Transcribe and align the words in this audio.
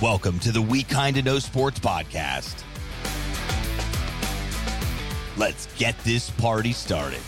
Welcome 0.00 0.38
to 0.40 0.52
the 0.52 0.62
We 0.62 0.84
Kinda 0.84 1.22
Know 1.22 1.40
Sports 1.40 1.80
Podcast. 1.80 2.62
Let's 5.36 5.66
get 5.76 5.98
this 6.04 6.30
party 6.30 6.72
started. 6.72 7.18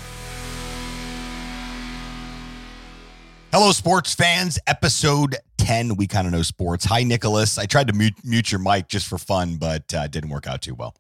Hello, 3.51 3.73
sports 3.73 4.15
fans. 4.15 4.61
Episode 4.69 5.35
10, 5.59 5.97
We 5.97 6.07
Kinda 6.07 6.31
Know 6.31 6.43
Sports. 6.43 6.85
Hi, 6.85 7.03
Nicholas. 7.03 7.59
I 7.59 7.67
tried 7.67 7.89
to 7.89 7.93
mute, 7.93 8.15
mute 8.23 8.53
your 8.53 8.61
mic 8.61 8.87
just 8.87 9.09
for 9.09 9.19
fun, 9.19 9.57
but 9.57 9.93
uh, 9.93 10.07
didn't 10.07 10.31
work 10.31 10.47
out 10.47 10.63
too 10.63 10.77
well. 10.77 10.95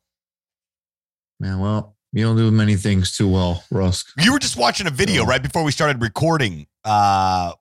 Man, 1.39 1.61
well, 1.61 1.95
you 2.13 2.25
don't 2.25 2.35
do 2.37 2.51
many 2.51 2.75
things 2.75 3.17
too 3.17 3.29
well, 3.29 3.63
Rusk. 3.71 4.09
You 4.19 4.33
were 4.33 4.41
just 4.41 4.57
watching 4.57 4.89
a 4.89 4.91
video 4.91 5.25
right 5.25 5.41
before 5.41 5.63
we 5.63 5.71
started 5.71 6.03
recording 6.03 6.67
uh, 6.85 7.53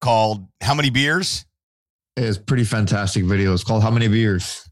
called 0.00 0.48
How 0.62 0.72
Many 0.72 0.88
Beers? 0.88 1.44
It's 2.16 2.38
pretty 2.38 2.64
fantastic 2.64 3.24
video. 3.24 3.54
It's 3.54 3.64
called 3.64 3.82
How 3.82 3.90
Many 3.90 4.08
Beers? 4.08 4.68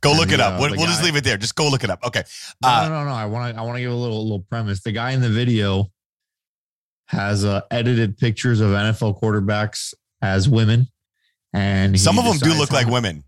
Go 0.00 0.10
And 0.10 0.18
look 0.18 0.32
it 0.32 0.40
up. 0.40 0.54
uh, 0.54 0.58
We'll, 0.60 0.70
we'll 0.76 0.86
just 0.86 1.04
leave 1.04 1.14
it 1.14 1.24
there. 1.24 1.36
Just 1.36 1.54
go 1.54 1.68
look 1.68 1.84
it 1.84 1.90
up. 1.90 2.00
Okay. 2.04 2.24
No, 2.62 2.68
Uh, 2.68 2.88
no, 2.88 2.94
no, 3.00 3.04
no. 3.04 3.10
I 3.12 3.26
want 3.26 3.54
to. 3.54 3.60
I 3.60 3.64
want 3.64 3.76
to 3.76 3.80
give 3.82 3.92
a 3.92 3.94
little, 3.94 4.22
little 4.22 4.40
premise. 4.40 4.82
The 4.82 4.92
guy 4.92 5.12
in 5.12 5.20
the 5.20 5.28
video 5.28 5.90
has 7.06 7.44
uh, 7.44 7.60
edited 7.70 8.16
pictures 8.18 8.60
of 8.60 8.70
NFL 8.70 9.20
quarterbacks 9.22 9.94
as 10.22 10.48
women, 10.48 10.88
and 11.52 11.98
Some 12.00 12.18
of 12.18 12.24
them 12.24 12.38
do 12.38 12.54
look 12.58 12.72
like 12.72 12.86
women. 12.88 13.22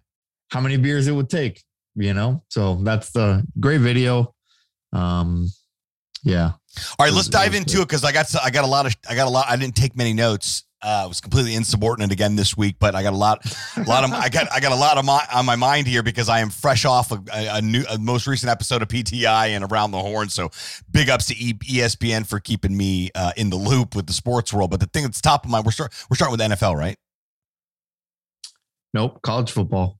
How 0.51 0.61
many 0.61 0.77
beers 0.77 1.06
it 1.06 1.12
would 1.12 1.28
take? 1.31 1.62
You 1.95 2.15
know. 2.15 2.42
So 2.48 2.77
that's 2.83 3.11
the 3.11 3.45
great 3.61 3.81
video. 3.81 4.34
Um, 4.92 5.48
yeah. 6.25 6.53
All 6.98 7.06
right, 7.06 7.12
let's 7.12 7.15
was- 7.15 7.28
it 7.28 7.33
dive 7.33 7.55
into 7.55 7.81
it 7.83 7.89
because 7.89 8.03
I 8.03 8.11
got 8.12 8.27
I 8.42 8.51
got 8.51 8.65
a 8.65 8.69
lot 8.69 8.87
of 8.87 8.97
I 9.09 9.15
got 9.15 9.28
a 9.28 9.31
lot. 9.31 9.47
I 9.48 9.56
didn't 9.56 9.77
take 9.77 9.95
many 9.97 10.15
notes. 10.15 10.65
Uh, 10.83 11.03
I 11.05 11.07
was 11.07 11.23
completely 11.23 11.55
insubordinate 11.55 12.12
again 12.12 12.37
this 12.37 12.55
week, 12.57 12.77
but 12.79 12.95
I 12.95 13.03
got 13.03 13.15
a 13.15 13.17
lot, 13.17 13.45
a 13.77 13.83
lot 13.84 14.05
of 14.05 14.12
I 14.12 14.29
got 14.29 14.53
I 14.53 14.61
got 14.61 14.73
a 14.73 14.77
lot 14.77 14.98
of 14.98 15.07
my 15.07 15.21
on 15.34 15.47
my 15.47 15.57
mind 15.57 15.87
here 15.87 16.03
because 16.03 16.28
I 16.28 16.41
am 16.41 16.50
fresh 16.50 16.84
off 16.84 17.11
a, 17.12 17.23
a, 17.33 17.62
new 17.62 17.83
a 17.89 17.98
most 17.98 18.27
recent 18.27 18.50
episode 18.50 18.83
of 18.83 18.89
PTI 18.89 19.48
and 19.48 19.65
around 19.65 19.92
the 19.92 19.98
horn. 19.98 20.28
So 20.28 20.50
big 20.91 21.09
ups 21.09 21.27
to 21.27 21.34
e- 21.37 21.55
ESPN 21.55 22.27
for 22.27 22.41
keeping 22.41 22.77
me 22.77 23.11
uh, 23.15 23.33
in 23.39 23.48
the 23.48 23.56
loop 23.56 23.97
with 23.97 24.06
the 24.06 24.12
sports 24.12 24.53
world. 24.53 24.70
But 24.70 24.81
the 24.81 24.87
thing 24.87 25.05
that's 25.05 25.20
top 25.20 25.45
of 25.47 25.50
mind, 25.50 25.65
we're 25.65 25.73
start, 25.73 25.95
we're 26.11 26.17
starting 26.17 26.33
with 26.33 26.41
NFL, 26.41 26.77
right? 26.77 26.98
Nope. 28.93 29.20
College 29.22 29.50
football 29.50 29.98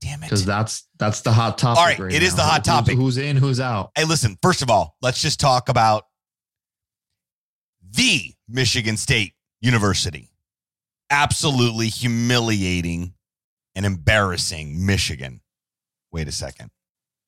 Damn 0.00 0.22
it! 0.22 0.26
because 0.26 0.44
that's 0.44 0.86
that's 0.98 1.22
the 1.22 1.32
hot 1.32 1.56
topic. 1.58 1.78
All 1.98 2.06
right, 2.06 2.14
it 2.14 2.22
is 2.22 2.32
now. 2.32 2.36
the 2.36 2.42
hot 2.42 2.66
Who's- 2.66 2.66
topic. 2.66 2.96
Who's 2.96 3.16
in? 3.18 3.36
Who's 3.38 3.58
out? 3.58 3.90
Hey, 3.96 4.04
listen, 4.04 4.36
first 4.42 4.60
of 4.60 4.68
all, 4.70 4.96
let's 5.00 5.20
just 5.22 5.40
talk 5.40 5.70
about 5.70 6.04
the 7.92 8.34
Michigan 8.48 8.96
State 8.96 9.34
University. 9.60 10.30
Absolutely 11.10 11.88
humiliating 11.88 13.14
and 13.74 13.84
embarrassing 13.84 14.84
Michigan. 14.84 15.40
Wait 16.12 16.28
a 16.28 16.32
second. 16.32 16.70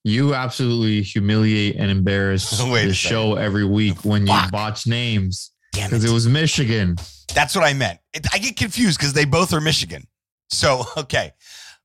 You 0.04 0.34
absolutely 0.34 1.02
humiliate 1.02 1.76
and 1.76 1.90
embarrass 1.90 2.60
Wait 2.64 2.86
the 2.86 2.94
show 2.94 3.34
every 3.34 3.64
week 3.64 4.04
when 4.04 4.26
you 4.26 4.38
botch 4.50 4.86
names 4.86 5.52
because 5.72 6.04
it. 6.04 6.10
it 6.10 6.12
was 6.12 6.26
Michigan. 6.26 6.96
That's 7.34 7.54
what 7.54 7.64
I 7.64 7.72
meant. 7.72 7.98
It, 8.12 8.26
I 8.32 8.38
get 8.38 8.56
confused 8.56 8.98
because 8.98 9.12
they 9.12 9.24
both 9.24 9.52
are 9.52 9.60
Michigan. 9.60 10.04
So, 10.50 10.84
okay. 10.96 11.32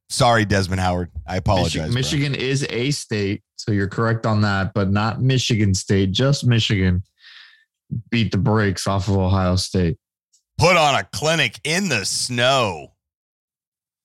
Sorry, 0.09 0.45
Desmond 0.45 0.79
Howard. 0.79 1.11
I 1.27 1.37
apologize. 1.37 1.89
Michi- 1.89 1.91
bro. 1.91 1.93
Michigan 1.93 2.35
is 2.35 2.65
a 2.69 2.91
state, 2.91 3.43
so 3.55 3.71
you're 3.71 3.89
correct 3.89 4.25
on 4.25 4.41
that, 4.41 4.73
but 4.73 4.89
not 4.89 5.21
Michigan 5.21 5.73
State. 5.73 6.11
Just 6.11 6.45
Michigan 6.45 7.03
beat 8.09 8.31
the 8.31 8.37
brakes 8.37 8.87
off 8.87 9.09
of 9.09 9.17
Ohio 9.17 9.57
State. 9.57 9.97
Put 10.57 10.75
on 10.75 10.95
a 10.95 11.03
clinic 11.03 11.59
in 11.63 11.89
the 11.89 12.05
snow. 12.05 12.93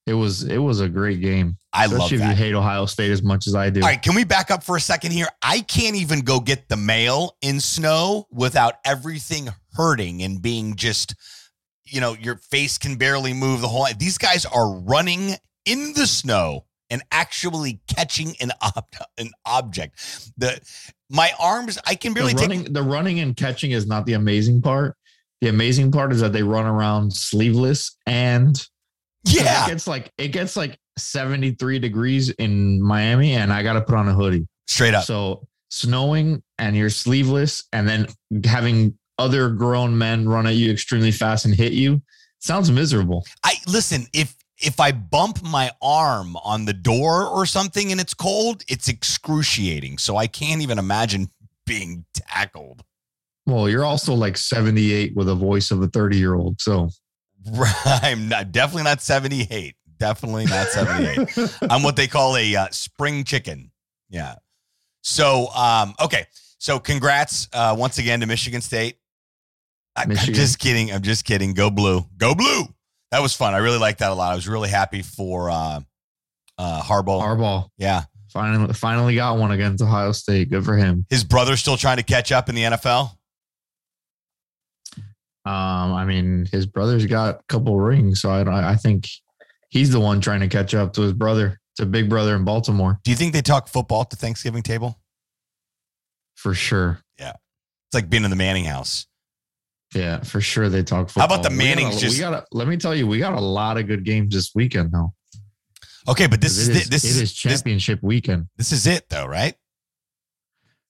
It 0.06 0.14
was 0.14 0.42
it 0.42 0.58
was 0.58 0.80
a 0.80 0.88
great 0.88 1.20
game, 1.20 1.56
I 1.72 1.86
love 1.86 1.92
especially 1.92 2.24
if 2.24 2.30
you 2.30 2.34
hate 2.34 2.54
Ohio 2.54 2.86
State 2.86 3.12
as 3.12 3.22
much 3.22 3.46
as 3.46 3.54
I 3.54 3.70
do. 3.70 3.80
All 3.80 3.88
right, 3.88 4.02
can 4.02 4.16
we 4.16 4.24
back 4.24 4.50
up 4.50 4.64
for 4.64 4.76
a 4.76 4.80
second 4.80 5.12
here? 5.12 5.28
I 5.42 5.60
can't 5.60 5.94
even 5.94 6.20
go 6.20 6.40
get 6.40 6.68
the 6.68 6.76
mail 6.76 7.36
in 7.40 7.60
snow 7.60 8.26
without 8.32 8.74
everything 8.84 9.48
hurting 9.74 10.22
and 10.22 10.42
being 10.42 10.74
just, 10.74 11.14
you 11.84 12.00
know, 12.00 12.16
your 12.20 12.36
face 12.36 12.78
can 12.78 12.96
barely 12.96 13.32
move 13.32 13.60
the 13.60 13.68
whole. 13.68 13.86
These 13.96 14.18
guys 14.18 14.44
are 14.44 14.72
running 14.72 15.36
in 15.66 15.92
the 15.94 16.08
snow 16.08 16.64
and 16.90 17.02
actually 17.12 17.80
catching 17.86 18.34
an 18.40 18.50
ob- 18.60 18.86
an 19.18 19.30
object. 19.46 20.00
The 20.36 20.60
my 21.08 21.30
arms, 21.38 21.78
I 21.86 21.94
can 21.94 22.12
barely 22.12 22.34
the 22.34 22.48
take. 22.48 22.72
the 22.72 22.82
running 22.82 23.20
and 23.20 23.36
catching 23.36 23.70
is 23.70 23.86
not 23.86 24.04
the 24.06 24.14
amazing 24.14 24.62
part. 24.62 24.96
The 25.42 25.48
amazing 25.48 25.92
part 25.92 26.12
is 26.12 26.20
that 26.20 26.32
they 26.32 26.42
run 26.42 26.64
around 26.66 27.12
sleeveless 27.12 27.94
and 28.06 28.56
Yeah, 29.24 29.66
It 29.66 29.68
gets 29.70 29.86
like 29.86 30.10
it 30.16 30.28
gets 30.28 30.56
like 30.56 30.78
73 30.96 31.78
degrees 31.78 32.30
in 32.30 32.80
Miami 32.80 33.34
and 33.34 33.52
I 33.52 33.62
got 33.62 33.74
to 33.74 33.82
put 33.82 33.96
on 33.96 34.08
a 34.08 34.14
hoodie. 34.14 34.46
straight 34.68 34.94
up. 34.94 35.04
So 35.04 35.46
snowing 35.68 36.42
and 36.58 36.76
you're 36.76 36.90
sleeveless 36.90 37.64
and 37.72 37.88
then 37.88 38.06
having 38.44 38.96
other 39.18 39.50
grown 39.50 39.98
men 39.98 40.28
run 40.28 40.46
at 40.46 40.54
you 40.54 40.70
extremely 40.72 41.12
fast 41.12 41.44
and 41.44 41.54
hit 41.54 41.72
you 41.72 42.00
sounds 42.38 42.70
miserable. 42.70 43.26
I 43.44 43.56
listen 43.66 44.06
if. 44.14 44.34
If 44.64 44.78
I 44.78 44.92
bump 44.92 45.42
my 45.42 45.72
arm 45.82 46.36
on 46.36 46.66
the 46.66 46.72
door 46.72 47.26
or 47.26 47.46
something 47.46 47.90
and 47.90 48.00
it's 48.00 48.14
cold, 48.14 48.62
it's 48.68 48.86
excruciating. 48.86 49.98
So 49.98 50.16
I 50.16 50.28
can't 50.28 50.62
even 50.62 50.78
imagine 50.78 51.30
being 51.66 52.04
tackled. 52.14 52.84
Well, 53.46 53.68
you're 53.68 53.84
also 53.84 54.14
like 54.14 54.36
78 54.36 55.16
with 55.16 55.28
a 55.28 55.34
voice 55.34 55.70
of 55.70 55.82
a 55.82 55.88
30 55.88 56.16
year 56.16 56.34
old. 56.34 56.60
So 56.60 56.90
I'm 57.84 58.28
not 58.28 58.52
definitely 58.52 58.84
not 58.84 59.00
78. 59.00 59.74
Definitely 59.98 60.46
not 60.46 60.68
78. 60.68 61.58
I'm 61.70 61.82
what 61.82 61.96
they 61.96 62.06
call 62.06 62.36
a 62.36 62.56
uh, 62.56 62.66
spring 62.70 63.24
chicken. 63.24 63.70
Yeah. 64.10 64.34
So, 65.02 65.48
um, 65.54 65.94
okay. 66.02 66.26
So, 66.58 66.78
congrats 66.78 67.48
uh, 67.52 67.74
once 67.76 67.98
again 67.98 68.20
to 68.20 68.26
Michigan 68.26 68.60
State. 68.60 68.96
I, 69.96 70.04
am 70.04 70.10
just 70.10 70.58
kidding. 70.58 70.92
I'm 70.92 71.02
just 71.02 71.24
kidding. 71.24 71.54
Go 71.54 71.70
blue. 71.70 72.04
Go 72.16 72.34
blue. 72.34 72.64
That 73.10 73.20
was 73.20 73.34
fun. 73.34 73.54
I 73.54 73.58
really 73.58 73.78
liked 73.78 73.98
that 73.98 74.10
a 74.10 74.14
lot. 74.14 74.32
I 74.32 74.34
was 74.34 74.48
really 74.48 74.70
happy 74.70 75.02
for 75.02 75.50
uh, 75.50 75.80
uh, 76.56 76.82
Harbaugh. 76.82 77.20
Harbaugh 77.20 77.68
yeah. 77.76 78.04
finally 78.30 78.72
finally 78.74 79.14
got 79.16 79.38
one 79.38 79.50
against 79.50 79.82
Ohio 79.82 80.12
State. 80.12 80.50
Good 80.50 80.64
for 80.64 80.76
him. 80.76 81.04
His 81.10 81.24
brother's 81.24 81.60
still 81.60 81.76
trying 81.76 81.98
to 81.98 82.02
catch 82.02 82.32
up 82.32 82.48
in 82.48 82.54
the 82.54 82.62
NFL. 82.62 83.10
Um, 85.44 85.92
I 85.92 86.04
mean, 86.04 86.46
his 86.52 86.66
brother's 86.66 87.06
got 87.06 87.34
a 87.36 87.42
couple 87.48 87.78
rings, 87.78 88.20
so 88.20 88.30
I 88.30 88.72
I 88.72 88.76
think 88.76 89.08
he's 89.70 89.90
the 89.90 89.98
one 90.00 90.20
trying 90.20 90.40
to 90.40 90.48
catch 90.48 90.74
up 90.74 90.92
to 90.94 91.02
his 91.02 91.12
brother, 91.12 91.60
to 91.76 91.86
big 91.86 92.08
brother 92.08 92.36
in 92.36 92.44
Baltimore 92.44 93.00
Do 93.04 93.10
you 93.10 93.16
think 93.16 93.32
they 93.32 93.42
talk 93.42 93.66
football 93.68 94.02
at 94.02 94.10
the 94.10 94.16
Thanksgiving 94.16 94.62
table? 94.62 94.98
for 96.34 96.54
sure. 96.54 97.00
Yeah, 97.18 97.30
it's 97.32 97.94
like 97.94 98.10
being 98.10 98.24
in 98.24 98.30
the 98.30 98.36
Manning 98.36 98.64
house. 98.64 99.06
Yeah, 99.94 100.20
for 100.22 100.40
sure 100.40 100.68
they 100.68 100.82
talk 100.82 101.08
football. 101.08 101.28
How 101.28 101.34
about 101.34 101.42
the 101.48 101.56
We 101.56 101.64
got 101.74 101.94
a- 101.94 101.98
just- 101.98 102.16
we 102.16 102.20
got 102.20 102.32
a, 102.34 102.46
let 102.52 102.66
me 102.66 102.76
tell 102.76 102.94
you, 102.94 103.06
we 103.06 103.18
got 103.18 103.34
a 103.34 103.40
lot 103.40 103.78
of 103.78 103.86
good 103.86 104.04
games 104.04 104.34
this 104.34 104.52
weekend 104.54 104.90
though. 104.92 105.12
Okay, 106.08 106.26
but 106.26 106.40
this 106.40 106.56
is, 106.58 106.68
this 106.68 106.86
it 106.86 106.94
is, 106.94 107.04
is 107.04 107.20
this, 107.20 107.32
championship 107.32 108.00
weekend. 108.02 108.46
this 108.56 108.72
is 108.72 108.86
it 108.86 109.08
though, 109.08 109.26
right? 109.26 109.54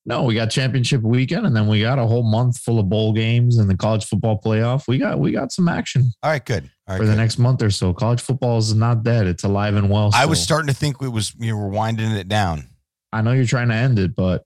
No, 0.05 0.25
we 0.25 0.35
got 0.35 0.51
championship 0.51 1.01
weekend, 1.03 1.47
and 1.47 1.55
then 1.55 1.69
we 1.69 1.81
got 1.81 1.99
a 1.99 2.07
whole 2.07 2.25
month 2.25 2.59
full 2.59 2.81
of 2.81 2.89
bowl 2.89 3.13
games 3.13 3.59
and 3.59 3.71
the 3.71 3.77
college 3.77 4.05
football 4.05 4.41
playoff. 4.41 4.89
We 4.89 4.99
got 4.99 5.21
we 5.21 5.31
got 5.31 5.53
some 5.53 5.69
action 5.69 6.11
All 6.23 6.31
right, 6.31 6.45
good. 6.45 6.69
All 6.89 6.95
right, 6.95 7.01
for 7.01 7.07
the 7.07 7.15
next 7.15 7.39
month 7.39 7.63
or 7.63 7.71
so. 7.71 7.95
College 7.95 8.21
football 8.21 8.59
is 8.59 8.75
not 8.75 9.05
dead; 9.05 9.29
it's 9.29 9.45
alive 9.45 9.77
and 9.77 9.89
well. 9.89 10.11
I 10.13 10.27
was 10.27 10.43
starting 10.43 10.67
to 10.67 10.75
think 10.75 11.01
we 11.01 11.09
was 11.09 11.33
you 11.39 11.57
were 11.57 11.69
winding 11.69 12.11
it 12.11 12.27
down. 12.27 12.69
I 13.13 13.23
know 13.23 13.31
you're 13.33 13.45
trying 13.45 13.69
to 13.69 13.75
end 13.75 14.01
it, 14.01 14.17
but 14.17 14.45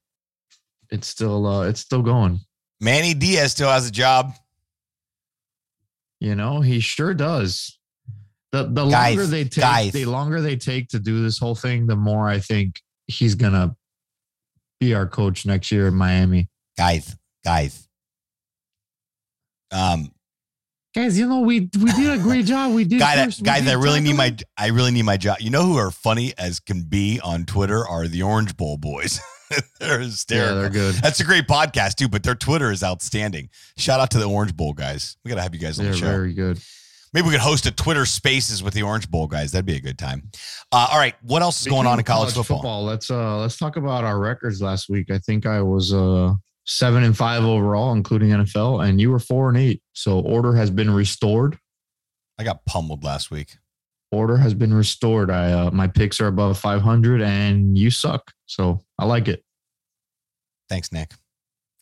it's 0.90 1.08
still 1.08 1.46
uh, 1.46 1.62
it's 1.68 1.80
still 1.80 2.02
going. 2.02 2.40
Manny 2.80 3.14
Diaz 3.14 3.52
still 3.52 3.70
has 3.70 3.88
a 3.88 3.92
job. 3.92 4.34
You 6.20 6.34
know, 6.34 6.60
he 6.60 6.80
sure 6.80 7.14
does. 7.14 7.78
The 8.52 8.64
the 8.64 8.86
Guys, 8.88 9.16
longer 9.16 9.26
they 9.30 9.44
take, 9.44 9.62
guys. 9.62 9.92
the 9.92 10.04
longer 10.04 10.40
they 10.42 10.56
take 10.56 10.88
to 10.88 10.98
do 10.98 11.22
this 11.22 11.38
whole 11.38 11.54
thing, 11.54 11.86
the 11.86 11.96
more 11.96 12.28
I 12.28 12.40
think 12.40 12.80
he's 13.06 13.34
gonna 13.34 13.74
be 14.80 14.94
our 14.94 15.06
coach 15.06 15.46
next 15.46 15.70
year 15.72 15.88
in 15.88 15.94
Miami. 15.94 16.48
Guys, 16.76 17.16
guys. 17.44 17.88
Um, 19.72 20.12
Guys, 20.94 21.18
you 21.18 21.28
know 21.28 21.40
we 21.40 21.60
we 21.78 21.92
did 21.92 22.18
a 22.18 22.22
great 22.22 22.46
job. 22.46 22.72
We 22.72 22.84
did 22.84 22.98
guy, 23.00 23.22
first- 23.22 23.40
we 23.40 23.44
guys, 23.44 23.64
did 23.64 23.70
I 23.70 23.74
really 23.74 24.00
need 24.00 24.14
my. 24.16 24.34
I 24.56 24.68
really 24.68 24.92
need 24.92 25.02
my 25.02 25.18
job. 25.18 25.36
You 25.40 25.50
know 25.50 25.62
who 25.64 25.76
are 25.76 25.90
funny 25.90 26.32
as 26.38 26.58
can 26.58 26.84
be 26.84 27.20
on 27.22 27.44
Twitter 27.44 27.86
are 27.86 28.08
the 28.08 28.22
Orange 28.22 28.56
Bowl 28.56 28.78
boys. 28.78 29.20
they're 29.78 30.00
Yeah, 30.00 30.54
they're 30.54 30.70
good. 30.70 30.94
That's 30.94 31.20
a 31.20 31.24
great 31.24 31.46
podcast 31.46 31.96
too, 31.96 32.08
but 32.08 32.22
their 32.22 32.34
Twitter 32.34 32.72
is 32.72 32.82
outstanding. 32.82 33.50
Shout 33.76 34.00
out 34.00 34.10
to 34.12 34.18
the 34.18 34.24
Orange 34.24 34.56
Bowl 34.56 34.72
guys. 34.72 35.18
We 35.22 35.28
gotta 35.28 35.42
have 35.42 35.54
you 35.54 35.60
guys 35.60 35.78
on 35.78 35.84
They're 35.84 35.92
the 35.92 35.98
show. 35.98 36.06
very 36.06 36.32
good. 36.32 36.58
Maybe 37.12 37.26
we 37.26 37.32
could 37.32 37.40
host 37.40 37.66
a 37.66 37.70
Twitter 37.70 38.04
Spaces 38.04 38.62
with 38.62 38.74
the 38.74 38.82
Orange 38.82 39.10
Bowl 39.10 39.26
guys. 39.26 39.52
That'd 39.52 39.64
be 39.66 39.76
a 39.76 39.80
good 39.80 39.98
time. 39.98 40.30
Uh, 40.72 40.88
all 40.90 40.98
right, 40.98 41.14
what 41.22 41.42
else 41.42 41.60
is 41.60 41.66
going 41.66 41.86
on 41.86 41.94
in 41.94 42.00
of 42.00 42.06
college, 42.06 42.34
football? 42.34 42.84
Let's 42.84 43.10
uh 43.10 43.38
let's 43.38 43.56
talk 43.56 43.76
about 43.76 44.04
our 44.04 44.18
records 44.18 44.60
last 44.60 44.88
week. 44.88 45.10
I 45.10 45.18
think 45.18 45.46
I 45.46 45.62
was 45.62 45.92
uh 45.94 46.34
seven 46.66 47.04
and 47.04 47.16
five 47.16 47.44
overall, 47.44 47.92
including 47.92 48.30
NFL, 48.30 48.86
and 48.86 49.00
you 49.00 49.10
were 49.10 49.18
four 49.20 49.48
and 49.48 49.56
eight. 49.56 49.80
So 49.92 50.20
order 50.20 50.54
has 50.54 50.70
been 50.70 50.90
restored. 50.90 51.58
I 52.38 52.44
got 52.44 52.64
pummeled 52.66 53.02
last 53.04 53.30
week. 53.30 53.56
order 54.10 54.36
has 54.36 54.52
been 54.52 54.74
restored. 54.74 55.30
I 55.30 55.52
uh, 55.52 55.70
my 55.70 55.86
picks 55.86 56.20
are 56.20 56.26
above 56.26 56.58
500, 56.58 57.22
and 57.22 57.78
you 57.78 57.90
suck. 57.90 58.30
So 58.46 58.84
I 58.98 59.06
like 59.06 59.28
it. 59.28 59.42
Thanks, 60.68 60.92
Nick. 60.92 61.12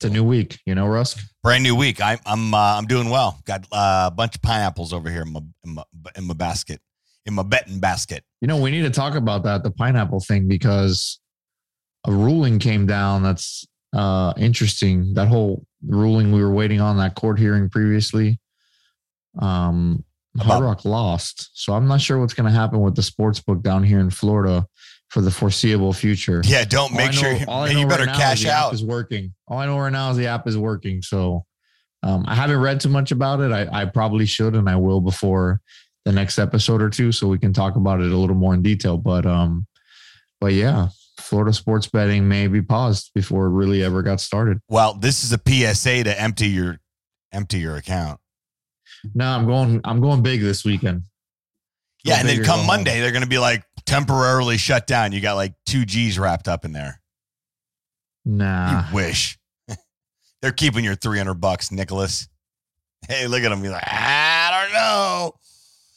It's 0.04 0.10
a 0.10 0.12
new 0.12 0.24
week, 0.24 0.58
you 0.66 0.74
know, 0.74 0.86
Rusk. 0.86 1.18
Brand 1.42 1.62
new 1.62 1.74
week. 1.74 2.02
I, 2.02 2.18
I'm 2.26 2.52
uh, 2.52 2.76
I'm 2.76 2.84
doing 2.84 3.08
well. 3.08 3.40
Got 3.46 3.66
uh, 3.72 4.10
a 4.12 4.14
bunch 4.14 4.34
of 4.34 4.42
pineapples 4.42 4.92
over 4.92 5.08
here 5.08 5.22
in 5.22 5.32
my, 5.32 5.40
in 5.64 5.74
my 5.76 5.82
in 6.14 6.24
my 6.26 6.34
basket, 6.34 6.78
in 7.24 7.32
my 7.32 7.42
betting 7.42 7.80
basket. 7.80 8.22
You 8.42 8.48
know, 8.48 8.58
we 8.58 8.70
need 8.70 8.82
to 8.82 8.90
talk 8.90 9.14
about 9.14 9.44
that 9.44 9.62
the 9.62 9.70
pineapple 9.70 10.20
thing 10.20 10.46
because 10.46 11.20
a 12.06 12.12
ruling 12.12 12.58
came 12.58 12.84
down 12.84 13.22
that's 13.22 13.66
uh, 13.94 14.34
interesting. 14.36 15.14
That 15.14 15.28
whole 15.28 15.64
ruling 15.82 16.32
we 16.32 16.42
were 16.42 16.52
waiting 16.52 16.82
on 16.82 16.98
that 16.98 17.14
court 17.14 17.38
hearing 17.38 17.70
previously. 17.70 18.38
Um, 19.38 20.04
Hard 20.38 20.64
Rock 20.64 20.84
lost, 20.84 21.48
so 21.54 21.72
I'm 21.72 21.88
not 21.88 22.02
sure 22.02 22.20
what's 22.20 22.34
going 22.34 22.52
to 22.52 22.58
happen 22.58 22.80
with 22.80 22.94
the 22.94 23.02
sports 23.02 23.40
book 23.40 23.62
down 23.62 23.82
here 23.82 24.00
in 24.00 24.10
Florida 24.10 24.66
for 25.14 25.20
the 25.20 25.30
foreseeable 25.30 25.92
future. 25.92 26.42
Yeah, 26.44 26.64
don't 26.64 26.92
make 26.92 27.12
know, 27.12 27.12
sure 27.12 27.32
you 27.34 27.86
better 27.86 28.04
right 28.04 28.16
cash 28.16 28.44
out. 28.46 28.74
is 28.74 28.84
working. 28.84 29.32
All 29.46 29.58
I 29.58 29.66
know 29.66 29.78
right 29.78 29.92
now 29.92 30.10
is 30.10 30.16
the 30.16 30.26
app 30.26 30.48
is 30.48 30.58
working. 30.58 31.02
So 31.02 31.46
um, 32.02 32.24
I 32.26 32.34
haven't 32.34 32.58
read 32.60 32.80
too 32.80 32.88
much 32.88 33.12
about 33.12 33.38
it. 33.38 33.52
I, 33.52 33.82
I 33.82 33.84
probably 33.84 34.26
should, 34.26 34.56
and 34.56 34.68
I 34.68 34.74
will 34.74 35.00
before 35.00 35.60
the 36.04 36.10
next 36.10 36.40
episode 36.40 36.82
or 36.82 36.90
two, 36.90 37.12
so 37.12 37.28
we 37.28 37.38
can 37.38 37.52
talk 37.52 37.76
about 37.76 38.00
it 38.00 38.10
a 38.10 38.16
little 38.16 38.34
more 38.34 38.54
in 38.54 38.62
detail. 38.62 38.98
But 38.98 39.24
um, 39.24 39.68
but 40.40 40.52
yeah, 40.52 40.88
Florida 41.20 41.52
sports 41.52 41.86
betting 41.86 42.26
may 42.26 42.48
be 42.48 42.60
paused 42.60 43.12
before 43.14 43.46
it 43.46 43.50
really 43.50 43.84
ever 43.84 44.02
got 44.02 44.20
started. 44.20 44.58
Well, 44.68 44.94
this 44.94 45.22
is 45.22 45.32
a 45.32 45.38
PSA 45.38 46.02
to 46.04 46.20
empty 46.20 46.48
your 46.48 46.80
empty 47.30 47.60
your 47.60 47.76
account. 47.76 48.18
No, 49.14 49.26
I'm 49.26 49.46
going. 49.46 49.80
I'm 49.84 50.00
going 50.00 50.24
big 50.24 50.40
this 50.40 50.64
weekend. 50.64 51.02
Go 52.04 52.10
yeah, 52.10 52.18
and 52.18 52.28
then 52.28 52.42
come 52.42 52.66
Monday, 52.66 52.94
home. 52.94 53.00
they're 53.00 53.12
going 53.12 53.22
to 53.22 53.28
be 53.28 53.38
like 53.38 53.62
temporarily 53.86 54.56
shut 54.56 54.86
down. 54.86 55.12
You 55.12 55.20
got 55.20 55.34
like 55.34 55.54
two 55.66 55.84
G's 55.84 56.18
wrapped 56.18 56.48
up 56.48 56.64
in 56.64 56.72
there. 56.72 57.00
Nah, 58.24 58.88
you 58.88 58.94
wish. 58.94 59.38
they're 60.42 60.52
keeping 60.52 60.84
your 60.84 60.94
300 60.94 61.34
bucks, 61.34 61.70
Nicholas. 61.70 62.28
Hey, 63.08 63.26
look 63.26 63.42
at 63.42 63.52
him. 63.52 63.60
He's 63.60 63.70
like, 63.70 63.86
I 63.86 64.62
don't 64.62 64.72
know. 64.72 65.34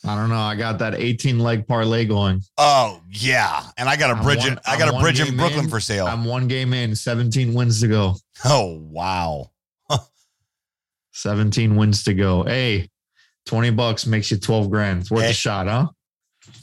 I 0.05 0.15
don't 0.15 0.29
know. 0.29 0.35
I 0.35 0.55
got 0.55 0.79
that 0.79 0.95
18 0.95 1.39
leg 1.39 1.67
parlay 1.67 2.05
going. 2.05 2.41
Oh 2.57 3.01
yeah, 3.09 3.63
and 3.77 3.89
I 3.89 3.97
got 3.97 4.17
a 4.17 4.21
bridge. 4.21 4.39
One, 4.39 4.59
I 4.65 4.77
got 4.77 4.89
I'm 4.89 4.95
a 4.95 4.99
bridge 4.99 5.19
in 5.19 5.35
Brooklyn 5.35 5.65
in, 5.65 5.69
for 5.69 5.79
sale. 5.79 6.05
I'm 6.05 6.23
one 6.23 6.47
game 6.47 6.73
in, 6.73 6.95
17 6.95 7.53
wins 7.53 7.81
to 7.81 7.87
go. 7.87 8.15
Oh 8.45 8.79
wow. 8.91 9.49
17 11.17 11.75
wins 11.75 12.03
to 12.03 12.13
go. 12.13 12.43
Hey, 12.43 12.89
20 13.47 13.71
bucks 13.71 14.05
makes 14.05 14.29
you 14.29 14.37
12 14.37 14.69
grand. 14.69 15.01
It's 15.01 15.09
worth 15.09 15.23
hey, 15.23 15.31
a 15.31 15.33
shot, 15.33 15.65
huh? 15.67 15.87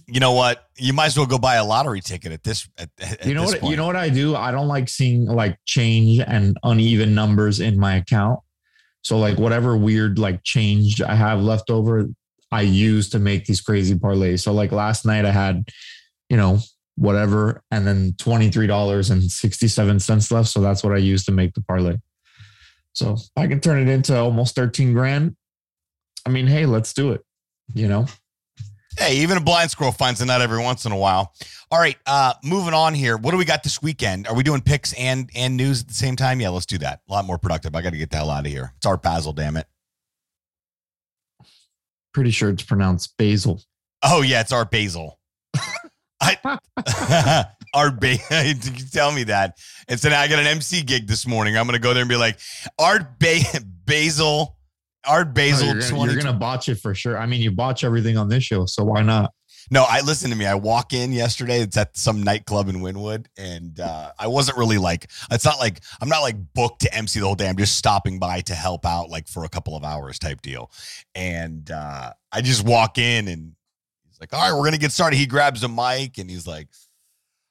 You 0.07 0.21
know 0.21 0.33
what? 0.33 0.69
You 0.77 0.93
might 0.93 1.07
as 1.07 1.17
well 1.17 1.27
go 1.27 1.39
buy 1.39 1.57
a 1.57 1.65
lottery 1.65 2.01
ticket 2.01 2.33
at 2.33 2.43
this. 2.43 2.69
At, 2.79 2.91
at 3.01 3.27
you 3.27 3.35
know 3.35 3.45
what? 3.45 3.61
Point. 3.61 3.71
You 3.71 3.77
know 3.77 3.87
what 3.87 3.97
I 3.97 4.09
do? 4.09 4.37
I 4.37 4.51
don't 4.51 4.69
like 4.69 4.89
seeing 4.89 5.27
like 5.27 5.59
change 5.67 6.21
and 6.21 6.57
uneven 6.63 7.15
numbers 7.15 7.61
in 7.61 7.79
my 7.79 7.97
account. 7.97 8.41
So 9.03 9.19
like 9.19 9.39
whatever 9.39 9.77
weird 9.77 10.19
like 10.19 10.43
change 10.43 11.01
I 11.01 11.15
have 11.15 11.41
left 11.41 11.71
over, 11.71 12.09
I 12.51 12.63
use 12.63 13.11
to 13.11 13.19
make 13.19 13.47
these 13.47 13.61
crazy 13.61 13.95
parlays. 13.95 14.41
So 14.41 14.53
like 14.53 14.73
last 14.73 15.05
night 15.05 15.25
I 15.25 15.31
had, 15.31 15.69
you 16.29 16.37
know, 16.37 16.59
whatever, 16.97 17.63
and 17.71 17.87
then 17.87 18.15
twenty 18.19 18.51
three 18.51 18.67
dollars 18.67 19.11
and 19.11 19.23
sixty 19.23 19.69
seven 19.69 20.01
cents 20.01 20.31
left. 20.31 20.49
So 20.49 20.61
that's 20.61 20.85
what 20.85 20.95
I 20.95 20.99
use 20.99 21.25
to 21.27 21.33
make 21.33 21.55
the 21.55 21.63
parlay. 21.63 21.97
So 22.95 23.17
I 23.37 23.49
can 23.49 23.61
turn 23.61 23.87
it 23.87 23.93
into 23.93 24.17
almost 24.17 24.55
13 24.55 24.93
grand. 24.93 25.37
I 26.25 26.31
mean, 26.31 26.47
hey, 26.47 26.65
let's 26.65 26.95
do 26.95 27.13
it. 27.13 27.23
You 27.75 27.89
know? 27.89 28.07
Hey, 28.99 29.19
even 29.19 29.37
a 29.37 29.41
blind 29.41 29.71
squirrel 29.71 29.93
finds 29.93 30.21
a 30.21 30.27
nut 30.27 30.41
every 30.41 30.63
once 30.63 30.85
in 30.87 30.93
a 30.93 30.97
while. 30.97 31.35
All 31.71 31.79
right, 31.79 31.97
uh, 32.07 32.35
moving 32.45 32.75
on 32.75 32.95
here. 32.95 33.17
What 33.17 33.33
do 33.33 33.37
we 33.37 33.45
got 33.45 33.63
this 33.63 33.83
weekend? 33.83 34.29
Are 34.29 34.35
we 34.35 34.43
doing 34.43 34.61
picks 34.61 34.93
and 34.95 35.29
and 35.35 35.57
news 35.57 35.81
at 35.83 35.89
the 35.89 35.95
same 35.95 36.15
time? 36.17 36.41
Yeah, 36.41 36.51
let's 36.51 36.67
do 36.67 36.79
that. 36.79 37.01
A 37.09 37.13
lot 37.13 37.25
more 37.25 37.39
productive. 37.39 37.75
I 37.75 37.83
got 37.83 37.91
to 37.91 37.99
get 37.99 38.11
the 38.11 38.19
hell 38.19 38.31
out 38.31 38.47
of 38.47 38.53
here. 38.53 38.73
It's 38.77 38.87
our 38.87 38.97
Basil, 38.97 39.33
damn 39.33 39.57
it. 39.57 39.67
Pretty 42.13 42.31
sure 42.31 42.51
it's 42.51 42.63
pronounced 42.63 43.17
basil. 43.17 43.61
Oh 44.03 44.23
yeah, 44.23 44.41
it's 44.41 44.53
our 44.53 44.65
Basil. 44.65 45.19
I 46.21 46.39
Art 47.75 48.01
ba- 48.01 48.19
you 48.45 48.55
tell 48.93 49.11
me 49.11 49.25
that. 49.25 49.59
And 49.89 49.99
so 49.99 50.09
now 50.11 50.21
I 50.21 50.29
got 50.29 50.39
an 50.39 50.47
MC 50.47 50.83
gig 50.83 51.09
this 51.09 51.27
morning. 51.27 51.57
I'm 51.57 51.67
gonna 51.67 51.81
go 51.81 51.93
there 51.93 52.03
and 52.03 52.09
be 52.09 52.17
like, 52.17 52.39
Art 52.79 53.19
ba- 53.19 53.41
Basil, 53.85 54.57
Art 55.07 55.35
Basil. 55.35 55.67
No, 55.67 55.73
you're, 55.75 55.91
gonna, 55.91 56.13
you're 56.13 56.23
gonna 56.23 56.39
botch 56.39 56.69
it 56.69 56.77
for 56.77 56.95
sure. 56.95 57.19
I 57.19 57.27
mean, 57.27 57.41
you 57.41 57.51
botch 57.51 57.85
everything 57.85 58.17
on 58.17 58.29
this 58.29 58.45
show, 58.45 58.67
so 58.67 58.85
why 58.85 59.03
not? 59.03 59.33
No, 59.71 59.87
I 59.89 60.03
listen 60.03 60.31
to 60.31 60.37
me. 60.37 60.45
I 60.45 60.57
walk 60.57 60.93
in 60.93 61.11
yesterday. 61.13 61.61
It's 61.61 61.77
at 61.77 61.97
some 61.97 62.23
nightclub 62.23 62.69
in 62.69 62.77
Wynwood, 62.77 63.27
and 63.39 63.81
uh, 63.81 64.13
I 64.19 64.27
wasn't 64.27 64.59
really 64.59 64.77
like. 64.77 65.11
It's 65.31 65.45
not 65.45 65.59
like 65.59 65.81
I'm 66.01 66.09
not 66.09 66.21
like 66.21 66.37
booked 66.55 66.83
to 66.83 66.95
MC 66.95 67.21
the 67.21 67.27
whole 67.27 67.35
day. 67.35 67.49
I'm 67.49 67.57
just 67.57 67.79
stopping 67.79 68.19
by 68.19 68.43
to 68.43 68.55
help 68.55 68.85
out, 68.85 69.09
like 69.09 69.27
for 69.27 69.45
a 69.45 69.49
couple 69.49 69.77
of 69.77 69.85
hours 69.85 70.19
type 70.19 70.43
deal. 70.43 70.71
And 71.15 71.71
uh, 71.71 72.13
I 72.31 72.41
just 72.43 72.67
walk 72.67 72.99
in, 72.99 73.29
and 73.29 73.55
he's 74.07 74.21
like, 74.21 74.35
"All 74.35 74.41
right, 74.41 74.57
we're 74.57 74.67
gonna 74.67 74.79
get 74.79 74.93
started." 74.93 75.17
He 75.17 75.27
grabs 75.27 75.63
a 75.63 75.69
mic, 75.69 76.19
and 76.19 76.29
he's 76.29 76.47
like, 76.47 76.69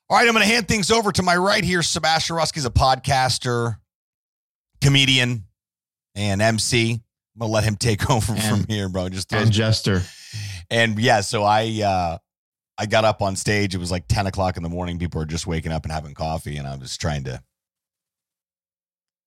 all 0.10 0.18
right, 0.18 0.28
I'm 0.28 0.36
to 0.36 0.46
hand 0.46 0.68
things 0.68 0.92
over 0.92 1.12
to 1.12 1.24
my 1.24 1.36
right 1.36 1.64
here. 1.64 1.82
Sebastian 1.82 2.36
Rusk 2.36 2.58
is 2.58 2.66
a 2.66 2.70
podcaster, 2.70 3.78
comedian, 4.82 5.46
and 6.14 6.42
MC. 6.42 7.02
I'm 7.36 7.48
to 7.48 7.52
let 7.52 7.64
him 7.64 7.76
take 7.76 8.10
over 8.10 8.34
and, 8.34 8.44
from 8.44 8.66
here, 8.68 8.90
bro. 8.90 9.10
Just 9.10 9.34
and 9.34 9.52
jester. 9.52 10.02
And 10.70 10.98
yeah, 11.00 11.22
so 11.22 11.44
I 11.44 11.82
uh 11.84 12.18
I 12.78 12.86
got 12.86 13.06
up 13.06 13.22
on 13.22 13.36
stage. 13.36 13.76
It 13.76 13.78
was 13.78 13.92
like 13.92 14.08
10 14.08 14.28
o'clock 14.28 14.58
in 14.58 14.64
the 14.64 14.70
morning. 14.70 14.98
People 14.98 15.20
were 15.20 15.26
just 15.26 15.46
waking 15.46 15.72
up 15.72 15.84
and 15.84 15.92
having 15.92 16.14
coffee, 16.14 16.58
and 16.58 16.68
I 16.68 16.76
was 16.76 16.98
trying 16.98 17.24
to 17.26 17.42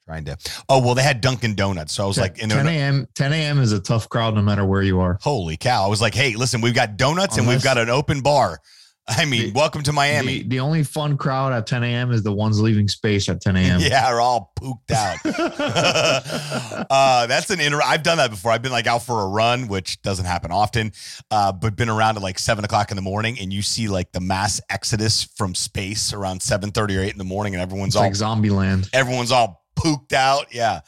trying 0.06 0.24
to. 0.24 0.36
Oh 0.68 0.80
well, 0.80 0.94
they 0.94 1.02
had 1.02 1.20
Dunkin' 1.20 1.54
Donuts, 1.54 1.94
so 1.94 2.04
I 2.04 2.06
was 2.06 2.16
10, 2.16 2.22
like, 2.22 2.34
10 2.36 2.66
a.m. 2.66 3.06
10 3.14 3.32
a.m. 3.32 3.58
is 3.60 3.72
a 3.72 3.80
tough 3.80 4.08
crowd, 4.08 4.34
no 4.34 4.42
matter 4.42 4.64
where 4.64 4.82
you 4.82 5.00
are. 5.00 5.18
Holy 5.20 5.56
cow! 5.56 5.84
I 5.84 5.88
was 5.88 6.00
like, 6.00 6.14
hey, 6.14 6.34
listen, 6.34 6.60
we've 6.60 6.74
got 6.74 6.96
donuts 6.96 7.36
Unless, 7.36 7.38
and 7.38 7.48
we've 7.48 7.62
got 7.62 7.78
an 7.78 7.90
open 7.90 8.20
bar. 8.20 8.60
I 9.08 9.24
mean, 9.24 9.46
the, 9.46 9.52
welcome 9.52 9.82
to 9.84 9.92
Miami. 9.92 10.38
The, 10.38 10.48
the, 10.48 10.60
only 10.60 10.82
fun 10.82 11.16
crowd 11.16 11.52
at 11.52 11.66
10 11.66 11.84
a.m. 11.84 12.10
is 12.10 12.24
the 12.24 12.32
ones 12.32 12.60
leaving 12.60 12.88
space 12.88 13.28
at 13.28 13.40
10 13.40 13.56
a.m. 13.56 13.80
yeah, 13.82 14.10
are 14.10 14.20
all 14.20 14.52
pooped 14.56 14.90
out. 14.90 15.18
uh, 15.24 17.26
that's 17.26 17.50
an 17.50 17.60
inter. 17.60 17.80
I've 17.84 18.02
done 18.02 18.18
that 18.18 18.30
before. 18.30 18.50
I've 18.50 18.62
been 18.62 18.72
like 18.72 18.88
out 18.88 19.02
for 19.02 19.22
a 19.22 19.28
run, 19.28 19.68
which 19.68 20.02
doesn't 20.02 20.24
happen 20.24 20.50
often, 20.50 20.92
uh, 21.30 21.52
but 21.52 21.76
been 21.76 21.88
around 21.88 22.16
at 22.16 22.22
like 22.22 22.38
seven 22.38 22.64
o'clock 22.64 22.90
in 22.90 22.96
the 22.96 23.02
morning, 23.02 23.38
and 23.38 23.52
you 23.52 23.62
see 23.62 23.86
like 23.86 24.10
the 24.10 24.20
mass 24.20 24.60
exodus 24.70 25.22
from 25.36 25.54
space 25.54 26.12
around 26.12 26.40
7:30 26.40 26.98
or 26.98 27.02
8 27.02 27.12
in 27.12 27.18
the 27.18 27.24
morning, 27.24 27.54
and 27.54 27.62
everyone's 27.62 27.90
it's 27.90 27.96
all 27.96 28.02
like 28.02 28.16
zombie 28.16 28.50
land. 28.50 28.88
Everyone's 28.92 29.30
all 29.30 29.64
pooped 29.76 30.14
out. 30.14 30.52
Yeah. 30.52 30.80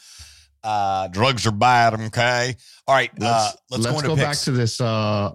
Uh, 0.64 1.06
drugs 1.08 1.46
are 1.46 1.52
bad. 1.52 1.94
Okay. 1.94 2.56
All 2.86 2.94
right. 2.94 3.10
Let's, 3.16 3.32
uh, 3.32 3.50
let's, 3.70 3.84
let's 3.84 4.02
go, 4.02 4.08
go 4.08 4.16
back 4.16 4.36
to 4.38 4.50
this 4.50 4.80
uh, 4.80 5.32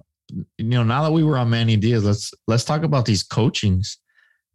you 0.57 0.65
know, 0.65 0.83
now 0.83 1.03
that 1.03 1.11
we 1.11 1.23
were 1.23 1.37
on 1.37 1.49
Manny 1.49 1.77
Diaz, 1.77 2.03
let's 2.03 2.33
let's 2.47 2.63
talk 2.63 2.83
about 2.83 3.05
these 3.05 3.23
coachings, 3.23 3.97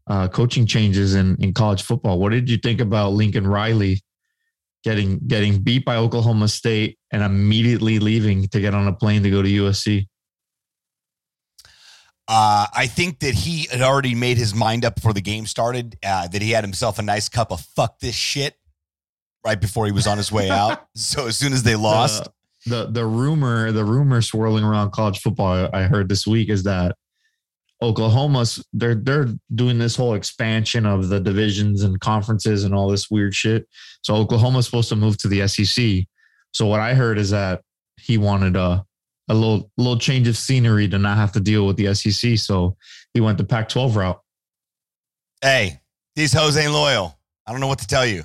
uh, 0.06 0.28
coaching 0.28 0.66
changes 0.66 1.14
in 1.14 1.36
in 1.40 1.52
college 1.52 1.82
football. 1.82 2.18
What 2.18 2.32
did 2.32 2.48
you 2.48 2.58
think 2.58 2.80
about 2.80 3.12
Lincoln 3.12 3.46
Riley 3.46 4.02
getting 4.84 5.18
getting 5.26 5.60
beat 5.60 5.84
by 5.84 5.96
Oklahoma 5.96 6.48
State 6.48 6.98
and 7.12 7.22
immediately 7.22 7.98
leaving 7.98 8.48
to 8.48 8.60
get 8.60 8.74
on 8.74 8.86
a 8.88 8.92
plane 8.92 9.22
to 9.22 9.30
go 9.30 9.42
to 9.42 9.48
USC? 9.48 10.06
Uh, 12.30 12.66
I 12.74 12.86
think 12.86 13.20
that 13.20 13.34
he 13.34 13.66
had 13.70 13.80
already 13.80 14.14
made 14.14 14.36
his 14.36 14.54
mind 14.54 14.84
up 14.84 14.96
before 14.96 15.14
the 15.14 15.22
game 15.22 15.46
started. 15.46 15.96
Uh, 16.04 16.28
that 16.28 16.42
he 16.42 16.50
had 16.50 16.62
himself 16.62 16.98
a 16.98 17.02
nice 17.02 17.28
cup 17.28 17.50
of 17.50 17.60
fuck 17.60 18.00
this 18.00 18.14
shit 18.14 18.54
right 19.44 19.58
before 19.58 19.86
he 19.86 19.92
was 19.92 20.06
on 20.06 20.18
his 20.18 20.30
way 20.30 20.50
out. 20.50 20.86
so 20.94 21.26
as 21.26 21.36
soon 21.36 21.54
as 21.54 21.62
they 21.62 21.74
lost, 21.74 22.28
the 22.68 22.88
the 22.90 23.04
rumor 23.04 23.72
the 23.72 23.84
rumor 23.84 24.22
swirling 24.22 24.64
around 24.64 24.92
college 24.92 25.20
football 25.20 25.68
I 25.72 25.82
heard 25.82 26.08
this 26.08 26.26
week 26.26 26.48
is 26.48 26.62
that 26.64 26.96
Oklahoma's 27.80 28.64
they're 28.72 28.96
they're 28.96 29.28
doing 29.54 29.78
this 29.78 29.94
whole 29.94 30.14
expansion 30.14 30.84
of 30.84 31.08
the 31.08 31.20
divisions 31.20 31.82
and 31.82 32.00
conferences 32.00 32.64
and 32.64 32.74
all 32.74 32.88
this 32.88 33.10
weird 33.10 33.34
shit. 33.34 33.68
So 34.02 34.14
Oklahoma's 34.14 34.66
supposed 34.66 34.88
to 34.88 34.96
move 34.96 35.16
to 35.18 35.28
the 35.28 35.46
SEC. 35.46 36.06
So 36.52 36.66
what 36.66 36.80
I 36.80 36.94
heard 36.94 37.18
is 37.18 37.30
that 37.30 37.62
he 37.96 38.18
wanted 38.18 38.56
a 38.56 38.84
a 39.28 39.34
little 39.34 39.70
little 39.76 39.98
change 39.98 40.26
of 40.26 40.36
scenery 40.36 40.88
to 40.88 40.98
not 40.98 41.18
have 41.18 41.32
to 41.32 41.40
deal 41.40 41.66
with 41.66 41.76
the 41.76 41.94
SEC. 41.94 42.38
So 42.38 42.76
he 43.14 43.20
went 43.20 43.38
the 43.38 43.44
Pac-12 43.44 43.94
route. 43.94 44.20
Hey, 45.40 45.80
these 46.16 46.32
hoes 46.32 46.56
ain't 46.56 46.72
loyal. 46.72 47.16
I 47.46 47.52
don't 47.52 47.60
know 47.60 47.68
what 47.68 47.78
to 47.78 47.86
tell 47.86 48.06
you. 48.06 48.24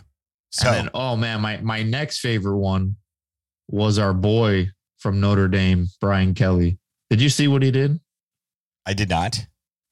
So, 0.49 0.71
then, 0.71 0.89
oh 0.93 1.15
man, 1.15 1.41
my 1.41 1.57
my 1.57 1.83
next 1.83 2.19
favorite 2.19 2.57
one 2.57 2.95
was 3.67 3.97
our 3.99 4.13
boy 4.13 4.69
from 4.97 5.19
Notre 5.19 5.47
Dame, 5.47 5.87
Brian 5.99 6.33
Kelly. 6.33 6.77
Did 7.09 7.21
you 7.21 7.29
see 7.29 7.47
what 7.47 7.61
he 7.63 7.71
did? 7.71 7.99
I 8.85 8.93
did 8.93 9.09
not. 9.09 9.45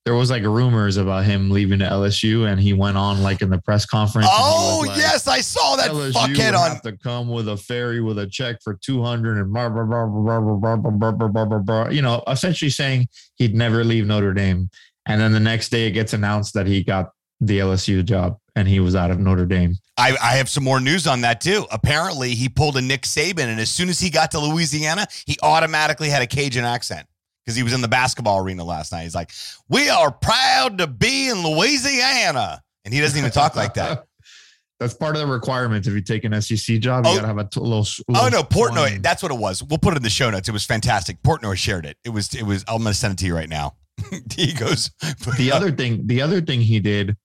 there 0.05 0.15
was 0.15 0.31
like 0.31 0.43
rumors 0.43 0.97
about 0.97 1.25
him 1.25 1.51
leaving 1.51 1.79
to 1.79 1.85
LSU, 1.85 2.51
and 2.51 2.59
he 2.59 2.73
went 2.73 2.97
on 2.97 3.21
like 3.21 3.41
in 3.41 3.49
the 3.49 3.59
press 3.59 3.85
conference. 3.85 4.27
Oh 4.29 4.83
like, 4.87 4.97
yes, 4.97 5.27
I 5.27 5.41
saw 5.41 5.75
that 5.75 5.91
LSU 5.91 6.13
fuckhead 6.13 6.57
on. 6.57 6.71
have 6.71 6.81
to 6.81 6.97
come 6.97 7.29
with 7.29 7.47
a 7.47 7.57
ferry 7.57 8.01
with 8.01 8.17
a 8.19 8.27
check 8.27 8.57
for 8.63 8.79
two 8.81 9.03
hundred 9.03 9.37
and 9.37 9.53
blah, 9.53 9.69
blah, 9.69 9.83
blah, 9.83 10.07
blah, 10.07 10.39
blah, 10.39 10.75
blah, 10.75 10.75
blah, 10.75 10.91
blah, 10.91 11.11
blah, 11.11 11.27
blah, 11.27 11.45
blah, 11.45 11.59
blah. 11.59 11.89
you 11.89 12.01
know, 12.01 12.23
essentially 12.27 12.71
saying 12.71 13.07
he'd 13.35 13.53
never 13.55 13.83
leave 13.83 14.07
Notre 14.07 14.33
Dame. 14.33 14.69
And 15.05 15.19
then 15.19 15.31
the 15.31 15.39
next 15.39 15.69
day 15.69 15.87
it 15.87 15.91
gets 15.91 16.13
announced 16.13 16.53
that 16.53 16.67
he 16.67 16.83
got 16.83 17.09
the 17.39 17.59
LSU 17.59 18.03
job 18.03 18.37
and 18.55 18.67
he 18.67 18.79
was 18.79 18.95
out 18.95 19.11
of 19.11 19.19
Notre 19.19 19.45
Dame. 19.45 19.75
I, 19.97 20.15
I 20.21 20.35
have 20.37 20.49
some 20.49 20.63
more 20.63 20.79
news 20.79 21.07
on 21.07 21.21
that 21.21 21.41
too. 21.41 21.65
Apparently, 21.71 22.35
he 22.35 22.49
pulled 22.49 22.77
a 22.77 22.81
Nick 22.81 23.03
Saban, 23.03 23.45
and 23.45 23.59
as 23.59 23.69
soon 23.69 23.89
as 23.89 23.99
he 23.99 24.09
got 24.09 24.31
to 24.31 24.39
Louisiana, 24.39 25.07
he 25.25 25.37
automatically 25.43 26.09
had 26.09 26.21
a 26.21 26.27
Cajun 26.27 26.63
accent 26.65 27.07
because 27.45 27.55
he 27.55 27.63
was 27.63 27.73
in 27.73 27.81
the 27.81 27.87
basketball 27.87 28.39
arena 28.39 28.63
last 28.63 28.91
night. 28.91 29.03
He's 29.03 29.15
like, 29.15 29.31
"We 29.69 29.89
are 29.89 30.11
proud 30.11 30.77
to 30.79 30.87
be 30.87 31.29
in 31.29 31.43
Louisiana," 31.43 32.61
and 32.85 32.93
he 32.93 32.99
doesn't 33.01 33.17
even 33.17 33.31
talk 33.31 33.55
like 33.55 33.73
that. 33.75 34.05
That's 34.79 34.95
part 34.95 35.15
of 35.15 35.21
the 35.21 35.27
requirement. 35.27 35.85
If 35.85 35.93
you 35.93 36.01
take 36.01 36.23
an 36.23 36.41
SEC 36.41 36.79
job, 36.79 37.05
you 37.05 37.11
Oh. 37.11 37.15
gotta 37.15 37.27
have 37.27 37.37
a 37.37 37.43
t- 37.43 37.59
little. 37.59 37.85
Oh 38.15 38.29
no, 38.31 38.41
Portnoy. 38.41 38.71
twang. 38.89 39.01
That's 39.03 39.21
what 39.21 39.31
it 39.31 39.37
was. 39.37 39.61
We'll 39.61 39.77
put 39.77 39.93
it 39.93 39.97
in 39.97 40.03
the 40.03 40.09
show 40.09 40.31
notes. 40.31 40.49
It 40.49 40.53
was 40.53 40.65
fantastic. 40.65 41.21
Portnoy 41.21 41.55
shared 41.55 41.85
it. 41.85 41.97
It 42.03 42.09
was. 42.09 42.33
It 42.33 42.41
was. 42.43 42.65
I'm 42.67 42.83
to 42.83 42.93
send 42.95 43.13
it 43.13 43.17
to 43.19 43.25
you 43.27 43.35
right 43.35 43.49
now. 43.49 43.75
he 44.35 44.53
goes. 44.53 44.89
the 45.37 45.51
other 45.53 45.71
thing 45.71 46.07
the 46.07 46.21
other 46.23 46.41
thing 46.41 46.61
he 46.61 46.79
did 46.79 47.15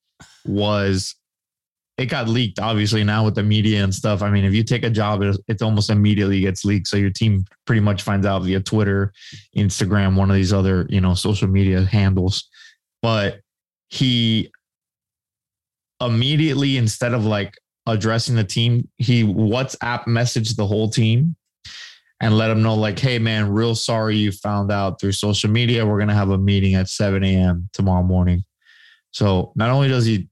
was 0.48 1.14
it 1.98 2.06
got 2.06 2.28
leaked 2.28 2.58
obviously 2.58 3.02
now 3.02 3.24
with 3.24 3.34
the 3.34 3.42
media 3.42 3.82
and 3.82 3.94
stuff. 3.94 4.22
I 4.22 4.30
mean 4.30 4.44
if 4.44 4.54
you 4.54 4.62
take 4.62 4.84
a 4.84 4.90
job 4.90 5.22
it, 5.22 5.36
it 5.48 5.62
almost 5.62 5.90
immediately 5.90 6.40
gets 6.40 6.64
leaked. 6.64 6.88
So 6.88 6.96
your 6.96 7.10
team 7.10 7.44
pretty 7.66 7.80
much 7.80 8.02
finds 8.02 8.26
out 8.26 8.42
via 8.42 8.60
twitter 8.60 9.12
instagram 9.56 10.16
one 10.16 10.30
of 10.30 10.36
these 10.36 10.52
other 10.52 10.86
you 10.90 11.00
know 11.00 11.14
social 11.14 11.48
media 11.48 11.84
handles. 11.84 12.48
But 13.02 13.40
he 13.88 14.50
immediately 16.00 16.76
instead 16.76 17.14
of 17.14 17.24
like 17.24 17.54
addressing 17.86 18.34
the 18.34 18.44
team 18.44 18.88
he 18.98 19.22
whatsapp 19.22 20.04
messaged 20.04 20.56
the 20.56 20.66
whole 20.66 20.90
team 20.90 21.34
and 22.20 22.36
let 22.36 22.48
them 22.48 22.62
know 22.62 22.74
like 22.74 22.98
hey 22.98 23.18
man 23.18 23.50
real 23.50 23.74
sorry 23.74 24.16
you 24.16 24.32
found 24.32 24.70
out 24.70 25.00
through 25.00 25.12
social 25.12 25.48
media. 25.48 25.86
We're 25.86 25.98
going 25.98 26.08
to 26.08 26.14
have 26.14 26.30
a 26.30 26.38
meeting 26.38 26.74
at 26.74 26.88
7 26.88 27.24
a.m 27.24 27.70
tomorrow 27.72 28.02
morning. 28.02 28.42
So 29.12 29.52
not 29.56 29.70
only 29.70 29.88
does 29.88 30.04
he 30.04 30.28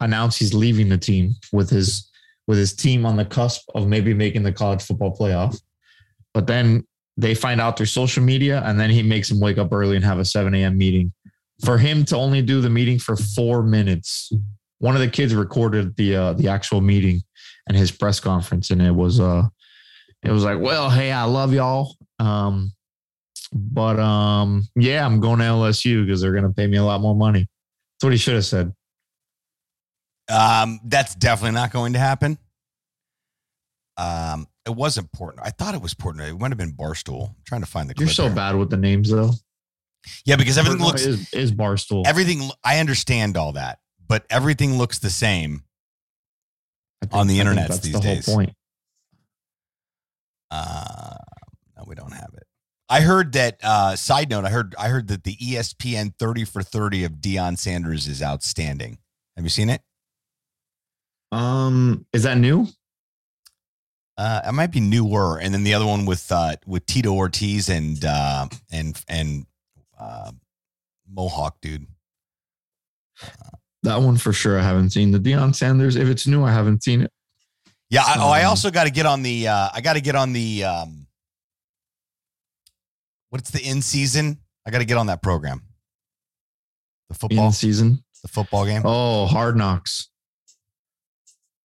announce 0.00 0.36
he's 0.36 0.54
leaving 0.54 0.88
the 0.88 0.98
team 0.98 1.34
with 1.52 1.70
his 1.70 2.10
with 2.46 2.58
his 2.58 2.74
team 2.74 3.04
on 3.04 3.16
the 3.16 3.24
cusp 3.24 3.62
of 3.74 3.88
maybe 3.88 4.14
making 4.14 4.42
the 4.42 4.52
college 4.52 4.82
football 4.82 5.16
playoff 5.16 5.60
but 6.34 6.46
then 6.46 6.86
they 7.16 7.34
find 7.34 7.60
out 7.60 7.76
through 7.76 7.86
social 7.86 8.22
media 8.22 8.62
and 8.66 8.78
then 8.78 8.90
he 8.90 9.02
makes 9.02 9.30
him 9.30 9.40
wake 9.40 9.58
up 9.58 9.72
early 9.72 9.96
and 9.96 10.04
have 10.04 10.18
a 10.18 10.24
7 10.24 10.54
a.m 10.54 10.76
meeting 10.76 11.12
for 11.64 11.78
him 11.78 12.04
to 12.04 12.16
only 12.16 12.42
do 12.42 12.60
the 12.60 12.70
meeting 12.70 12.98
for 12.98 13.16
four 13.16 13.62
minutes 13.62 14.32
one 14.78 14.94
of 14.94 15.00
the 15.00 15.08
kids 15.08 15.34
recorded 15.34 15.96
the 15.96 16.14
uh, 16.14 16.32
the 16.34 16.48
actual 16.48 16.80
meeting 16.80 17.22
and 17.66 17.76
his 17.76 17.90
press 17.90 18.20
conference 18.20 18.70
and 18.70 18.82
it 18.82 18.94
was 18.94 19.18
uh 19.18 19.42
it 20.26 20.32
was 20.32 20.44
like, 20.44 20.58
well, 20.58 20.90
hey, 20.90 21.12
I 21.12 21.24
love 21.24 21.52
y'all. 21.52 21.94
Um, 22.18 22.72
but 23.52 23.98
um, 24.00 24.66
yeah, 24.74 25.06
I'm 25.06 25.20
going 25.20 25.38
to 25.38 25.44
LSU 25.44 26.04
because 26.04 26.20
they're 26.20 26.32
gonna 26.32 26.52
pay 26.52 26.66
me 26.66 26.78
a 26.78 26.84
lot 26.84 27.00
more 27.00 27.14
money. 27.14 27.40
That's 27.40 28.04
what 28.04 28.12
he 28.12 28.18
should 28.18 28.34
have 28.34 28.44
said. 28.44 28.72
Um, 30.28 30.80
that's 30.84 31.14
definitely 31.14 31.54
not 31.54 31.72
going 31.72 31.92
to 31.92 31.98
happen. 31.98 32.38
Um, 33.96 34.46
it 34.66 34.74
wasn't 34.74 35.10
Portnoy. 35.12 35.38
I 35.42 35.50
thought 35.50 35.74
it 35.74 35.80
was 35.82 35.94
Portnoy. 35.94 36.30
It 36.30 36.38
might 36.38 36.50
have 36.50 36.58
been 36.58 36.72
Barstool. 36.72 37.28
I'm 37.30 37.34
trying 37.46 37.60
to 37.62 37.66
find 37.66 37.88
the. 37.88 37.94
You're 37.96 38.06
clip 38.08 38.16
so 38.16 38.24
here. 38.24 38.34
bad 38.34 38.56
with 38.56 38.70
the 38.70 38.76
names 38.76 39.10
though. 39.10 39.30
Yeah, 40.24 40.36
because 40.36 40.58
everything 40.58 40.80
Portnoy 40.80 40.86
looks 40.86 41.06
is, 41.06 41.32
is 41.32 41.52
barstool. 41.52 42.06
everything. 42.06 42.48
I 42.64 42.78
understand 42.78 43.36
all 43.36 43.52
that, 43.52 43.78
but 44.06 44.24
everything 44.30 44.78
looks 44.78 44.98
the 44.98 45.10
same. 45.10 45.62
Think- 47.00 47.12
on 47.14 47.26
the 47.26 47.40
I 47.40 47.44
think 47.44 47.58
internets 47.58 47.68
that's 47.68 47.78
these 47.80 47.92
the 47.94 48.00
days. 48.00 48.26
whole 48.26 48.36
point. 48.36 48.52
Uh, 50.50 51.14
no, 51.76 51.84
we 51.86 51.94
don't 51.94 52.12
have 52.12 52.30
it. 52.36 52.44
I 52.88 53.00
heard 53.00 53.32
that. 53.32 53.58
Uh, 53.62 53.96
side 53.96 54.30
note: 54.30 54.44
I 54.44 54.50
heard 54.50 54.74
I 54.78 54.88
heard 54.88 55.08
that 55.08 55.24
the 55.24 55.36
ESPN 55.36 56.14
thirty 56.18 56.44
for 56.44 56.62
thirty 56.62 57.02
of 57.04 57.14
Deion 57.14 57.58
Sanders 57.58 58.06
is 58.06 58.22
outstanding. 58.22 58.98
Have 59.36 59.44
you 59.44 59.48
seen 59.50 59.70
it? 59.70 59.82
Um, 61.32 62.06
is 62.12 62.22
that 62.24 62.38
new? 62.38 62.66
Uh, 64.18 64.40
it 64.48 64.52
might 64.52 64.72
be 64.72 64.80
newer, 64.80 65.38
and 65.38 65.52
then 65.52 65.62
the 65.64 65.74
other 65.74 65.84
one 65.86 66.06
with 66.06 66.30
uh, 66.32 66.56
with 66.66 66.86
Tito 66.86 67.12
Ortiz 67.12 67.68
and 67.68 68.02
uh, 68.04 68.46
and 68.72 68.98
and 69.08 69.46
uh, 69.98 70.32
Mohawk 71.10 71.60
dude. 71.60 71.86
That 73.82 74.00
one 74.00 74.16
for 74.16 74.32
sure. 74.32 74.58
I 74.58 74.62
haven't 74.62 74.90
seen 74.90 75.10
the 75.10 75.18
Deion 75.18 75.54
Sanders. 75.54 75.96
If 75.96 76.08
it's 76.08 76.26
new, 76.26 76.42
I 76.44 76.52
haven't 76.52 76.82
seen 76.82 77.02
it. 77.02 77.12
Yeah. 77.90 78.02
I, 78.04 78.14
oh, 78.18 78.28
I 78.30 78.42
Um, 78.44 78.48
also 78.50 78.70
got 78.70 78.84
to 78.84 78.90
get 78.90 79.06
on 79.06 79.22
the. 79.22 79.48
Uh, 79.48 79.68
I 79.72 79.80
got 79.80 79.92
to 79.94 80.00
get 80.00 80.16
on 80.16 80.32
the. 80.32 80.64
Um, 80.64 81.06
what's 83.30 83.50
the 83.50 83.60
in 83.62 83.82
season? 83.82 84.38
I 84.66 84.70
got 84.70 84.78
to 84.78 84.84
get 84.86 84.96
on 84.96 85.06
that 85.06 85.22
program. 85.22 85.62
The 87.10 87.14
football, 87.14 87.46
In 87.46 87.52
season. 87.52 88.02
the 88.22 88.28
football 88.28 88.64
game. 88.64 88.82
Oh, 88.84 89.26
Hard 89.26 89.56
Knocks. 89.56 90.08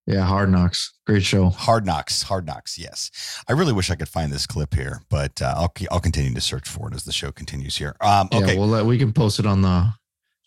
Yeah, 0.08 0.26
Hard 0.26 0.50
Knocks. 0.50 0.94
Great 1.06 1.24
show. 1.24 1.50
Hard 1.50 1.86
knocks, 1.86 2.24
hard 2.24 2.46
knocks. 2.48 2.78
Yes, 2.78 3.12
I 3.48 3.54
really 3.54 3.72
wish 3.72 3.92
I 3.92 3.96
could 3.96 4.10
find 4.10 4.32
this 4.32 4.48
clip 4.48 4.74
here, 4.74 5.02
but 5.10 5.42
uh, 5.42 5.54
I'll 5.56 5.74
I'll 5.92 6.00
continue 6.00 6.34
to 6.34 6.42
search 6.42 6.68
for 6.68 6.88
it 6.88 6.96
as 6.96 7.04
the 7.04 7.12
show 7.12 7.32
continues 7.32 7.78
here. 7.78 7.96
Um, 8.02 8.28
okay, 8.34 8.54
Yeah, 8.54 8.60
we'll 8.60 8.68
let, 8.68 8.86
we 8.86 8.98
can 8.98 9.14
post 9.14 9.40
it 9.40 9.46
on 9.46 9.62
the 9.62 9.94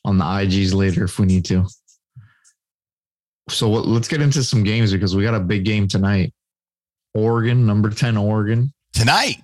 on 0.04 0.18
the 0.18 0.24
IGs 0.24 0.74
later 0.74 1.04
if 1.04 1.18
we 1.18 1.26
need 1.26 1.44
to. 1.46 1.66
So 3.48 3.68
what, 3.68 3.86
let's 3.86 4.08
get 4.08 4.20
into 4.22 4.42
some 4.42 4.64
games 4.64 4.92
because 4.92 5.14
we 5.14 5.22
got 5.22 5.34
a 5.34 5.40
big 5.40 5.64
game 5.64 5.86
tonight. 5.86 6.32
Oregon, 7.14 7.64
number 7.66 7.90
10 7.90 8.16
Oregon, 8.16 8.72
tonight, 8.92 9.36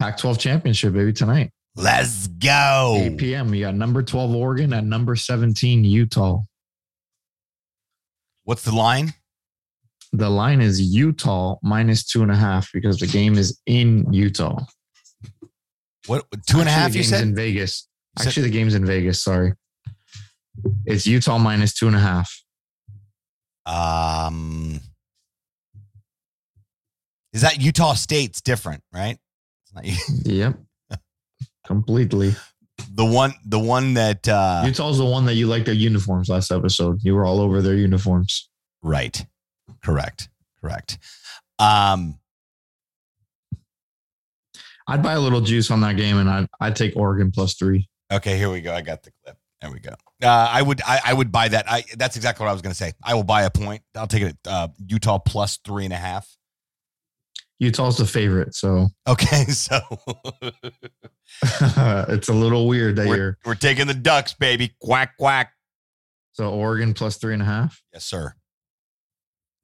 Pac-12 0.00 0.38
championship, 0.38 0.94
baby, 0.94 1.12
tonight. 1.12 1.50
let's 1.74 2.26
go. 2.28 2.96
8 2.98 3.18
p.m. 3.18 3.50
We 3.50 3.60
got 3.60 3.74
number 3.74 4.02
12 4.02 4.34
Oregon 4.34 4.72
and 4.72 4.88
number 4.88 5.14
17 5.14 5.84
Utah. 5.84 6.40
What's 8.44 8.62
the 8.62 8.74
line? 8.74 9.12
The 10.16 10.30
line 10.30 10.60
is 10.62 10.80
Utah 10.80 11.56
minus 11.62 12.04
two 12.06 12.22
and 12.22 12.30
a 12.30 12.36
half 12.36 12.70
because 12.72 12.98
the 12.98 13.06
game 13.06 13.36
is 13.36 13.60
in 13.66 14.10
Utah. 14.12 14.64
What 16.06 16.24
two 16.48 16.60
and 16.60 16.68
a 16.68 16.72
Actually, 16.72 16.72
half? 16.72 16.92
the 16.92 16.98
You 16.98 17.04
said. 17.04 17.22
in 17.24 17.34
Vegas. 17.34 17.88
Said- 18.18 18.28
Actually, 18.28 18.42
the 18.44 18.50
game's 18.52 18.74
in 18.74 18.86
Vegas. 18.86 19.22
Sorry, 19.22 19.52
it's 20.86 21.06
Utah 21.06 21.36
minus 21.38 21.74
two 21.74 21.86
and 21.86 21.96
a 21.96 22.00
half. 22.00 22.32
Um, 23.66 24.80
is 27.32 27.42
that 27.42 27.60
Utah 27.60 27.94
State's 27.94 28.40
different, 28.40 28.82
right? 28.94 29.18
It's 29.64 29.74
not 29.74 29.84
Yep, 30.32 30.58
completely. 31.66 32.34
the 32.94 33.04
one. 33.04 33.34
The 33.44 33.58
one 33.58 33.94
that 33.94 34.26
uh, 34.28 34.62
Utah's 34.64 34.96
the 34.98 35.04
one 35.04 35.26
that 35.26 35.34
you 35.34 35.46
liked 35.46 35.66
their 35.66 35.74
uniforms 35.74 36.28
last 36.30 36.50
episode. 36.52 37.00
You 37.02 37.14
were 37.14 37.26
all 37.26 37.40
over 37.40 37.60
their 37.60 37.74
uniforms. 37.76 38.48
right. 38.82 39.26
Correct. 39.82 40.28
Correct. 40.60 40.98
Um, 41.58 42.18
I'd 44.88 45.02
buy 45.02 45.14
a 45.14 45.20
little 45.20 45.40
juice 45.40 45.70
on 45.70 45.80
that 45.80 45.96
game, 45.96 46.18
and 46.18 46.28
I'd 46.28 46.46
I'd 46.60 46.76
take 46.76 46.96
Oregon 46.96 47.30
plus 47.30 47.54
three. 47.54 47.88
Okay, 48.12 48.36
here 48.36 48.50
we 48.50 48.60
go. 48.60 48.72
I 48.72 48.82
got 48.82 49.02
the 49.02 49.10
clip. 49.24 49.36
There 49.60 49.70
we 49.70 49.80
go. 49.80 49.94
Uh, 50.22 50.28
I 50.50 50.62
would 50.62 50.80
I, 50.82 51.00
I 51.06 51.12
would 51.12 51.32
buy 51.32 51.48
that. 51.48 51.70
I 51.70 51.84
that's 51.96 52.16
exactly 52.16 52.44
what 52.44 52.50
I 52.50 52.52
was 52.52 52.62
going 52.62 52.72
to 52.72 52.76
say. 52.76 52.92
I 53.02 53.14
will 53.14 53.24
buy 53.24 53.42
a 53.42 53.50
point. 53.50 53.82
I'll 53.94 54.06
take 54.06 54.22
it. 54.22 54.36
Uh, 54.46 54.68
Utah 54.86 55.18
plus 55.18 55.58
three 55.64 55.84
and 55.84 55.92
a 55.92 55.98
half. 55.98 56.28
Utah's 57.58 57.96
the 57.96 58.06
favorite, 58.06 58.54
so 58.54 58.88
Okay, 59.08 59.44
so 59.46 59.80
it's 61.42 62.28
a 62.28 62.34
little 62.34 62.68
weird 62.68 62.96
that 62.96 63.06
we're, 63.08 63.16
you're 63.16 63.38
we're 63.44 63.54
taking 63.54 63.86
the 63.86 63.94
Ducks, 63.94 64.34
baby. 64.34 64.74
Quack 64.80 65.16
quack. 65.16 65.52
so 66.32 66.50
Oregon 66.50 66.92
plus 66.94 67.16
three 67.16 67.32
and 67.32 67.42
a 67.42 67.46
half. 67.46 67.82
Yes, 67.92 68.04
sir. 68.04 68.34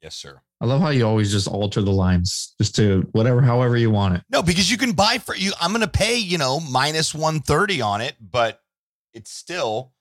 Yes, 0.03 0.17
sir. 0.17 0.41
I 0.61 0.67
love 0.67 0.81
how 0.81 0.91
you 0.91 1.07
always 1.07 1.31
just 1.31 1.47
alter 1.49 1.81
the 1.81 1.93
lines 1.93 2.55
just 2.61 2.75
to 2.77 3.09
whatever, 3.13 3.41
however 3.41 3.77
you 3.77 3.91
want 3.91 4.17
it. 4.17 4.23
No, 4.31 4.43
because 4.43 4.71
you 4.71 4.77
can 4.77 4.93
buy 4.93 5.19
for 5.19 5.35
you. 5.37 5.53
I'm 5.61 5.71
going 5.71 5.81
to 5.83 5.89
pay 5.89 6.17
you 6.17 6.39
know 6.39 6.61
minus 6.61 7.15
one 7.15 7.41
thirty 7.41 7.81
on 7.81 8.01
it, 8.01 8.17
but 8.21 8.61
it's 9.15 9.31
still 9.31 9.93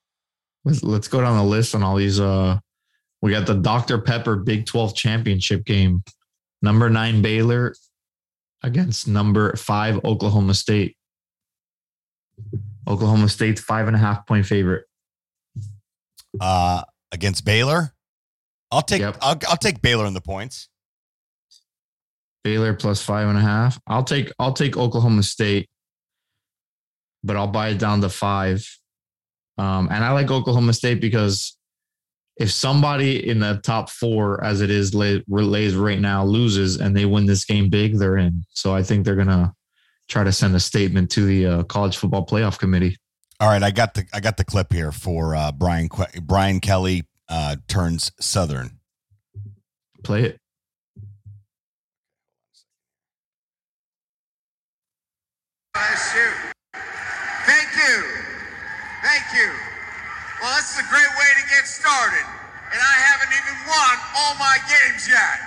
Let's, 0.63 0.83
let's 0.83 1.07
go 1.07 1.21
down 1.21 1.37
the 1.37 1.43
list 1.43 1.73
on 1.73 1.83
all 1.83 1.95
these. 1.95 2.19
Uh, 2.19 2.59
we 3.21 3.31
got 3.31 3.47
the 3.47 3.55
Dr. 3.55 3.99
Pepper 3.99 4.35
Big 4.35 4.65
12 4.65 4.95
championship 4.95 5.65
game. 5.65 6.03
Number 6.61 6.89
nine 6.89 7.21
Baylor 7.21 7.73
against 8.61 9.07
number 9.07 9.55
five 9.55 10.03
Oklahoma 10.05 10.53
State. 10.53 10.95
Oklahoma 12.87 13.29
State's 13.29 13.61
five 13.61 13.87
and 13.87 13.95
a 13.95 13.99
half 13.99 14.25
point 14.27 14.45
favorite. 14.45 14.85
uh 16.39 16.83
against 17.11 17.43
Baylor. 17.43 17.93
I'll 18.71 18.81
take 18.81 19.01
Yep. 19.01 19.17
I'll, 19.21 19.37
I'll 19.49 19.57
take 19.57 19.81
Baylor 19.81 20.05
in 20.05 20.13
the 20.13 20.21
points. 20.21 20.69
Baylor 22.43 22.73
plus 22.73 23.01
five 23.01 23.27
and 23.27 23.37
a 23.37 23.41
half. 23.41 23.79
I'll 23.87 24.03
take 24.03 24.31
I'll 24.39 24.53
take 24.53 24.77
Oklahoma 24.77 25.23
State, 25.23 25.69
but 27.23 27.35
I'll 27.35 27.47
buy 27.47 27.69
it 27.69 27.77
down 27.77 28.01
to 28.01 28.09
five. 28.09 28.67
Um, 29.57 29.89
and 29.91 30.03
I 30.03 30.11
like 30.11 30.31
Oklahoma 30.31 30.73
State 30.73 31.01
because 31.01 31.55
if 32.37 32.51
somebody 32.51 33.29
in 33.29 33.39
the 33.39 33.59
top 33.63 33.89
four, 33.89 34.43
as 34.43 34.61
it 34.61 34.71
is 34.71 34.95
relays 35.27 35.75
right 35.75 35.99
now, 35.99 36.23
loses 36.23 36.77
and 36.77 36.97
they 36.97 37.05
win 37.05 37.27
this 37.27 37.45
game 37.45 37.69
big, 37.69 37.97
they're 37.97 38.17
in. 38.17 38.43
So 38.49 38.73
I 38.73 38.81
think 38.81 39.05
they're 39.05 39.15
gonna 39.15 39.53
try 40.07 40.23
to 40.23 40.31
send 40.31 40.55
a 40.55 40.59
statement 40.59 41.11
to 41.11 41.25
the 41.25 41.45
uh, 41.45 41.63
college 41.63 41.97
football 41.97 42.25
playoff 42.25 42.57
committee. 42.57 42.97
All 43.39 43.49
right, 43.49 43.61
I 43.61 43.69
got 43.71 43.93
the 43.93 44.05
I 44.13 44.19
got 44.19 44.37
the 44.37 44.45
clip 44.45 44.73
here 44.73 44.91
for 44.91 45.35
uh, 45.35 45.51
Brian 45.51 45.89
Brian 46.23 46.59
Kelly 46.59 47.05
uh, 47.31 47.55
turns 47.67 48.11
Southern. 48.19 48.77
Play 50.03 50.23
it. 50.23 50.37
Thank 57.47 57.71
you. 57.79 58.03
Thank 59.01 59.23
you. 59.33 59.49
Well, 60.41 60.51
this 60.57 60.75
is 60.75 60.79
a 60.83 60.87
great 60.91 61.07
way 61.15 61.29
to 61.39 61.43
get 61.47 61.65
started. 61.65 62.27
And 62.73 62.79
I 62.79 62.95
haven't 62.99 63.31
even 63.31 63.55
won 63.63 63.95
all 64.15 64.35
my 64.35 64.57
games 64.67 65.07
yet. 65.07 65.39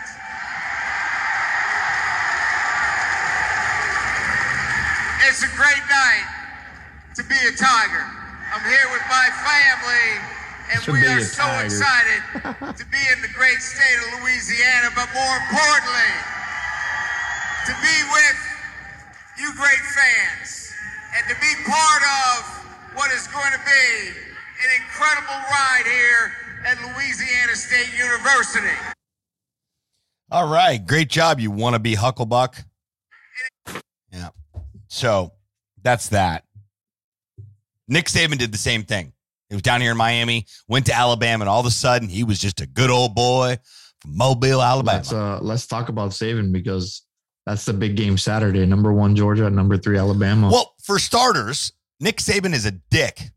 It's 5.29 5.43
a 5.45 5.53
great 5.57 5.85
night 5.89 6.29
to 7.17 7.23
be 7.25 7.37
a 7.49 7.53
Tiger. 7.57 8.05
I'm 8.53 8.65
here 8.65 8.89
with 8.93 9.05
my 9.09 9.29
family, 9.45 10.44
and 10.73 10.81
we 10.89 11.07
are 11.07 11.21
so 11.21 11.43
tiger. 11.43 11.67
excited 11.67 12.21
to 12.79 12.85
be 12.89 13.03
in 13.13 13.21
the 13.23 13.33
great 13.35 13.61
state 13.61 13.99
of 14.05 14.21
Louisiana, 14.21 14.89
but 14.95 15.09
more 15.13 15.35
importantly, 15.45 16.13
to 17.67 17.73
be 17.81 17.97
with 18.13 18.39
you 19.39 19.53
great 19.57 19.83
fans 19.93 20.73
and 21.17 21.25
to 21.29 21.37
be 21.41 21.53
part 21.65 22.03
of 22.03 22.65
what 22.95 23.11
is 23.13 23.27
going 23.29 23.53
to 23.53 23.63
be 23.67 24.09
an 24.63 24.71
incredible 24.81 25.41
ride 25.51 25.85
here 25.85 26.33
at 26.65 26.79
Louisiana 26.81 27.55
State 27.55 27.93
University. 27.97 28.77
All 30.31 30.49
right. 30.49 30.85
Great 30.85 31.09
job. 31.09 31.41
You 31.41 31.51
want 31.51 31.75
to 31.75 31.79
be 31.81 31.95
Hucklebuck? 31.95 32.65
Yeah. 34.13 34.31
So 34.89 35.33
that's 35.83 36.09
that. 36.09 36.45
Nick 37.89 38.07
Saban 38.07 38.39
did 38.39 38.53
the 38.53 38.59
same 38.59 38.85
thing. 38.85 39.14
He 39.55 39.57
was 39.57 39.63
down 39.63 39.81
here 39.81 39.93
in 39.93 39.97
Miami, 39.97 40.47
went 40.67 40.87
to 40.87 40.93
Alabama, 40.93 41.43
and 41.45 41.49
all 41.49 41.61
of 41.61 41.67
a 41.67 41.71
sudden 41.71 42.09
he 42.09 42.25
was 42.25 42.41
just 42.41 42.61
a 42.61 42.67
good 42.67 42.91
old 42.91 43.15
boy 43.15 43.57
from 44.01 44.17
Mobile, 44.17 44.61
Alabama. 44.61 44.97
Let's, 44.97 45.13
uh, 45.13 45.39
let's 45.43 45.69
talk 45.69 45.89
about 45.91 46.11
Saban 46.11 46.51
because 46.53 47.03
that's 47.47 47.65
the 47.65 47.73
big 47.73 47.95
game 47.95 48.19
Saturday. 48.19 48.67
Number 48.67 48.93
one, 48.93 49.15
Georgia. 49.15 49.49
Number 49.49 49.77
three, 49.77 49.97
Alabama. 49.97 50.51
Well, 50.51 50.75
for 50.83 50.99
starters, 50.99 51.73
Nick 52.01 52.17
Saban 52.17 52.53
is 52.53 52.67
a 52.67 52.73
dick. 52.73 53.31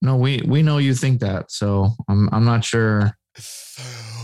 No, 0.00 0.16
we 0.16 0.40
we 0.46 0.62
know 0.62 0.78
you 0.78 0.94
think 0.94 1.18
that, 1.22 1.50
so 1.50 1.90
I'm 2.08 2.28
I'm 2.30 2.44
not 2.44 2.64
sure. 2.64 3.18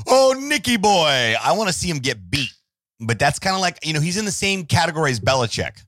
Oh, 0.07 0.37
Nicky 0.38 0.76
boy, 0.76 1.35
I 1.42 1.52
want 1.57 1.68
to 1.68 1.75
see 1.75 1.90
him 1.90 1.99
get 1.99 2.30
beat, 2.30 2.52
but 3.00 3.18
that's 3.18 3.40
kind 3.40 3.57
of 3.57 3.61
like 3.61 3.85
you 3.85 3.92
know 3.92 4.00
he's 4.00 4.16
in 4.16 4.25
the 4.25 4.30
same 4.30 4.66
category 4.66 5.11
as 5.11 5.18
Belichick. 5.18 5.83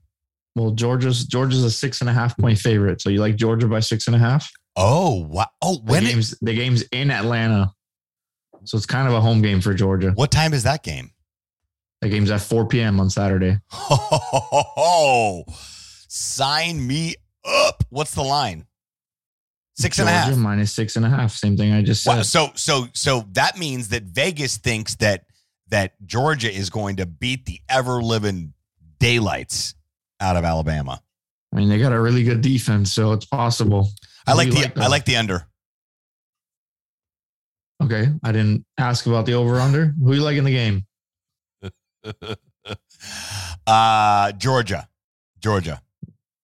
Well, 0.55 0.71
Georgia's 0.71 1.25
Georgia's 1.25 1.63
a 1.63 1.71
six 1.71 2.01
and 2.01 2.09
a 2.09 2.13
half 2.13 2.37
point 2.37 2.57
favorite, 2.57 3.01
so 3.01 3.09
you 3.09 3.19
like 3.19 3.35
Georgia 3.35 3.67
by 3.67 3.79
six 3.79 4.07
and 4.07 4.15
a 4.15 4.19
half? 4.19 4.49
Oh, 4.75 5.25
wow! 5.27 5.47
Oh, 5.61 5.79
when 5.83 6.03
the 6.03 6.09
game's, 6.11 6.37
the 6.41 6.53
game's 6.53 6.81
in 6.91 7.11
Atlanta, 7.11 7.71
so 8.65 8.77
it's 8.77 8.85
kind 8.85 9.07
of 9.07 9.13
a 9.13 9.21
home 9.21 9.41
game 9.41 9.61
for 9.61 9.73
Georgia. 9.73 10.11
What 10.11 10.31
time 10.31 10.53
is 10.53 10.63
that 10.63 10.83
game? 10.83 11.11
That 12.01 12.09
game's 12.09 12.31
at 12.31 12.41
4 12.41 12.67
p.m. 12.67 12.99
on 12.99 13.09
Saturday. 13.09 13.59
Oh, 13.71 15.43
sign 16.07 16.85
me 16.85 17.15
up. 17.45 17.83
What's 17.89 18.15
the 18.15 18.23
line? 18.23 18.65
Six 19.75 19.97
Georgia 19.97 20.09
and 20.09 20.17
a 20.17 20.21
half. 20.31 20.37
minus 20.37 20.73
six 20.73 20.95
and 20.95 21.05
a 21.05 21.09
half. 21.09 21.31
Same 21.31 21.55
thing 21.55 21.71
I 21.71 21.81
just 21.81 22.03
said. 22.03 22.17
Wow, 22.17 22.21
so 22.23 22.51
so 22.55 22.87
so 22.93 23.25
that 23.33 23.57
means 23.57 23.89
that 23.89 24.03
Vegas 24.03 24.57
thinks 24.57 24.95
that 24.95 25.25
that 25.69 25.93
Georgia 26.05 26.53
is 26.53 26.69
going 26.69 26.97
to 26.97 27.05
beat 27.05 27.45
the 27.45 27.61
ever 27.69 28.01
living 28.01 28.53
daylights 28.99 29.75
out 30.21 30.37
of 30.37 30.45
Alabama. 30.45 31.01
I 31.53 31.57
mean, 31.57 31.67
they 31.67 31.79
got 31.79 31.91
a 31.91 31.99
really 31.99 32.23
good 32.23 32.41
defense, 32.41 32.93
so 32.93 33.11
it's 33.11 33.25
possible. 33.25 33.89
I 34.25 34.33
like 34.33 34.49
the 34.49 34.55
like 34.55 34.77
I 34.77 34.87
like 34.87 35.05
the 35.05 35.17
under. 35.17 35.47
Okay, 37.83 38.07
I 38.23 38.31
didn't 38.31 38.63
ask 38.77 39.07
about 39.07 39.25
the 39.25 39.33
over 39.33 39.59
under. 39.59 39.93
Who 40.01 40.13
you 40.13 40.21
like 40.21 40.37
in 40.37 40.43
the 40.43 40.51
game? 40.51 40.85
uh 43.67 44.31
Georgia. 44.33 44.87
Georgia. 45.39 45.81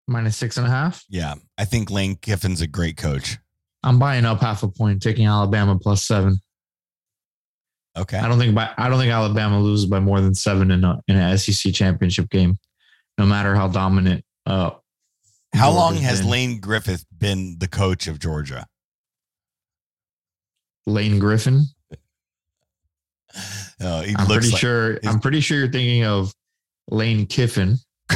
Minus 0.08 0.38
six 0.38 0.58
and 0.58 0.66
a 0.66 0.70
half. 0.70 1.06
Yeah. 1.10 1.36
I 1.58 1.66
think 1.66 1.92
Lane 1.92 2.16
Kiffin's 2.16 2.62
a 2.62 2.68
great 2.68 2.98
coach. 2.98 3.38
I'm 3.84 4.00
buying 4.00 4.26
up 4.26 4.42
half 4.42 4.64
a 4.64 4.68
point, 4.68 5.02
taking 5.02 5.28
Alabama 5.28 5.78
plus 5.78 6.04
seven. 6.04 6.40
Okay. 7.98 8.18
I 8.18 8.28
don't 8.28 8.40
think 8.40 8.56
by 8.56 8.70
I 8.78 8.90
don't 8.90 9.00
think 9.00 9.12
Alabama 9.12 9.60
loses 9.60 9.86
by 9.88 10.00
more 10.00 10.22
than 10.22 10.34
seven 10.36 10.72
in 10.72 10.84
a 10.84 11.02
in 11.08 11.16
an 11.16 11.38
SEC 11.38 11.74
championship 11.74 12.30
game, 12.30 12.58
no 13.18 13.26
matter 13.26 13.56
how 13.56 13.68
dominant. 13.68 14.24
Uh, 14.46 14.72
how 15.54 15.72
long 15.72 15.96
has 15.96 16.22
been. 16.22 16.30
Lane 16.30 16.60
Griffith 16.60 17.06
been 17.16 17.58
the 17.60 17.68
coach 17.68 18.08
of 18.08 18.20
Georgia? 18.20 18.68
Lane 20.86 21.20
Griffin. 21.20 21.66
Oh, 23.80 24.00
I'm 24.02 24.26
pretty 24.26 24.50
like 24.50 24.60
sure. 24.60 25.00
I'm 25.06 25.20
pretty 25.20 25.40
sure 25.40 25.60
you're 25.60 25.72
thinking 25.72 26.04
of 26.04 26.34
Lane 26.90 27.28
Kiffin, 27.28 27.78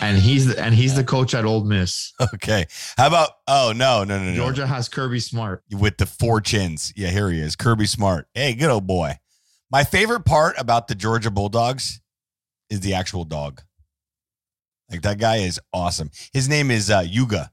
and 0.00 0.16
he's 0.16 0.46
the, 0.46 0.62
and 0.62 0.72
he's 0.72 0.94
the 0.94 1.02
coach 1.02 1.34
at 1.34 1.44
Ole 1.44 1.64
Miss. 1.64 2.12
Okay. 2.34 2.66
How 2.96 3.08
about? 3.08 3.30
Oh 3.48 3.72
no, 3.74 4.04
no, 4.04 4.18
no, 4.18 4.30
no. 4.30 4.36
Georgia 4.36 4.68
has 4.68 4.88
Kirby 4.88 5.18
Smart 5.18 5.64
with 5.72 5.96
the 5.96 6.06
four 6.06 6.40
chins. 6.40 6.92
Yeah, 6.94 7.08
here 7.08 7.28
he 7.30 7.40
is, 7.40 7.56
Kirby 7.56 7.86
Smart. 7.86 8.28
Hey, 8.32 8.54
good 8.54 8.70
old 8.70 8.86
boy. 8.86 9.18
My 9.72 9.82
favorite 9.82 10.24
part 10.24 10.54
about 10.56 10.86
the 10.86 10.94
Georgia 10.94 11.32
Bulldogs 11.32 12.00
is 12.68 12.78
the 12.78 12.94
actual 12.94 13.24
dog. 13.24 13.62
Like 14.90 15.02
that 15.02 15.18
guy 15.18 15.36
is 15.36 15.60
awesome. 15.72 16.10
His 16.32 16.48
name 16.48 16.70
is 16.70 16.90
uh, 16.90 17.04
Yuga. 17.06 17.50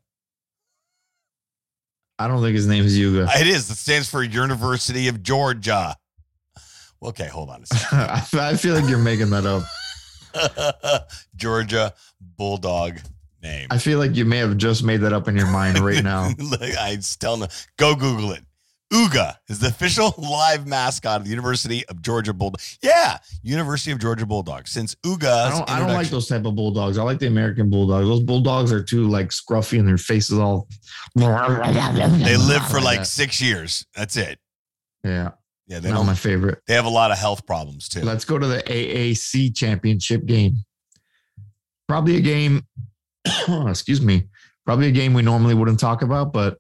I 2.19 2.28
don't 2.28 2.41
think 2.41 2.56
his 2.56 2.67
name 2.67 2.84
is 2.84 2.97
Yuga. 2.97 3.30
It 3.36 3.47
is. 3.47 3.69
It 3.69 3.76
stands 3.76 4.10
for 4.10 4.23
University 4.23 5.08
of 5.08 5.21
Georgia. 5.21 5.95
Okay, 7.02 7.28
hold 7.28 7.50
on 7.50 7.62
a 7.62 7.65
second. 7.67 8.00
I 8.39 8.56
feel 8.56 8.73
like 8.73 8.89
you're 8.89 8.97
making 8.97 9.30
that 9.30 9.45
up. 9.45 9.63
Georgia 11.36 11.93
Bulldog 12.19 13.00
name. 13.41 13.67
I 13.69 13.78
feel 13.78 14.00
like 14.00 14.15
you 14.15 14.26
may 14.26 14.38
have 14.38 14.58
just 14.58 14.84
made 14.84 15.02
that 15.02 15.13
up 15.13 15.28
in 15.28 15.36
your 15.36 15.47
mind 15.47 15.80
right 15.80 16.04
now. 16.04 16.32
I 16.80 16.97
still 17.02 17.38
know. 17.38 17.47
Go 17.78 17.95
Google 17.95 18.32
it. 18.32 18.43
Uga 18.91 19.36
is 19.50 19.60
the 19.60 19.67
official 19.67 20.13
live 20.17 20.65
mascot 20.65 21.17
of 21.17 21.23
the 21.26 21.30
University 21.30 21.86
of 21.88 22.02
Georgia 22.02 22.34
Bulldog. 22.34 22.62
Yeah, 22.82 23.17
University 23.43 23.91
of 23.91 24.00
Georgia 24.00 24.26
Bulldogs. 24.26 24.71
Since 24.71 24.95
Uga, 25.06 25.47
I 25.47 25.50
don't, 25.50 25.69
I 25.69 25.80
don't 25.80 25.93
like 25.93 26.08
those 26.08 26.28
type 26.28 26.45
of 26.45 26.56
bulldogs. 26.56 26.97
I 26.97 27.04
like 27.04 27.19
the 27.19 27.28
American 27.28 27.69
bulldogs. 27.69 28.08
Those 28.08 28.23
bulldogs 28.23 28.71
are 28.71 28.82
too 28.82 29.08
like 29.08 29.30
scruffy 29.30 29.80
and 29.80 29.88
their 29.88 29.97
faces 29.97 30.39
all. 30.39 30.67
They 31.17 32.38
live 32.38 32.65
for 32.67 32.80
like 32.80 33.06
six 33.06 33.41
years. 33.41 33.86
That's 33.95 34.15
it. 34.15 34.39
Yeah. 35.04 35.32
Yeah, 35.67 35.80
they 35.80 35.91
not 35.91 36.06
my 36.06 36.15
favorite. 36.15 36.60
They 36.67 36.76
have 36.76 36.86
a 36.86 36.89
lot 36.89 37.12
of 37.12 37.17
health 37.17 37.45
problems 37.45 37.89
too. 37.89 38.02
Let's 38.02 38.23
go 38.23 38.39
to 38.39 38.47
the 38.47 38.63
AAC 38.63 39.54
championship 39.56 40.26
game. 40.26 40.56
Probably 41.89 42.17
a 42.17 42.21
game. 42.21 42.65
excuse 43.67 44.02
me. 44.02 44.30
Probably 44.65 44.88
a 44.88 44.91
game 44.91 45.13
we 45.13 45.23
normally 45.23 45.54
wouldn't 45.54 45.80
talk 45.80 46.04
about, 46.04 46.32
but 46.32 46.58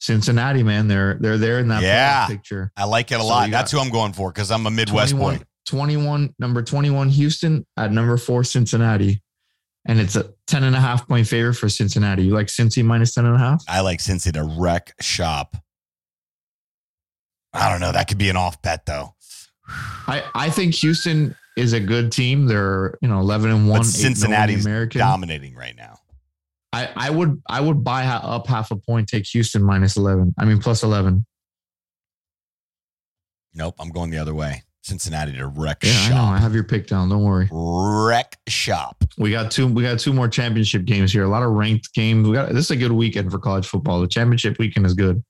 Cincinnati, 0.00 0.62
man, 0.62 0.88
they're 0.88 1.14
they're 1.20 1.38
there 1.38 1.58
in 1.58 1.68
that 1.68 1.82
yeah, 1.82 2.26
picture. 2.26 2.70
I 2.76 2.84
like 2.84 3.12
it 3.12 3.16
a 3.16 3.20
so 3.20 3.26
lot. 3.26 3.50
That's 3.50 3.72
who 3.72 3.78
I'm 3.78 3.90
going 3.90 4.12
for 4.12 4.30
because 4.30 4.50
I'm 4.50 4.66
a 4.66 4.70
Midwest 4.70 5.12
21, 5.12 5.38
boy. 5.38 5.44
21, 5.66 6.34
number 6.38 6.62
21, 6.62 7.08
Houston 7.10 7.66
at 7.76 7.92
number 7.92 8.16
four, 8.16 8.44
Cincinnati. 8.44 9.22
And 9.88 10.00
it's 10.00 10.16
a 10.16 10.32
10 10.48 10.64
and 10.64 10.74
a 10.74 10.80
half 10.80 11.06
point 11.06 11.28
favor 11.28 11.52
for 11.52 11.68
Cincinnati. 11.68 12.24
You 12.24 12.34
like 12.34 12.48
Cincy 12.48 12.84
minus 12.84 13.14
10 13.14 13.24
and 13.24 13.36
a 13.36 13.38
half? 13.38 13.64
I 13.68 13.80
like 13.80 14.00
Cincy 14.00 14.32
to 14.32 14.42
wreck 14.42 14.94
shop. 15.00 15.56
I 17.52 17.70
don't 17.70 17.80
know. 17.80 17.92
That 17.92 18.08
could 18.08 18.18
be 18.18 18.28
an 18.28 18.36
off 18.36 18.60
bet 18.62 18.84
though. 18.84 19.14
I, 19.68 20.24
I 20.34 20.50
think 20.50 20.74
Houston 20.74 21.36
is 21.56 21.72
a 21.72 21.80
good 21.80 22.12
team. 22.12 22.46
They're, 22.46 22.98
you 23.00 23.08
know, 23.08 23.20
11 23.20 23.50
and 23.50 23.68
1. 23.68 23.84
Cincinnati's 23.84 24.66
American. 24.66 24.98
dominating 24.98 25.54
right 25.54 25.74
now. 25.76 25.98
I, 26.72 26.90
I 26.96 27.10
would 27.10 27.42
I 27.48 27.60
would 27.60 27.82
buy 27.82 28.04
up 28.06 28.46
half 28.46 28.70
a 28.70 28.76
point, 28.76 29.08
take 29.08 29.26
Houston 29.28 29.62
minus 29.62 29.96
11. 29.96 30.34
I 30.38 30.44
mean, 30.44 30.58
plus 30.58 30.82
11. 30.82 31.24
Nope, 33.54 33.76
I'm 33.78 33.90
going 33.90 34.10
the 34.10 34.18
other 34.18 34.34
way. 34.34 34.62
Cincinnati 34.82 35.32
to 35.32 35.48
wreck 35.48 35.78
yeah, 35.82 35.92
shop. 35.92 36.12
I 36.12 36.14
know. 36.14 36.24
I 36.24 36.38
have 36.38 36.54
your 36.54 36.62
pick 36.62 36.86
down. 36.86 37.08
Don't 37.08 37.24
worry. 37.24 37.48
Wreck 37.50 38.38
shop. 38.46 39.02
We 39.18 39.32
got 39.32 39.50
two. 39.50 39.66
We 39.66 39.82
got 39.82 39.98
two 39.98 40.12
more 40.12 40.28
championship 40.28 40.84
games 40.84 41.12
here. 41.12 41.24
A 41.24 41.28
lot 41.28 41.42
of 41.42 41.50
ranked 41.52 41.92
games. 41.92 42.28
We 42.28 42.34
got 42.34 42.50
this 42.50 42.66
is 42.66 42.70
a 42.70 42.76
good 42.76 42.92
weekend 42.92 43.32
for 43.32 43.38
college 43.38 43.66
football. 43.66 44.00
The 44.00 44.06
championship 44.06 44.58
weekend 44.58 44.86
is 44.86 44.94
good. 44.94 45.24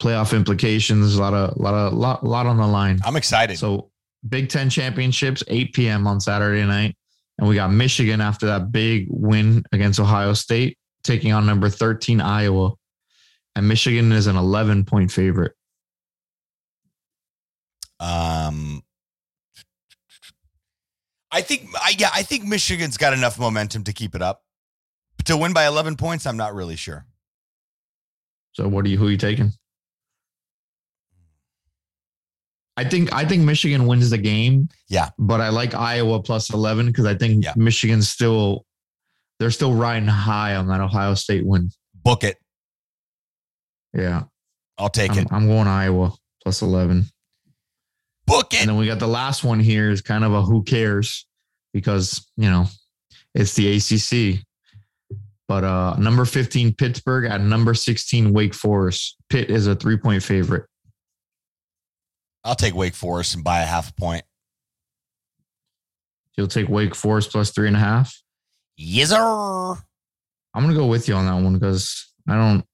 Playoff 0.00 0.34
implications. 0.34 1.16
A 1.16 1.20
lot 1.20 1.34
of, 1.34 1.56
a 1.56 1.62
lot 1.62 1.74
of, 1.74 1.92
lot, 1.92 2.24
lot 2.24 2.46
on 2.46 2.56
the 2.56 2.66
line. 2.66 2.98
I'm 3.04 3.16
excited. 3.16 3.58
So 3.58 3.90
Big 4.26 4.48
Ten 4.48 4.70
championships, 4.70 5.42
8 5.48 5.74
p.m. 5.74 6.06
on 6.06 6.20
Saturday 6.20 6.64
night. 6.64 6.96
And 7.42 7.48
we 7.48 7.56
got 7.56 7.72
Michigan 7.72 8.20
after 8.20 8.46
that 8.46 8.70
big 8.70 9.08
win 9.10 9.64
against 9.72 9.98
Ohio 9.98 10.32
State. 10.32 10.78
taking 11.02 11.32
on 11.32 11.44
number 11.44 11.68
13 11.68 12.20
Iowa, 12.20 12.74
and 13.56 13.66
Michigan 13.66 14.12
is 14.12 14.28
an 14.28 14.36
11 14.36 14.84
point 14.84 15.10
favorite. 15.10 15.50
Um, 17.98 18.84
I 21.32 21.40
think, 21.40 21.68
I, 21.74 21.96
yeah, 21.98 22.10
I 22.14 22.22
think 22.22 22.44
Michigan's 22.44 22.96
got 22.96 23.12
enough 23.12 23.40
momentum 23.40 23.82
to 23.84 23.92
keep 23.92 24.14
it 24.14 24.22
up. 24.22 24.44
To 25.24 25.36
win 25.36 25.52
by 25.52 25.66
11 25.66 25.96
points, 25.96 26.28
I'm 26.28 26.36
not 26.36 26.54
really 26.54 26.76
sure. 26.76 27.06
So, 28.52 28.68
what 28.68 28.84
are 28.84 28.88
you? 28.88 28.98
Who 28.98 29.08
are 29.08 29.10
you 29.10 29.16
taking? 29.16 29.52
I 32.76 32.84
think 32.84 33.12
I 33.12 33.24
think 33.24 33.42
Michigan 33.42 33.86
wins 33.86 34.10
the 34.10 34.18
game. 34.18 34.68
Yeah, 34.88 35.10
but 35.18 35.40
I 35.40 35.50
like 35.50 35.74
Iowa 35.74 36.22
plus 36.22 36.52
11 36.52 36.86
because 36.86 37.04
I 37.04 37.14
think 37.14 37.44
yeah. 37.44 37.52
Michigan's 37.56 38.08
still 38.08 38.64
they're 39.38 39.50
still 39.50 39.74
riding 39.74 40.08
high 40.08 40.56
on 40.56 40.68
that 40.68 40.80
Ohio 40.80 41.14
State 41.14 41.44
win. 41.44 41.70
Book 42.02 42.24
it. 42.24 42.38
Yeah, 43.92 44.24
I'll 44.78 44.88
take 44.88 45.12
I'm, 45.12 45.18
it. 45.18 45.28
I'm 45.30 45.46
going 45.46 45.68
Iowa 45.68 46.12
plus 46.42 46.62
11. 46.62 47.06
Book 48.26 48.54
it. 48.54 48.60
And 48.60 48.70
then 48.70 48.76
we 48.76 48.86
got 48.86 48.98
the 48.98 49.06
last 49.06 49.44
one 49.44 49.60
here 49.60 49.90
is 49.90 50.00
kind 50.00 50.24
of 50.24 50.32
a 50.32 50.42
who 50.42 50.62
cares 50.62 51.26
because, 51.72 52.26
you 52.36 52.48
know, 52.48 52.66
it's 53.34 53.54
the 53.54 53.76
ACC. 53.76 54.44
But 55.48 55.64
uh 55.64 55.96
number 55.98 56.24
15 56.24 56.74
Pittsburgh 56.74 57.26
at 57.26 57.40
number 57.40 57.74
16 57.74 58.32
Wake 58.32 58.54
Forest. 58.54 59.16
Pitt 59.28 59.50
is 59.50 59.66
a 59.66 59.76
3-point 59.76 60.22
favorite. 60.22 60.64
I'll 62.44 62.54
take 62.54 62.74
Wake 62.74 62.94
Forest 62.94 63.34
and 63.34 63.44
buy 63.44 63.60
a 63.60 63.66
half 63.66 63.90
a 63.90 63.94
point. 63.94 64.24
You'll 66.36 66.48
take 66.48 66.68
Wake 66.68 66.94
Forest 66.94 67.30
plus 67.30 67.50
three 67.50 67.68
and 67.68 67.76
a 67.76 67.80
half. 67.80 68.20
Yes, 68.76 69.10
sir. 69.10 69.18
I'm 70.54 70.62
gonna 70.64 70.74
go 70.74 70.86
with 70.86 71.08
you 71.08 71.14
on 71.14 71.26
that 71.26 71.42
one 71.42 71.54
because 71.54 72.12
I 72.28 72.34
don't, 72.34 72.64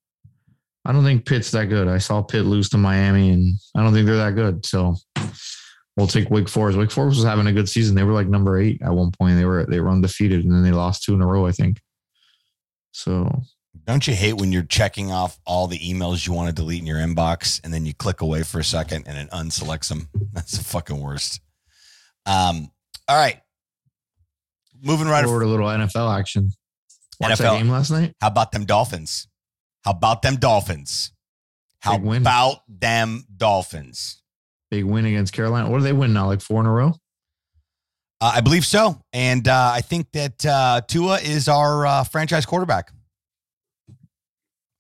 I 0.85 0.93
don't 0.93 1.05
think 1.05 1.27
Pitt's 1.27 1.51
that 1.51 1.67
good. 1.67 1.89
I 1.89 1.99
saw 1.99 2.23
Pitt 2.23 2.45
lose 2.45 2.69
to 2.71 2.79
Miami, 2.79 3.31
and 3.31 3.55
I 3.77 3.83
don't 3.83 3.93
think 3.93 4.07
they're 4.07 4.17
that 4.17 4.35
good. 4.35 4.65
So 4.65 4.97
we'll 5.97 6.07
take 6.07 6.31
Wake 6.31 6.49
Forest. 6.49 6.79
Wake 6.79 6.91
Forest 6.91 7.19
was 7.19 7.27
having 7.27 7.47
a 7.47 7.53
good 7.53 7.69
season. 7.69 7.95
They 7.95 8.05
were 8.05 8.13
like 8.13 8.29
number 8.29 8.59
eight 8.59 8.81
at 8.83 8.95
one 8.95 9.11
point. 9.11 9.37
They 9.37 9.45
were 9.45 9.67
they 9.67 9.81
were 9.81 9.91
undefeated, 9.91 10.45
and 10.45 10.53
then 10.53 10.63
they 10.63 10.71
lost 10.71 11.03
two 11.03 11.15
in 11.15 11.21
a 11.21 11.27
row, 11.27 11.47
I 11.47 11.53
think. 11.53 11.81
So 12.93 13.43
don't 13.89 14.07
you 14.07 14.15
hate 14.15 14.35
when 14.35 14.53
you're 14.53 14.65
checking 14.65 15.11
off 15.11 15.39
all 15.47 15.67
the 15.67 15.79
emails 15.79 16.27
you 16.27 16.35
want 16.35 16.49
to 16.49 16.55
delete 16.55 16.81
in 16.81 16.87
your 16.87 16.99
inbox 16.99 17.59
and 17.65 17.73
then 17.73 17.87
you 17.87 17.95
click 17.95 18.21
away 18.21 18.43
for 18.43 18.61
a 18.61 18.65
second 18.65 19.09
and 19.09 19.17
it 19.17 19.31
unselects 19.31 19.89
them? 19.89 20.11
That's 20.35 20.59
the 20.59 20.63
fucking 20.63 21.01
worst. 21.01 21.41
Um, 22.27 22.71
all 23.09 23.17
right. 23.17 23.41
Moving 24.83 25.09
right 25.09 25.25
forward, 25.25 25.43
a 25.43 25.47
little 25.47 25.67
NFL 25.67 26.19
action. 26.19 26.51
Watch 27.19 27.33
NFL. 27.33 27.39
that 27.39 27.59
game 27.59 27.71
last 27.71 27.91
night. 27.91 28.13
How 28.21 28.29
about 28.29 28.53
them 28.53 28.67
Dolphins? 28.67 29.27
How 29.85 29.93
about 29.93 30.21
them 30.21 30.37
Dolphins? 30.37 31.13
How 31.81 31.97
about 31.97 32.59
them 32.69 33.25
Dolphins? 33.35 34.23
Big 34.71 34.85
win 34.85 35.07
against 35.07 35.33
Carolina. 35.33 35.71
What 35.71 35.79
do 35.79 35.85
they 35.85 35.95
win 35.95 36.13
now? 36.13 36.27
Like 36.27 36.43
four 36.43 36.61
in 36.61 36.67
a 36.67 36.73
row? 36.73 36.95
Uh, 38.21 38.33
I 38.35 38.43
believe 38.43 38.67
so. 38.67 39.01
And 39.15 39.49
uh, 39.49 39.71
I 39.75 39.81
think 39.81 40.13
that 40.13 40.45
uh, 40.45 40.83
Tua 40.87 41.21
is 41.21 41.49
our 41.49 41.87
uh, 41.87 42.05
franchise 42.05 42.45
quarterback. 42.45 42.93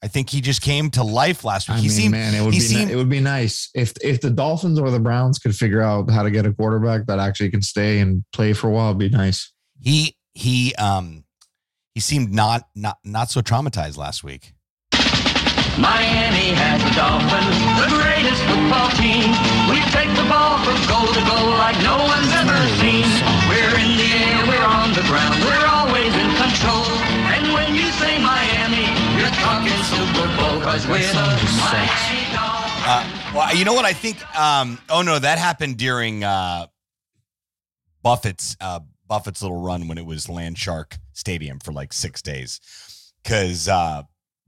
I 0.02 0.06
think 0.06 0.30
he 0.30 0.40
just 0.40 0.62
came 0.62 0.90
to 0.90 1.02
life 1.02 1.44
last 1.44 1.68
week. 1.68 1.78
I 1.78 1.80
he 1.80 1.88
mean, 1.88 1.96
seemed, 1.96 2.12
man, 2.12 2.34
it 2.34 2.42
would 2.42 2.52
be 2.52 2.60
seemed, 2.60 2.90
it 2.90 2.96
would 2.96 3.08
be 3.08 3.20
nice 3.20 3.68
if 3.74 3.92
if 4.00 4.20
the 4.20 4.30
Dolphins 4.30 4.78
or 4.78 4.90
the 4.90 5.00
Browns 5.00 5.38
could 5.38 5.54
figure 5.54 5.82
out 5.82 6.08
how 6.10 6.22
to 6.22 6.30
get 6.30 6.46
a 6.46 6.52
quarterback 6.52 7.06
that 7.06 7.18
actually 7.18 7.50
can 7.50 7.62
stay 7.62 7.98
and 7.98 8.24
play 8.32 8.52
for 8.52 8.68
a 8.68 8.70
while. 8.70 8.90
It'd 8.90 8.98
be 8.98 9.08
nice. 9.08 9.52
He 9.80 10.16
he 10.34 10.74
um 10.76 11.24
he 11.94 12.00
seemed 12.00 12.32
not 12.32 12.68
not 12.76 12.98
not 13.02 13.30
so 13.30 13.40
traumatized 13.40 13.96
last 13.96 14.22
week. 14.22 14.54
Miami 15.78 16.54
has 16.54 16.82
the 16.82 16.94
Dolphins, 16.94 17.58
the 17.78 17.90
greatest 17.90 18.42
football 18.46 18.90
team. 18.98 19.30
We 19.70 19.78
take 19.94 20.10
the 20.14 20.26
ball 20.30 20.58
from 20.62 20.78
goal 20.90 21.06
to 21.06 21.22
goal 21.26 21.50
like 21.58 21.78
no 21.82 21.98
one's 22.02 22.30
ever 22.34 22.58
seen. 22.82 23.06
We're 23.50 23.78
in 23.78 23.98
the 23.98 24.10
air, 24.14 24.46
we're 24.46 24.62
on 24.62 24.90
the 24.94 25.02
ground, 25.06 25.38
we're 25.42 25.66
always 25.70 26.10
in 26.14 26.30
control. 26.38 26.86
You're 29.28 29.36
talking 29.36 29.68
Super 29.84 30.26
Bowl 30.38 30.58
because 30.58 30.86
we're 30.86 31.00
the 31.00 31.04
well, 33.34 33.54
you 33.54 33.66
know 33.66 33.74
what 33.74 33.84
I 33.84 33.92
think? 33.92 34.24
Um, 34.38 34.78
oh 34.88 35.02
no, 35.02 35.18
that 35.18 35.38
happened 35.38 35.76
during 35.76 36.24
uh, 36.24 36.66
Buffett's 38.02 38.56
uh, 38.58 38.80
Buffett's 39.06 39.42
little 39.42 39.60
run 39.60 39.86
when 39.86 39.98
it 39.98 40.06
was 40.06 40.28
Landshark 40.28 40.96
Stadium 41.12 41.58
for 41.58 41.72
like 41.72 41.92
six 41.92 42.22
days, 42.22 43.12
because 43.22 43.68
uh, 43.68 44.04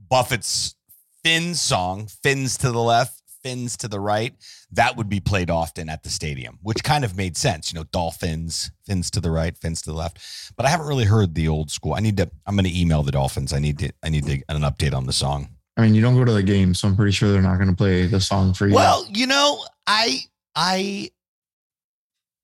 Buffett's 0.09 0.75
Finn 1.23 1.55
song, 1.55 2.07
Fins 2.23 2.57
to 2.57 2.73
the 2.73 2.81
left, 2.81 3.20
Fins 3.43 3.77
to 3.79 3.89
the 3.89 4.01
right, 4.01 4.35
that 4.73 4.97
would 4.97 5.09
be 5.09 5.21
played 5.21 5.51
often 5.51 5.89
at 5.89 6.03
the 6.03 6.11
stadium, 6.11 6.59
which 6.63 6.85
kind 6.85 7.05
of 7.05 7.17
made 7.17 7.37
sense. 7.37 7.73
You 7.73 7.79
know, 7.79 7.85
Dolphins, 7.93 8.71
Fins 8.87 9.11
to 9.13 9.21
the 9.21 9.31
right, 9.31 9.57
Fins 9.57 9.83
to 9.83 9.91
the 9.91 9.97
left. 9.97 10.19
But 10.57 10.67
I 10.67 10.69
haven't 10.69 10.87
really 10.87 11.05
heard 11.05 11.35
the 11.35 11.49
old 11.49 11.71
school. 11.71 11.95
I 11.95 12.01
need 12.01 12.17
to. 12.19 12.31
I'm 12.47 12.55
going 12.57 12.67
to 12.67 12.81
email 12.81 13.03
the 13.03 13.13
Dolphins. 13.13 13.53
I 13.53 13.59
need 13.59 13.79
to. 13.79 13.93
I 14.03 14.09
need 14.09 14.27
to 14.27 14.43
an 14.49 14.63
update 14.63 14.95
on 14.95 15.07
the 15.07 15.13
song. 15.13 15.49
I 15.77 15.83
mean, 15.83 15.95
you 15.95 16.03
don't 16.03 16.15
go 16.15 16.25
to 16.25 16.33
the 16.33 16.43
game, 16.43 16.75
so 16.75 16.89
I'm 16.89 16.97
pretty 16.97 17.13
sure 17.13 17.33
they're 17.33 17.41
not 17.41 17.57
going 17.57 17.71
to 17.71 17.77
play 17.77 18.07
the 18.07 18.21
song 18.21 18.53
for 18.53 18.67
you. 18.67 18.75
Well, 18.75 19.07
you 19.09 19.27
know, 19.27 19.65
I, 19.87 20.19
I, 20.55 21.11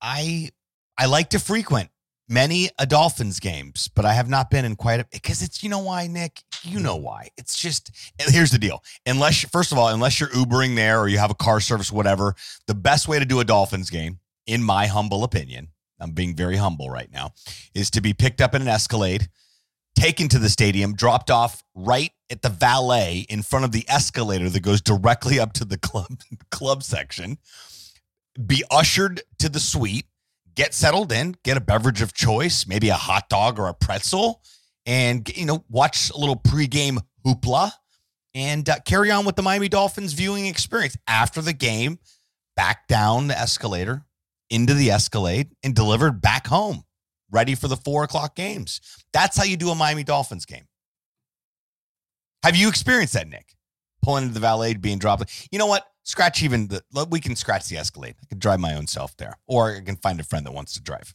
I, 0.01 0.49
I 0.97 1.05
like 1.05 1.29
to 1.31 1.39
frequent 1.39 1.89
many 2.29 2.69
a 2.77 2.85
Dolphins 2.85 3.39
games, 3.39 3.89
but 3.93 4.05
I 4.05 4.13
have 4.13 4.29
not 4.29 4.49
been 4.49 4.65
in 4.65 4.75
quite 4.75 4.99
a 4.99 5.05
because 5.11 5.41
it's 5.41 5.63
you 5.63 5.69
know 5.69 5.79
why, 5.79 6.07
Nick? 6.07 6.43
You 6.63 6.79
know 6.79 6.95
why. 6.95 7.29
It's 7.37 7.57
just 7.57 7.91
here's 8.19 8.51
the 8.51 8.57
deal. 8.57 8.83
Unless 9.05 9.45
first 9.45 9.71
of 9.71 9.77
all, 9.77 9.89
unless 9.89 10.19
you're 10.19 10.29
Ubering 10.29 10.75
there 10.75 10.99
or 10.99 11.07
you 11.07 11.17
have 11.17 11.31
a 11.31 11.35
car 11.35 11.59
service, 11.59 11.91
whatever, 11.91 12.35
the 12.67 12.75
best 12.75 13.07
way 13.07 13.19
to 13.19 13.25
do 13.25 13.39
a 13.39 13.45
Dolphins 13.45 13.89
game, 13.89 14.19
in 14.45 14.63
my 14.63 14.87
humble 14.87 15.23
opinion, 15.23 15.69
I'm 15.99 16.11
being 16.11 16.35
very 16.35 16.57
humble 16.57 16.89
right 16.89 17.11
now, 17.11 17.33
is 17.73 17.89
to 17.91 18.01
be 18.01 18.13
picked 18.13 18.41
up 18.41 18.53
in 18.53 18.61
an 18.61 18.67
Escalade, 18.67 19.29
taken 19.95 20.27
to 20.29 20.39
the 20.39 20.49
stadium, 20.49 20.95
dropped 20.95 21.31
off 21.31 21.63
right 21.75 22.11
at 22.29 22.41
the 22.41 22.49
valet 22.49 23.25
in 23.29 23.41
front 23.41 23.65
of 23.65 23.71
the 23.71 23.85
escalator 23.87 24.49
that 24.49 24.59
goes 24.59 24.81
directly 24.81 25.39
up 25.39 25.53
to 25.53 25.65
the 25.65 25.77
club 25.77 26.19
club 26.51 26.83
section, 26.83 27.37
be 28.45 28.63
ushered 28.69 29.21
to 29.39 29.49
the 29.49 29.59
suite 29.59 30.05
get 30.57 30.73
settled 30.73 31.13
in, 31.13 31.35
get 31.43 31.55
a 31.55 31.61
beverage 31.61 32.01
of 32.01 32.13
choice, 32.13 32.67
maybe 32.67 32.89
a 32.89 32.95
hot 32.95 33.29
dog 33.29 33.59
or 33.59 33.67
a 33.69 33.73
pretzel, 33.73 34.41
and 34.85 35.29
you 35.37 35.45
know 35.45 35.63
watch 35.69 36.09
a 36.09 36.17
little 36.17 36.35
pregame 36.35 36.99
hoopla, 37.25 37.71
and 38.33 38.67
uh, 38.67 38.75
carry 38.83 39.09
on 39.11 39.23
with 39.25 39.37
the 39.37 39.43
Miami 39.43 39.69
Dolphins 39.69 40.11
viewing 40.11 40.47
experience 40.47 40.97
after 41.07 41.41
the 41.41 41.53
game. 41.53 41.99
Back 42.57 42.87
down 42.87 43.27
the 43.27 43.37
escalator 43.37 44.03
into 44.49 44.73
the 44.73 44.89
Escalade 44.89 45.49
and 45.63 45.75
delivered 45.75 46.21
back 46.21 46.47
home, 46.47 46.83
ready 47.29 47.53
for 47.53 47.67
the 47.67 47.77
four 47.77 48.03
o'clock 48.03 48.35
games. 48.35 48.81
That's 49.13 49.37
how 49.37 49.43
you 49.43 49.57
do 49.57 49.69
a 49.69 49.75
Miami 49.75 50.03
Dolphins 50.03 50.47
game. 50.47 50.65
Have 52.43 52.55
you 52.55 52.67
experienced 52.67 53.13
that, 53.13 53.27
Nick? 53.27 53.53
Pulling 54.01 54.23
into 54.23 54.33
the 54.33 54.39
valet, 54.39 54.73
being 54.73 54.97
dropped. 54.97 55.47
You 55.51 55.59
know 55.59 55.67
what? 55.67 55.85
Scratch 56.07 56.41
even 56.41 56.67
the 56.69 56.81
we 57.11 57.19
can 57.19 57.35
scratch 57.35 57.67
the 57.67 57.77
escalade. 57.77 58.15
I 58.23 58.25
can 58.27 58.39
drive 58.39 58.59
my 58.59 58.75
own 58.75 58.87
self 58.87 59.15
there 59.17 59.37
or 59.45 59.75
i 59.75 59.81
can 59.81 59.97
find 59.97 60.19
a 60.19 60.23
friend 60.23 60.45
that 60.45 60.53
wants 60.53 60.73
to 60.73 60.81
drive. 60.81 61.13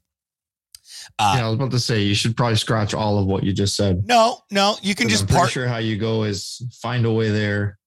Uh, 1.19 1.35
yeah 1.39 1.47
i 1.47 1.49
was 1.49 1.55
about 1.55 1.71
to 1.71 1.81
say 1.81 2.01
you 2.03 2.15
should 2.15 2.37
probably 2.37 2.57
scratch 2.57 2.93
all 2.93 3.19
of 3.19 3.27
what 3.27 3.43
you 3.43 3.53
just 3.53 3.75
said. 3.75 4.07
No 4.07 4.39
no 4.51 4.77
you 4.83 4.95
can 4.95 5.09
just 5.09 5.23
I'm 5.23 5.37
part 5.37 5.51
sure 5.51 5.67
how 5.67 5.79
you 5.79 5.97
go 5.97 6.25
is 6.25 6.63
find 6.81 7.07
a 7.07 7.13
way 7.13 7.31
there 7.31 7.79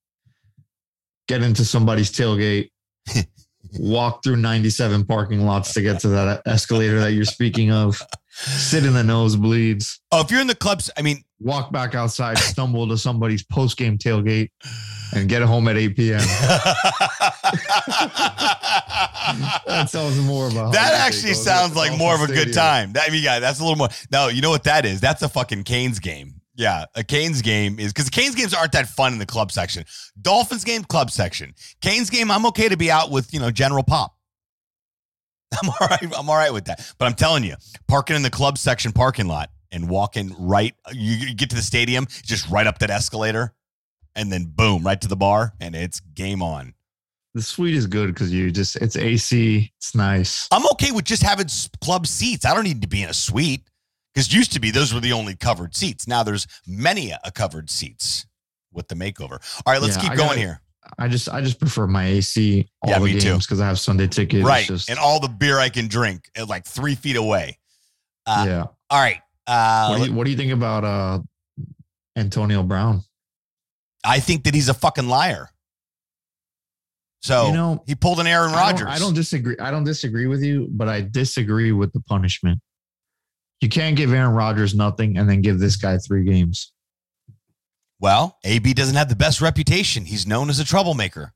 get 1.28 1.44
into 1.44 1.64
somebody's 1.64 2.12
tailgate 2.12 2.72
walk 3.80 4.24
through 4.24 4.38
97 4.38 5.06
parking 5.06 5.46
lots 5.46 5.74
to 5.74 5.82
get 5.82 6.00
to 6.02 6.10
that 6.10 6.42
escalator 6.46 7.00
that 7.00 7.14
you're 7.14 7.26
speaking 7.26 7.72
of 7.72 8.02
sit 8.30 8.86
in 8.86 8.94
the 8.94 9.02
nosebleeds 9.02 10.00
oh 10.12 10.22
if 10.22 10.30
you're 10.32 10.42
in 10.42 10.48
the 10.48 10.56
clubs 10.56 10.90
i 10.98 11.02
mean 11.02 11.24
walk 11.40 11.72
back 11.72 11.96
outside 11.96 12.38
stumble 12.38 12.88
to 12.88 12.98
somebody's 12.98 13.44
post-game 13.44 13.98
tailgate 13.98 14.50
and 15.14 15.30
get 15.30 15.42
home 15.42 15.68
at 15.68 15.78
8 15.78 15.96
p.m. 15.96 16.20
that 19.66 19.88
sounds 19.90 20.20
more 20.20 20.48
of 20.48 20.54
a 20.54 20.70
that 20.72 20.94
actually 20.94 21.34
sounds 21.34 21.76
like 21.76 21.98
more 21.98 22.16
of 22.16 22.22
a 22.22 22.28
good 22.28 22.54
time. 22.54 22.94
That, 22.94 23.08
I 23.08 23.12
mean, 23.12 23.24
yeah, 23.24 23.40
that's 23.40 23.60
a 23.60 23.64
little 23.64 23.78
more. 23.78 23.90
No, 24.12 24.28
you 24.28 24.42
know 24.42 24.50
what 24.50 24.64
that 24.66 24.86
is? 24.86 25.02
That's 25.02 25.22
a 25.22 25.30
fucking 25.30 25.64
Canes 25.64 26.00
game. 26.00 26.35
Yeah, 26.56 26.86
a 26.96 27.04
Canes 27.04 27.42
game 27.42 27.80
is 27.80 27.92
because 27.92 28.10
Canes 28.10 28.36
games 28.36 28.54
aren't 28.54 28.72
that 28.72 28.88
fun 28.88 29.14
in 29.14 29.20
the 29.20 29.26
club 29.26 29.52
section. 29.52 29.84
Dolphins 30.22 30.64
game, 30.64 30.84
club 30.84 31.12
section. 31.12 31.54
Canes 31.82 32.10
game, 32.10 32.32
I'm 32.32 32.46
okay 32.48 32.70
to 32.70 32.78
be 32.78 32.90
out 32.90 33.12
with 33.12 33.34
you 33.34 33.40
know 33.40 33.52
General 33.52 33.84
Pop. 33.84 34.16
I'm 35.62 35.70
all 35.70 35.88
right. 35.88 36.04
I'm 36.18 36.30
all 36.30 36.38
right 36.38 36.54
with 36.54 36.66
that. 36.66 36.94
But 36.98 37.06
I'm 37.06 37.14
telling 37.14 37.44
you, 37.44 37.56
parking 37.88 38.16
in 38.16 38.22
the 38.22 38.30
club 38.30 38.58
section 38.58 38.92
parking 38.92 39.28
lot 39.28 39.50
and 39.72 39.90
walking 39.90 40.34
right, 40.40 40.74
you, 40.92 41.16
you 41.16 41.36
get 41.36 41.50
to 41.50 41.56
the 41.56 41.62
stadium, 41.62 42.08
just 42.24 42.50
right 42.50 42.68
up 42.68 42.80
that 42.80 42.90
escalator 42.90 43.54
and 44.16 44.32
then 44.32 44.46
boom, 44.46 44.84
right 44.84 45.00
to 45.02 45.08
the 45.08 45.16
bar, 45.16 45.54
and 45.60 45.76
it's 45.76 46.00
game 46.00 46.42
on. 46.42 46.74
The 47.34 47.42
suite 47.42 47.76
is 47.76 47.86
good 47.86 48.08
because 48.08 48.32
you 48.32 48.50
just 48.50 48.78
it's 48.78 48.96
AC, 48.96 49.72
it's 49.78 49.94
nice. 49.94 50.48
I'm 50.52 50.66
okay 50.72 50.92
with 50.92 51.04
just 51.04 51.22
having 51.22 51.48
club 51.82 52.08
seats. 52.08 52.46
I 52.46 52.54
don't 52.54 52.64
need 52.64 52.82
to 52.82 52.88
be 52.88 53.04
in 53.04 53.10
a 53.10 53.14
suite 53.14 53.64
Because 54.16 54.34
used 54.34 54.54
to 54.54 54.62
be 54.62 54.72
those 54.72 54.94
were 54.94 55.02
the 55.02 55.12
only 55.12 55.36
covered 55.36 55.76
seats. 55.76 56.08
Now 56.08 56.24
there's 56.24 56.48
many 56.66 57.12
a 57.12 57.32
covered 57.34 57.70
seats 57.70 58.26
with 58.72 58.88
the 58.88 58.96
makeover. 58.96 59.42
All 59.66 59.74
right, 59.74 59.82
let's 59.82 59.98
Yeah, 59.98 60.04
keep 60.04 60.12
I 60.12 60.16
going 60.16 60.30
gotta- 60.30 60.40
here. 60.40 60.62
I 61.00 61.08
just 61.10 61.28
I 61.28 61.42
just 61.42 61.60
prefer 61.60 61.88
my 61.88 62.06
AC 62.06 62.70
all 62.84 62.92
Yeah, 62.92 63.00
the 63.00 63.06
me 63.06 63.20
games 63.20 63.46
because 63.46 63.60
I 63.60 63.66
have 63.68 63.80
Sunday 63.80 64.08
tickets. 64.08 64.46
Right, 64.46 64.66
just- 64.68 64.90
and 64.90 64.98
all 65.00 65.20
the 65.20 65.28
beer 65.28 65.60
I 65.60 65.70
can 65.70 65.88
drink 65.88 66.30
at 66.36 66.48
like 66.48 66.66
three 66.66 66.96
feet 66.96 67.16
away. 67.16 67.58
Uh, 68.26 68.46
yeah. 68.48 68.64
All 68.90 69.00
right. 69.02 69.20
Uh, 69.48 69.90
What 69.90 69.98
do, 70.06 70.10
you, 70.12 70.14
what 70.16 70.24
do 70.26 70.32
you 70.32 70.38
think 70.38 70.52
about 70.54 70.84
uh 70.84 71.20
Antonio 72.16 72.64
Brown? 72.64 73.04
I 74.04 74.20
think 74.20 74.44
that 74.46 74.54
he's 74.54 74.70
a 74.70 74.74
fucking 74.76 75.08
liar. 75.08 75.50
So 77.22 77.48
You 77.48 77.54
know, 77.54 77.84
he 77.88 77.96
pulled 77.96 78.20
an 78.20 78.28
Aaron 78.28 78.52
I 78.52 78.72
don't- 78.72 78.82
Rodgers. 78.86 78.88
I 78.88 79.00
don't 79.00 79.16
disagree. 79.16 79.58
I 79.60 79.72
don't 79.72 79.84
disagree 79.84 80.28
with 80.28 80.44
you, 80.44 80.68
but 80.72 80.88
I 80.88 81.02
disagree 81.02 81.72
with 81.72 81.92
the 81.94 82.02
punishment. 82.02 82.62
You 83.66 83.70
can't 83.70 83.96
give 83.96 84.14
Aaron 84.14 84.36
Rodgers 84.36 84.76
nothing 84.76 85.18
and 85.18 85.28
then 85.28 85.42
give 85.42 85.58
this 85.58 85.76
guy 85.76 85.98
three 85.98 86.24
games. 86.24 86.72
Well, 88.00 88.38
AB 88.44 88.76
doesn't 88.76 88.94
have 88.96 89.10
the 89.10 89.16
best 89.16 89.42
reputation. 89.42 90.06
He's 90.06 90.28
known 90.28 90.52
as 90.52 90.60
a 90.60 90.64
troublemaker. 90.64 91.34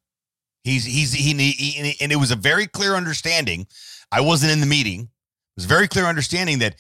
He's 0.64 0.86
he's 0.86 1.12
he, 1.12 1.34
he, 1.34 1.52
he- 1.54 1.96
and 2.00 2.12
it 2.12 2.18
was 2.18 2.30
a 2.30 2.36
very 2.36 2.68
clear 2.68 2.94
understanding. 2.94 3.66
I 4.12 4.22
wasn't 4.22 4.52
in 4.52 4.60
the 4.60 4.68
meeting. 4.68 5.02
It 5.02 5.10
was 5.56 5.66
a 5.66 5.68
very 5.70 5.88
clear 5.88 6.06
understanding 6.06 6.60
that 6.60 6.76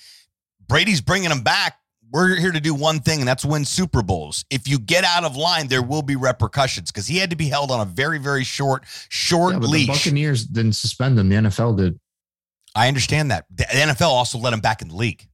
Brady's 0.67 1.01
bringing 1.01 1.31
him 1.31 1.41
back. 1.41 1.79
We're 2.11 2.35
here 2.35 2.51
to 2.51 2.59
do 2.59 2.75
one 2.75 2.99
thing, 2.99 3.17
and 3.17 3.27
that's 3.27 3.43
win 3.43 3.65
Super 3.65 4.03
Bowls. 4.03 4.45
If 4.51 4.67
you 4.67 4.77
get 4.77 5.03
out 5.03 5.23
of 5.23 5.35
line, 5.35 5.67
there 5.67 5.81
will 5.81 6.03
be 6.03 6.15
repercussions 6.15 6.91
because 6.91 7.07
he 7.07 7.17
had 7.17 7.31
to 7.31 7.35
be 7.35 7.49
held 7.49 7.71
on 7.71 7.81
a 7.81 7.85
very, 7.85 8.19
very 8.19 8.43
short, 8.43 8.83
short 9.09 9.53
Yeah, 9.53 9.59
but 9.61 9.71
the. 9.71 9.87
Buccaneers 9.87 10.45
didn't 10.45 10.73
suspend 10.73 11.17
him. 11.17 11.27
The 11.29 11.35
NFL 11.37 11.77
did. 11.77 11.99
I 12.75 12.87
understand 12.87 13.31
that. 13.31 13.45
The 13.49 13.63
NFL 13.63 14.09
also 14.09 14.37
let 14.37 14.53
him 14.53 14.59
back 14.59 14.83
in 14.83 14.89
the 14.89 14.95
league. 14.95 15.27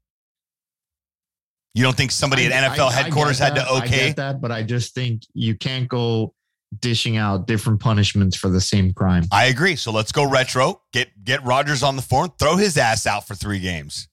You 1.76 1.84
don't 1.84 1.96
think 1.96 2.10
somebody 2.12 2.44
I- 2.48 2.52
at 2.58 2.72
NFL 2.72 2.86
I- 2.86 2.88
I 2.88 2.92
headquarters 2.94 3.38
get 3.40 3.50
had 3.50 3.56
to 3.56 3.62
that, 3.62 3.70
I 3.70 3.86
okay? 3.86 4.08
get 4.08 4.16
that, 4.16 4.42
but 4.42 4.52
I 4.52 4.64
just 4.64 4.96
think 4.96 5.22
you 5.34 5.56
can't 5.56 5.88
go 5.88 6.34
dishing 6.80 7.16
out 7.18 7.46
different 7.48 7.80
punishments 7.80 8.36
for 8.36 8.50
the 8.50 8.60
same 8.62 8.94
crime. 8.94 9.26
I 9.32 9.46
agree. 9.46 9.76
So 9.76 9.92
let's 9.92 10.12
go 10.12 10.28
retro. 10.28 10.82
Get 10.94 11.10
get 11.24 11.44
Rodgers 11.44 11.84
on 11.84 11.96
the 11.96 12.02
phone. 12.02 12.30
Throw 12.40 12.56
his 12.56 12.78
ass 12.78 13.06
out 13.06 13.28
for 13.28 13.36
three 13.36 13.60
games. 13.60 14.08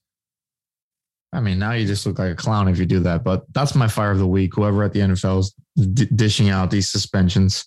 I 1.33 1.39
mean, 1.39 1.57
now 1.57 1.71
you 1.71 1.87
just 1.87 2.05
look 2.05 2.19
like 2.19 2.31
a 2.31 2.35
clown 2.35 2.67
if 2.67 2.77
you 2.77 2.85
do 2.85 2.99
that. 2.99 3.23
But 3.23 3.45
that's 3.53 3.73
my 3.73 3.87
fire 3.87 4.11
of 4.11 4.19
the 4.19 4.27
week. 4.27 4.53
Whoever 4.55 4.83
at 4.83 4.93
the 4.93 4.99
NFL 4.99 5.39
is 5.39 5.55
d- 5.93 6.07
dishing 6.13 6.49
out 6.49 6.69
these 6.69 6.87
suspensions, 6.89 7.65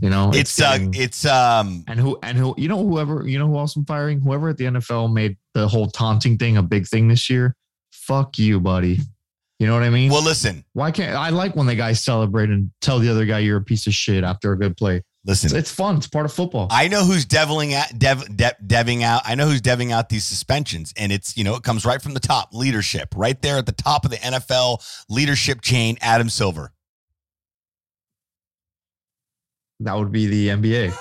you 0.00 0.10
know, 0.10 0.30
It's, 0.32 0.60
uh 0.60 0.78
getting- 0.78 0.94
it's 0.94 1.24
um 1.26 1.82
and 1.88 1.98
who 1.98 2.18
and 2.22 2.38
who 2.38 2.54
you 2.56 2.68
know 2.68 2.86
whoever 2.86 3.26
you 3.26 3.38
know 3.38 3.48
who 3.48 3.56
else 3.58 3.74
I'm 3.74 3.84
firing 3.84 4.20
whoever 4.20 4.50
at 4.50 4.58
the 4.58 4.66
NFL 4.66 5.12
made 5.12 5.36
the 5.54 5.66
whole 5.66 5.88
taunting 5.90 6.38
thing 6.38 6.56
a 6.56 6.62
big 6.62 6.86
thing 6.86 7.08
this 7.08 7.28
year. 7.28 7.56
Fuck 8.08 8.38
you, 8.38 8.58
buddy. 8.58 9.00
You 9.58 9.66
know 9.66 9.74
what 9.74 9.82
I 9.82 9.90
mean? 9.90 10.10
well 10.10 10.22
listen, 10.22 10.64
Why 10.72 10.90
can't 10.90 11.14
I 11.14 11.28
like 11.28 11.54
when 11.56 11.66
the 11.66 11.74
guys 11.74 12.02
celebrate 12.02 12.48
and 12.48 12.70
tell 12.80 13.00
the 13.00 13.10
other 13.10 13.26
guy 13.26 13.40
you're 13.40 13.58
a 13.58 13.62
piece 13.62 13.86
of 13.86 13.92
shit 13.92 14.24
after 14.24 14.52
a 14.52 14.58
good 14.58 14.78
play? 14.78 14.96
It's, 14.96 15.42
listen. 15.42 15.58
it's 15.58 15.70
fun. 15.70 15.98
It's 15.98 16.06
part 16.06 16.24
of 16.24 16.32
football. 16.32 16.68
I 16.70 16.88
know 16.88 17.04
who's 17.04 17.26
deviling 17.26 17.74
at 17.74 17.98
dev, 17.98 18.34
dev 18.34 18.54
deving 18.66 19.02
out. 19.02 19.20
I 19.26 19.34
know 19.34 19.46
who's 19.46 19.60
deving 19.60 19.90
out 19.90 20.08
these 20.08 20.24
suspensions, 20.24 20.94
and 20.96 21.12
it's 21.12 21.36
you 21.36 21.44
know 21.44 21.54
it 21.54 21.64
comes 21.64 21.84
right 21.84 22.00
from 22.00 22.14
the 22.14 22.20
top 22.20 22.54
leadership, 22.54 23.12
right 23.14 23.38
there 23.42 23.58
at 23.58 23.66
the 23.66 23.72
top 23.72 24.06
of 24.06 24.10
the 24.10 24.16
NFL 24.16 24.82
leadership 25.10 25.60
chain. 25.60 25.98
Adam 26.00 26.30
Silver. 26.30 26.72
that 29.80 29.98
would 29.98 30.12
be 30.12 30.28
the 30.28 30.48
NBA. 30.48 30.96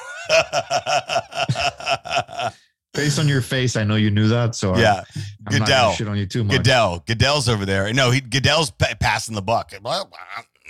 Based 2.97 3.19
on 3.19 3.27
your 3.27 3.41
face, 3.41 3.75
I 3.77 3.83
know 3.85 3.95
you 3.95 4.09
knew 4.11 4.27
that. 4.27 4.55
So 4.55 4.73
I- 4.73 4.79
yeah, 4.81 5.03
I'm 5.47 5.59
Goodell. 5.59 5.93
shit 5.93 6.07
on 6.07 6.17
you 6.17 6.25
too 6.25 6.43
much. 6.43 6.57
Goodell. 6.57 7.03
Goodell's 7.05 7.47
over 7.47 7.65
there. 7.65 7.93
No, 7.93 8.11
he 8.11 8.19
Goodell's 8.19 8.71
pa- 8.71 8.95
passing 8.99 9.35
the 9.35 9.41
buck. 9.41 9.71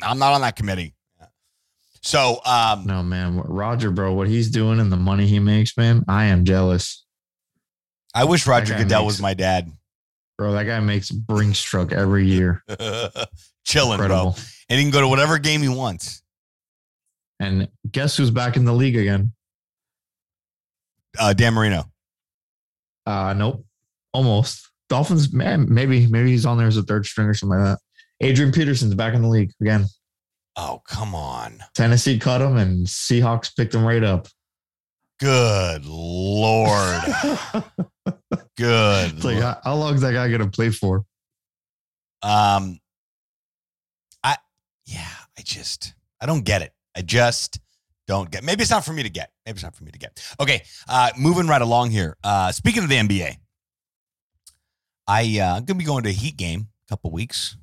I'm 0.04 0.20
not 0.20 0.34
on 0.34 0.42
that 0.42 0.56
committee. 0.56 0.94
So, 2.04 2.40
um, 2.46 2.86
No 2.86 3.02
man, 3.02 3.38
Roger, 3.38 3.90
bro, 3.92 4.14
what 4.14 4.28
he's 4.28 4.50
doing 4.50 4.80
and 4.80 4.92
the 4.92 4.98
money 4.98 5.26
he 5.26 5.40
makes, 5.40 5.76
man, 5.78 6.06
I 6.08 6.26
am 6.26 6.46
jealous, 6.46 7.04
I 8.14 8.24
wish 8.26 8.46
Roger 8.48 8.76
Goodell 8.78 9.02
makes- 9.02 9.14
was 9.16 9.22
my 9.22 9.34
dad. 9.34 9.72
bro. 10.38 10.52
That 10.54 10.66
guy 10.66 10.80
makes 10.80 11.10
Brinks 11.10 11.62
truck 11.62 11.92
every 11.92 12.28
year. 12.28 12.64
Chilling, 13.66 13.98
bro. 13.98 14.36
And 14.70 14.78
he 14.78 14.84
can 14.84 14.92
go 14.92 15.02
to 15.02 15.08
whatever 15.08 15.38
game 15.40 15.62
he 15.62 15.70
wants. 15.70 16.22
And 17.40 17.68
guess 17.90 18.16
who's 18.18 18.32
back 18.32 18.56
in 18.58 18.66
the 18.66 18.74
league 18.74 18.96
again? 18.98 19.32
Uh, 21.20 21.34
Dan 21.34 21.54
Marino. 21.56 21.90
Uh, 23.08 23.34
nope, 23.34 23.66
almost. 24.14 24.70
Dolphins, 24.90 25.34
man, 25.34 25.66
maybe 25.74 26.08
maybe 26.08 26.32
he's 26.32 26.46
on 26.46 26.58
there 26.58 26.68
as 26.68 26.78
a 26.78 26.84
third 26.84 27.06
string 27.06 27.28
or 27.28 27.34
something 27.34 27.58
like 27.58 27.68
that. 27.68 27.80
Adrian 28.20 28.52
Peterson's 28.52 28.96
back 28.96 29.14
in 29.14 29.22
the 29.22 29.28
league 29.28 29.52
again. 29.62 29.86
Oh, 30.58 30.82
come 30.88 31.16
on. 31.16 31.60
Tennessee 31.74 32.20
cut 32.20 32.42
him, 32.42 32.58
and 32.58 32.86
Seahawks 32.86 33.56
picked 33.56 33.74
him 33.74 33.86
right 33.86 34.04
up. 34.04 34.28
Good 35.20 35.86
Lord. 35.86 37.02
Good. 38.58 39.14
It's 39.14 39.24
like, 39.24 39.40
how, 39.40 39.60
how 39.64 39.76
long 39.76 39.96
is 39.96 40.02
that 40.02 40.14
guy 40.14 40.30
gonna 40.30 40.50
play 40.50 40.70
for? 40.70 41.06
Um, 42.24 42.80
I, 44.24 44.36
yeah, 44.86 45.08
I 45.38 45.42
just, 45.44 45.94
I 46.20 46.26
don't 46.26 46.44
get 46.44 46.62
it. 46.62 46.74
I 46.96 47.02
just 47.04 47.60
don't 48.08 48.32
get. 48.32 48.44
Maybe 48.44 48.62
it's 48.62 48.72
not 48.72 48.86
for 48.86 48.94
me 48.94 49.04
to 49.04 49.10
get. 49.10 49.32
Maybe 49.46 49.56
it's 49.56 49.64
not 49.64 49.76
for 49.76 49.84
me 49.84 49.92
to 49.92 50.00
get. 50.00 50.24
Okay, 50.40 50.64
uh, 50.88 51.12
moving 51.18 51.48
right 51.48 51.62
along 51.62 51.92
here. 51.92 52.18
Uh, 52.24 52.52
speaking 52.52 52.84
of 52.84 52.90
the 52.90 52.96
NBA, 52.96 53.36
I 55.08 55.40
uh, 55.40 55.58
I'm 55.58 55.66
gonna 55.66 55.78
be 55.78 55.86
going 55.86 56.04
to 56.04 56.10
a 56.10 56.14
Heat 56.14 56.38
game 56.38 56.68
a 56.88 56.90
couple 56.90 57.12
weeks. 57.12 57.58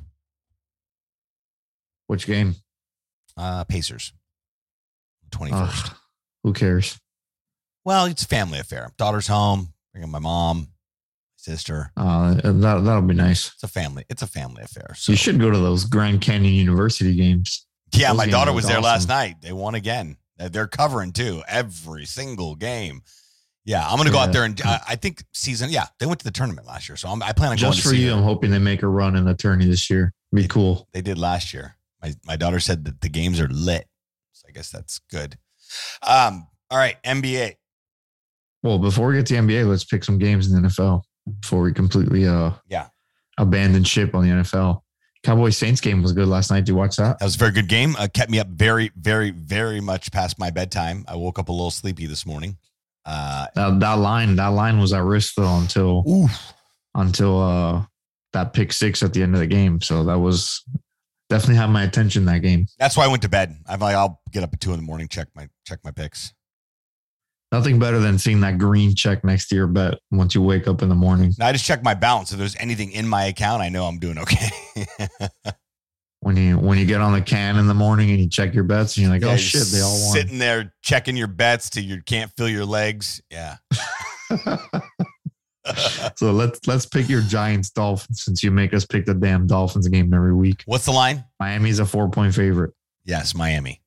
Which 2.07 2.27
game? 2.27 2.57
Uh, 3.37 3.65
Pacers, 3.65 4.13
twenty 5.31 5.53
first. 5.53 5.93
Who 6.45 6.53
cares? 6.53 6.99
Well, 7.85 8.07
it's 8.07 8.23
a 8.23 8.29
family 8.29 8.59
affair. 8.59 8.91
Daughter's 8.97 9.27
home. 9.27 9.73
Bringing 9.93 10.11
my 10.11 10.19
mom, 10.19 10.69
sister. 11.37 11.93
Uh, 11.97 12.35
that 12.35 12.53
that'll 12.85 13.03
be 13.03 13.15
nice. 13.15 13.53
It's 13.55 13.63
a 13.63 13.69
family. 13.69 14.05
It's 14.09 14.23
a 14.23 14.27
family 14.27 14.63
affair. 14.63 14.95
So 14.97 15.13
You 15.13 15.17
should 15.17 15.39
go 15.39 15.51
to 15.51 15.59
those 15.59 15.85
Grand 15.85 16.21
Canyon 16.21 16.53
University 16.55 17.15
games. 17.15 17.67
Yeah, 17.93 18.09
Those 18.09 18.17
my 18.17 18.25
games 18.25 18.33
daughter 18.33 18.51
look 18.51 18.57
was 18.57 18.67
there 18.67 18.81
last 18.81 19.09
night. 19.09 19.37
They 19.41 19.53
won 19.53 19.75
again. 19.75 20.17
They're 20.39 20.67
covering 20.67 21.13
too 21.13 21.43
every 21.49 22.05
single 22.07 22.55
game. 22.57 23.03
Yeah, 23.65 23.87
I'm 23.89 23.97
gonna 23.97 24.11
go 24.11 24.19
out 24.19 24.33
there 24.33 24.45
and 24.45 24.61
uh, 24.63 24.79
I 24.87 24.97
think 24.97 25.25
season. 25.33 25.71
Yeah, 25.71 25.87
they 25.99 26.07
went 26.07 26.19
to 26.21 26.25
the 26.25 26.31
tournament 26.31 26.67
last 26.67 26.89
year, 26.89 26.97
so 26.97 27.09
I'm, 27.09 27.23
I 27.23 27.33
plan 27.33 27.53
on 27.53 27.57
going 27.57 27.73
Just 27.73 27.87
for 27.87 27.95
you, 27.95 28.11
them. 28.11 28.19
I'm 28.19 28.25
hoping 28.25 28.51
they 28.51 28.59
make 28.59 28.83
a 28.83 28.89
run 28.89 29.17
in 29.17 29.25
the 29.25 29.35
tourney 29.35 29.65
this 29.67 29.89
year. 29.89 30.13
Be 30.35 30.47
cool. 30.49 30.87
They 30.93 31.01
did 31.01 31.17
last 31.17 31.55
year. 31.55 31.77
My 32.03 32.13
my 32.27 32.37
daughter 32.37 32.61
said 32.61 32.85
that 32.85 33.01
the 33.01 33.09
games 33.09 33.41
are 33.41 33.49
lit, 33.49 33.87
so 34.33 34.47
I 34.49 34.53
guess 34.53 34.69
that's 34.71 35.01
good. 35.11 35.39
Um, 36.07 36.47
all 36.71 36.77
right, 36.77 37.03
NBA. 37.05 37.55
Well, 38.63 38.79
before 38.79 39.09
we 39.09 39.15
get 39.17 39.27
to 39.27 39.35
NBA, 39.35 39.67
let's 39.69 39.85
pick 39.85 40.05
some 40.05 40.19
games 40.19 40.51
in 40.53 40.61
the 40.61 40.69
NFL 40.69 41.03
before 41.41 41.63
we 41.63 41.73
completely 41.73 42.27
uh 42.27 42.51
Yeah. 42.69 42.89
abandon 43.39 43.85
ship 43.85 44.15
on 44.15 44.25
the 44.25 44.31
NFL. 44.31 44.81
Cowboys 45.25 45.57
Saints 45.57 45.81
game 45.81 46.03
was 46.03 46.13
good 46.13 46.29
last 46.29 46.51
night. 46.51 46.61
Did 46.61 46.69
you 46.69 46.75
watch 46.77 46.97
that? 46.97 47.19
That 47.19 47.25
was 47.25 47.35
a 47.35 47.39
very 47.39 47.51
good 47.51 47.69
game. 47.69 47.97
Uh, 47.99 48.07
kept 48.13 48.31
me 48.31 48.39
up 48.39 48.47
very, 48.49 48.93
very, 48.97 49.31
very 49.31 49.81
much 49.81 50.13
past 50.13 50.39
my 50.39 50.51
bedtime. 50.51 51.05
I 51.09 51.17
woke 51.17 51.39
up 51.39 51.49
a 51.49 51.53
little 51.53 51.71
sleepy 51.71 52.07
this 52.07 52.27
morning. 52.27 52.59
Uh, 53.07 53.47
That, 53.55 53.81
that 53.81 53.95
line, 53.95 54.37
that 54.37 54.49
line 54.49 54.79
was 54.79 54.93
at 54.93 55.03
risk 55.03 55.35
though 55.37 55.57
until 55.59 56.05
oof. 56.09 56.53
until 56.95 57.43
uh 57.43 57.85
that 58.33 58.53
pick 58.53 58.73
six 58.73 59.03
at 59.03 59.13
the 59.13 59.23
end 59.23 59.35
of 59.35 59.41
the 59.41 59.47
game. 59.47 59.81
So 59.81 60.05
that 60.05 60.19
was 60.19 60.63
definitely 61.31 61.57
had 61.57 61.71
my 61.71 61.85
attention 61.85 62.25
that 62.27 62.41
game. 62.41 62.67
That's 62.79 62.97
why 62.97 63.05
I 63.05 63.09
went 63.09 63.23
to 63.23 63.29
bed. 63.29 63.57
I'm 63.67 63.81
like, 63.81 63.95
I'll 63.95 64.21
get 64.33 64.43
up 64.43 64.53
at 64.53 64.61
two 64.61 64.73
in 64.73 64.77
the 64.79 64.83
morning, 64.85 65.09
check 65.09 65.29
my 65.35 65.49
check 65.67 65.79
my 65.85 65.91
picks. 65.91 66.35
Nothing 67.55 67.79
better 67.79 68.01
than 68.01 68.19
seeing 68.19 68.41
that 68.41 68.59
green 68.59 68.97
check 68.97 69.23
next 69.23 69.47
to 69.51 69.55
your 69.55 69.69
bet 69.69 70.01
once 70.11 70.35
you 70.35 70.43
wake 70.43 70.67
up 70.67 70.83
in 70.83 70.89
the 70.89 70.97
morning. 70.97 71.33
I 71.41 71.53
just 71.53 71.65
check 71.65 71.85
my 71.85 71.95
balance. 71.95 72.33
If 72.33 72.39
there's 72.39 72.57
anything 72.57 72.91
in 72.91 73.07
my 73.07 73.27
account, 73.27 73.63
I 73.63 73.69
know 73.69 73.85
I'm 73.85 74.01
doing 74.01 74.19
okay. 74.19 74.51
When 76.19 76.39
you 76.39 76.57
when 76.57 76.79
you 76.79 76.87
get 76.87 77.03
on 77.03 77.13
the 77.13 77.21
can 77.21 77.59
in 77.59 77.67
the 77.69 77.75
morning 77.75 78.11
and 78.11 78.19
you 78.19 78.31
check 78.31 78.55
your 78.55 78.65
bets 78.65 78.97
and 78.97 79.05
you're 79.05 79.13
like, 79.13 79.23
oh 79.23 79.27
Yeah, 79.27 79.33
oh 79.33 79.35
you're 79.35 79.39
shit, 79.39 79.67
they 79.67 79.83
all 79.83 79.93
won. 79.93 80.17
Sitting 80.17 80.39
there 80.39 80.75
checking 80.83 81.19
your 81.19 81.27
bets 81.27 81.69
till 81.69 81.85
you 81.85 82.03
can't 82.03 82.33
feel 82.35 82.49
your 82.49 82.65
legs. 82.65 83.21
Yeah. 83.31 83.57
so 86.17 86.33
let's 86.33 86.67
let's 86.67 86.87
pick 86.87 87.11
your 87.11 87.21
Giants 87.21 87.71
Dolphins 87.71 88.25
since 88.25 88.43
you 88.43 88.51
make 88.51 88.73
us 88.73 88.87
pick 88.87 89.05
the 89.05 89.13
damn 89.13 89.47
Dolphins 89.47 89.87
game 89.87 90.13
every 90.15 90.35
week. 90.35 90.63
What's 90.65 90.87
the 90.87 90.93
line? 90.93 91.25
Miami's 91.39 91.79
a 91.79 91.85
four 91.85 92.09
point 92.09 92.35
favorite. 92.35 92.73
Yes, 93.05 93.35
Miami. 93.35 93.83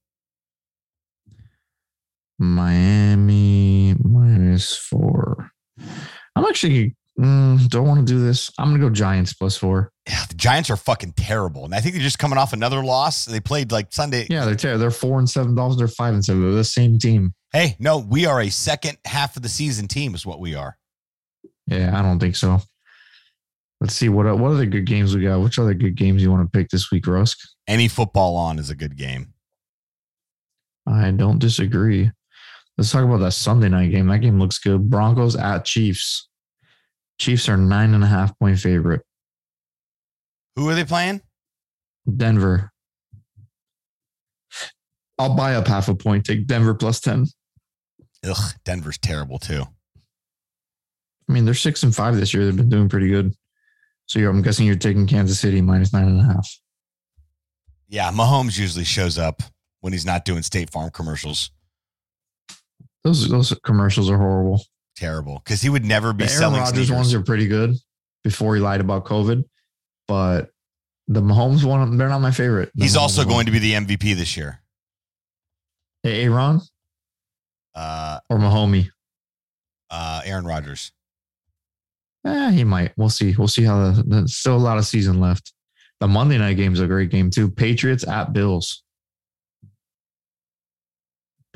Miami 2.40 3.96
minus 4.04 4.76
four. 4.76 5.50
I'm 6.36 6.46
actually 6.46 6.96
mm, 7.20 7.68
don't 7.70 7.88
want 7.88 8.06
to 8.06 8.14
do 8.14 8.20
this. 8.20 8.52
I'm 8.58 8.70
gonna 8.70 8.80
go 8.80 8.90
Giants 8.90 9.34
plus 9.34 9.58
four. 9.58 9.92
Yeah, 10.08 10.24
the 10.30 10.36
Giants 10.36 10.70
are 10.70 10.78
fucking 10.78 11.14
terrible, 11.14 11.66
and 11.66 11.74
I 11.74 11.80
think 11.82 11.96
they're 11.96 12.04
just 12.04 12.20
coming 12.20 12.38
off 12.38 12.54
another 12.54 12.84
loss. 12.84 13.26
They 13.26 13.40
played 13.40 13.72
like 13.72 13.92
Sunday. 13.92 14.28
Yeah, 14.30 14.46
they're 14.46 14.56
ter- 14.56 14.78
they're 14.78 14.92
four 14.92 15.20
and 15.20 15.30
seven 15.30 15.56
Dolphins. 15.56 15.78
They're 15.78 15.88
five 15.88 16.14
and 16.14 16.24
seven. 16.24 16.44
They're 16.44 16.52
the 16.52 16.64
same 16.64 17.00
team. 17.00 17.34
Hey, 17.54 17.76
no, 17.80 17.98
we 17.98 18.26
are 18.26 18.42
a 18.42 18.50
second 18.50 18.98
half 19.06 19.36
of 19.36 19.42
the 19.42 19.50
season 19.50 19.88
team, 19.88 20.14
is 20.14 20.26
what 20.26 20.40
we 20.40 20.54
are. 20.54 20.78
Yeah, 21.66 21.98
I 21.98 22.02
don't 22.02 22.20
think 22.20 22.36
so. 22.36 22.62
Let's 23.82 23.94
see 23.94 24.10
what 24.10 24.26
what 24.38 24.52
other 24.52 24.66
good 24.66 24.86
games 24.86 25.16
we 25.16 25.24
got. 25.24 25.40
Which 25.40 25.60
other 25.60 25.74
good 25.74 25.96
games 25.96 26.22
you 26.22 26.32
want 26.32 26.52
to 26.52 26.58
pick 26.58 26.70
this 26.70 26.92
week, 26.92 27.08
Rusk? 27.08 27.38
Any 27.68 27.88
football 27.88 28.36
on 28.36 28.60
is 28.60 28.70
a 28.70 28.76
good 28.76 28.98
game. 28.98 29.34
I 30.88 31.12
don't 31.12 31.40
disagree. 31.40 32.12
Let's 32.78 32.92
talk 32.92 33.04
about 33.04 33.18
that 33.18 33.32
Sunday 33.32 33.70
night 33.70 33.92
game. 33.92 34.08
That 34.08 34.20
game 34.20 34.40
looks 34.40 34.60
good. 34.60 34.90
Broncos 34.90 35.36
at 35.36 35.66
Chiefs. 35.66 36.30
Chiefs 37.20 37.50
are 37.50 37.58
nine 37.58 37.94
and 37.94 38.04
a 38.04 38.08
half 38.08 38.38
point 38.38 38.60
favorite. 38.60 39.02
Who 40.56 40.70
are 40.70 40.76
they 40.76 40.86
playing? 40.86 41.22
Denver. 42.16 42.72
I'll 45.18 45.36
buy 45.36 45.56
up 45.56 45.68
half 45.68 45.88
a 45.88 45.96
point. 45.96 46.26
Take 46.26 46.46
Denver 46.46 46.76
plus 46.76 47.00
10. 47.00 47.26
Ugh, 48.24 48.54
Denver's 48.64 49.00
terrible 49.00 49.40
too. 49.40 49.64
I 51.30 51.34
mean, 51.34 51.46
they're 51.46 51.54
six 51.54 51.84
and 51.84 51.96
five 51.96 52.16
this 52.16 52.34
year. 52.34 52.46
They've 52.46 52.56
been 52.56 52.70
doing 52.70 52.90
pretty 52.90 53.10
good. 53.10 53.34
So 54.06 54.20
you're, 54.20 54.30
I'm 54.30 54.42
guessing 54.42 54.66
you're 54.66 54.76
taking 54.76 55.08
Kansas 55.08 55.40
City 55.40 55.62
minus 55.62 55.92
nine 55.92 56.08
and 56.08 56.22
a 56.22 56.24
half. 56.24 56.50
Yeah, 57.90 58.12
Mahomes 58.12 58.58
usually 58.58 58.86
shows 58.86 59.18
up 59.18 59.42
when 59.82 59.94
he's 59.94 60.06
not 60.06 60.26
doing 60.26 60.44
State 60.44 60.70
Farm 60.70 60.92
commercials. 60.92 61.52
Those 63.08 63.30
those 63.30 63.54
commercials 63.64 64.10
are 64.10 64.18
horrible. 64.18 64.62
Terrible 64.98 65.42
because 65.44 65.62
he 65.62 65.70
would 65.70 65.86
never 65.86 66.12
be 66.12 66.26
The 66.26 66.32
Aaron 66.32 66.40
selling 66.42 66.60
Rodgers 66.62 66.88
sneakers. 66.88 66.92
ones 66.92 67.14
are 67.14 67.22
pretty 67.22 67.48
good 67.48 67.76
before 68.24 68.56
he 68.56 68.62
lied 68.62 68.82
about 68.82 69.06
COVID, 69.06 69.44
but 70.08 70.50
the 71.08 71.22
Mahomes 71.22 71.64
one, 71.64 71.96
they're 71.98 72.10
not 72.10 72.20
my 72.20 72.32
favorite. 72.32 72.72
The 72.76 72.84
He's 72.84 72.96
Mahomes 72.96 73.00
also 73.00 73.22
one. 73.22 73.28
going 73.30 73.46
to 73.46 73.52
be 73.54 73.60
the 73.60 73.74
MVP 73.74 74.16
this 74.16 74.36
year. 74.36 74.62
Hey, 76.04 76.24
Aaron 76.26 76.62
Uh, 77.76 78.20
or 78.30 78.38
Mahomie. 78.40 78.90
uh, 79.90 80.22
Aaron 80.26 80.46
Rodgers. 80.46 80.92
Eh, 82.26 82.52
he 82.52 82.64
might. 82.66 82.92
We'll 82.98 83.10
see. 83.10 83.36
We'll 83.38 83.48
see 83.48 83.64
how 83.64 83.92
the, 83.92 84.04
there's 84.06 84.36
still 84.36 84.56
a 84.56 84.58
lot 84.58 84.78
of 84.78 84.86
season 84.86 85.22
left. 85.22 85.54
The 86.02 86.08
Monday 86.08 86.38
night 86.38 86.58
game 86.58 86.74
is 86.74 86.82
a 86.82 86.88
great 86.88 87.10
game 87.10 87.30
too. 87.30 87.50
Patriots 87.50 88.06
at 88.06 88.34
Bills. 88.34 88.84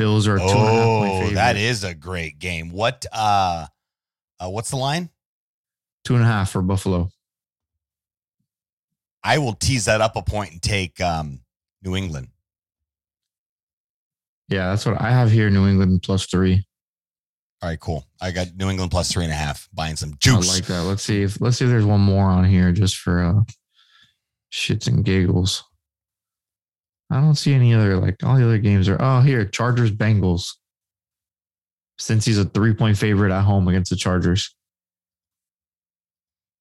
Bills 0.01 0.27
are 0.27 0.35
a 0.35 0.39
two 0.39 0.45
and 0.45 0.51
a 0.53 0.57
half 0.57 0.83
point 0.85 1.11
Oh, 1.11 1.19
favorite. 1.19 1.35
that 1.35 1.57
is 1.57 1.83
a 1.83 1.93
great 1.93 2.39
game. 2.39 2.71
What? 2.71 3.05
Uh, 3.13 3.65
uh, 4.39 4.49
what's 4.49 4.69
the 4.71 4.77
line? 4.77 5.09
two 6.03 6.15
and 6.15 6.23
a 6.23 6.27
half 6.27 6.49
for 6.51 6.61
Buffalo. 6.63 7.09
I 9.23 9.37
will 9.37 9.53
tease 9.53 9.85
that 9.85 10.01
up 10.01 10.15
a 10.15 10.23
point 10.23 10.51
and 10.51 10.61
take 10.61 10.99
um, 10.99 11.41
New 11.83 11.95
England. 11.95 12.27
Yeah, 14.49 14.71
that's 14.71 14.85
what 14.85 14.99
I 14.99 15.11
have 15.11 15.29
here. 15.31 15.49
New 15.51 15.67
England 15.67 16.01
plus 16.03 16.25
three. 16.25 16.65
All 17.61 17.69
right, 17.69 17.79
cool. 17.79 18.07
I 18.19 18.31
got 18.31 18.47
New 18.55 18.69
England 18.71 18.89
plus 18.89 19.11
three 19.11 19.23
and 19.23 19.31
a 19.31 19.35
half. 19.35 19.69
Buying 19.73 19.95
some 19.95 20.15
juice. 20.17 20.49
I 20.49 20.55
like 20.55 20.65
that. 20.65 20.81
Let's 20.83 21.03
see 21.03 21.21
if 21.21 21.39
let's 21.39 21.57
see 21.57 21.65
if 21.65 21.69
there's 21.71 21.85
one 21.85 22.01
more 22.01 22.25
on 22.25 22.43
here 22.45 22.71
just 22.71 22.97
for 22.97 23.23
uh 23.23 23.41
shits 24.51 24.87
and 24.87 25.05
giggles. 25.05 25.63
I 27.11 27.19
don't 27.19 27.35
see 27.35 27.53
any 27.53 27.73
other 27.73 27.97
like 27.97 28.23
all 28.23 28.37
the 28.37 28.45
other 28.45 28.57
games 28.57 28.87
are 28.87 28.97
oh 28.99 29.21
here 29.21 29.43
Chargers 29.45 29.91
Bengals. 29.91 30.53
Since 31.99 32.25
he's 32.25 32.39
a 32.39 32.45
three 32.45 32.73
point 32.73 32.97
favorite 32.97 33.31
at 33.31 33.43
home 33.43 33.67
against 33.67 33.91
the 33.91 33.97
Chargers. 33.97 34.55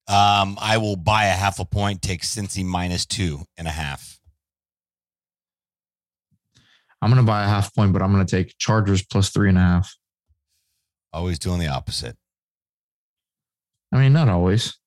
Um, 0.08 0.58
I 0.60 0.76
will 0.78 0.96
buy 0.96 1.26
a 1.26 1.32
half 1.32 1.60
a 1.60 1.64
point. 1.64 2.02
Take 2.02 2.22
Cincy 2.22 2.64
minus 2.64 3.06
two 3.06 3.44
and 3.56 3.68
a 3.68 3.70
half. 3.70 4.18
I'm 7.00 7.10
gonna 7.10 7.22
buy 7.22 7.44
a 7.44 7.48
half 7.48 7.74
point, 7.74 7.92
but 7.92 8.02
I'm 8.02 8.10
gonna 8.10 8.26
take 8.26 8.58
Chargers 8.58 9.02
plus 9.02 9.30
three 9.30 9.48
and 9.48 9.56
a 9.56 9.62
half. 9.62 9.96
Always 11.12 11.38
doing 11.38 11.60
the 11.60 11.68
opposite. 11.68 12.16
I 13.92 13.98
mean, 13.98 14.12
not 14.12 14.28
always. 14.28 14.78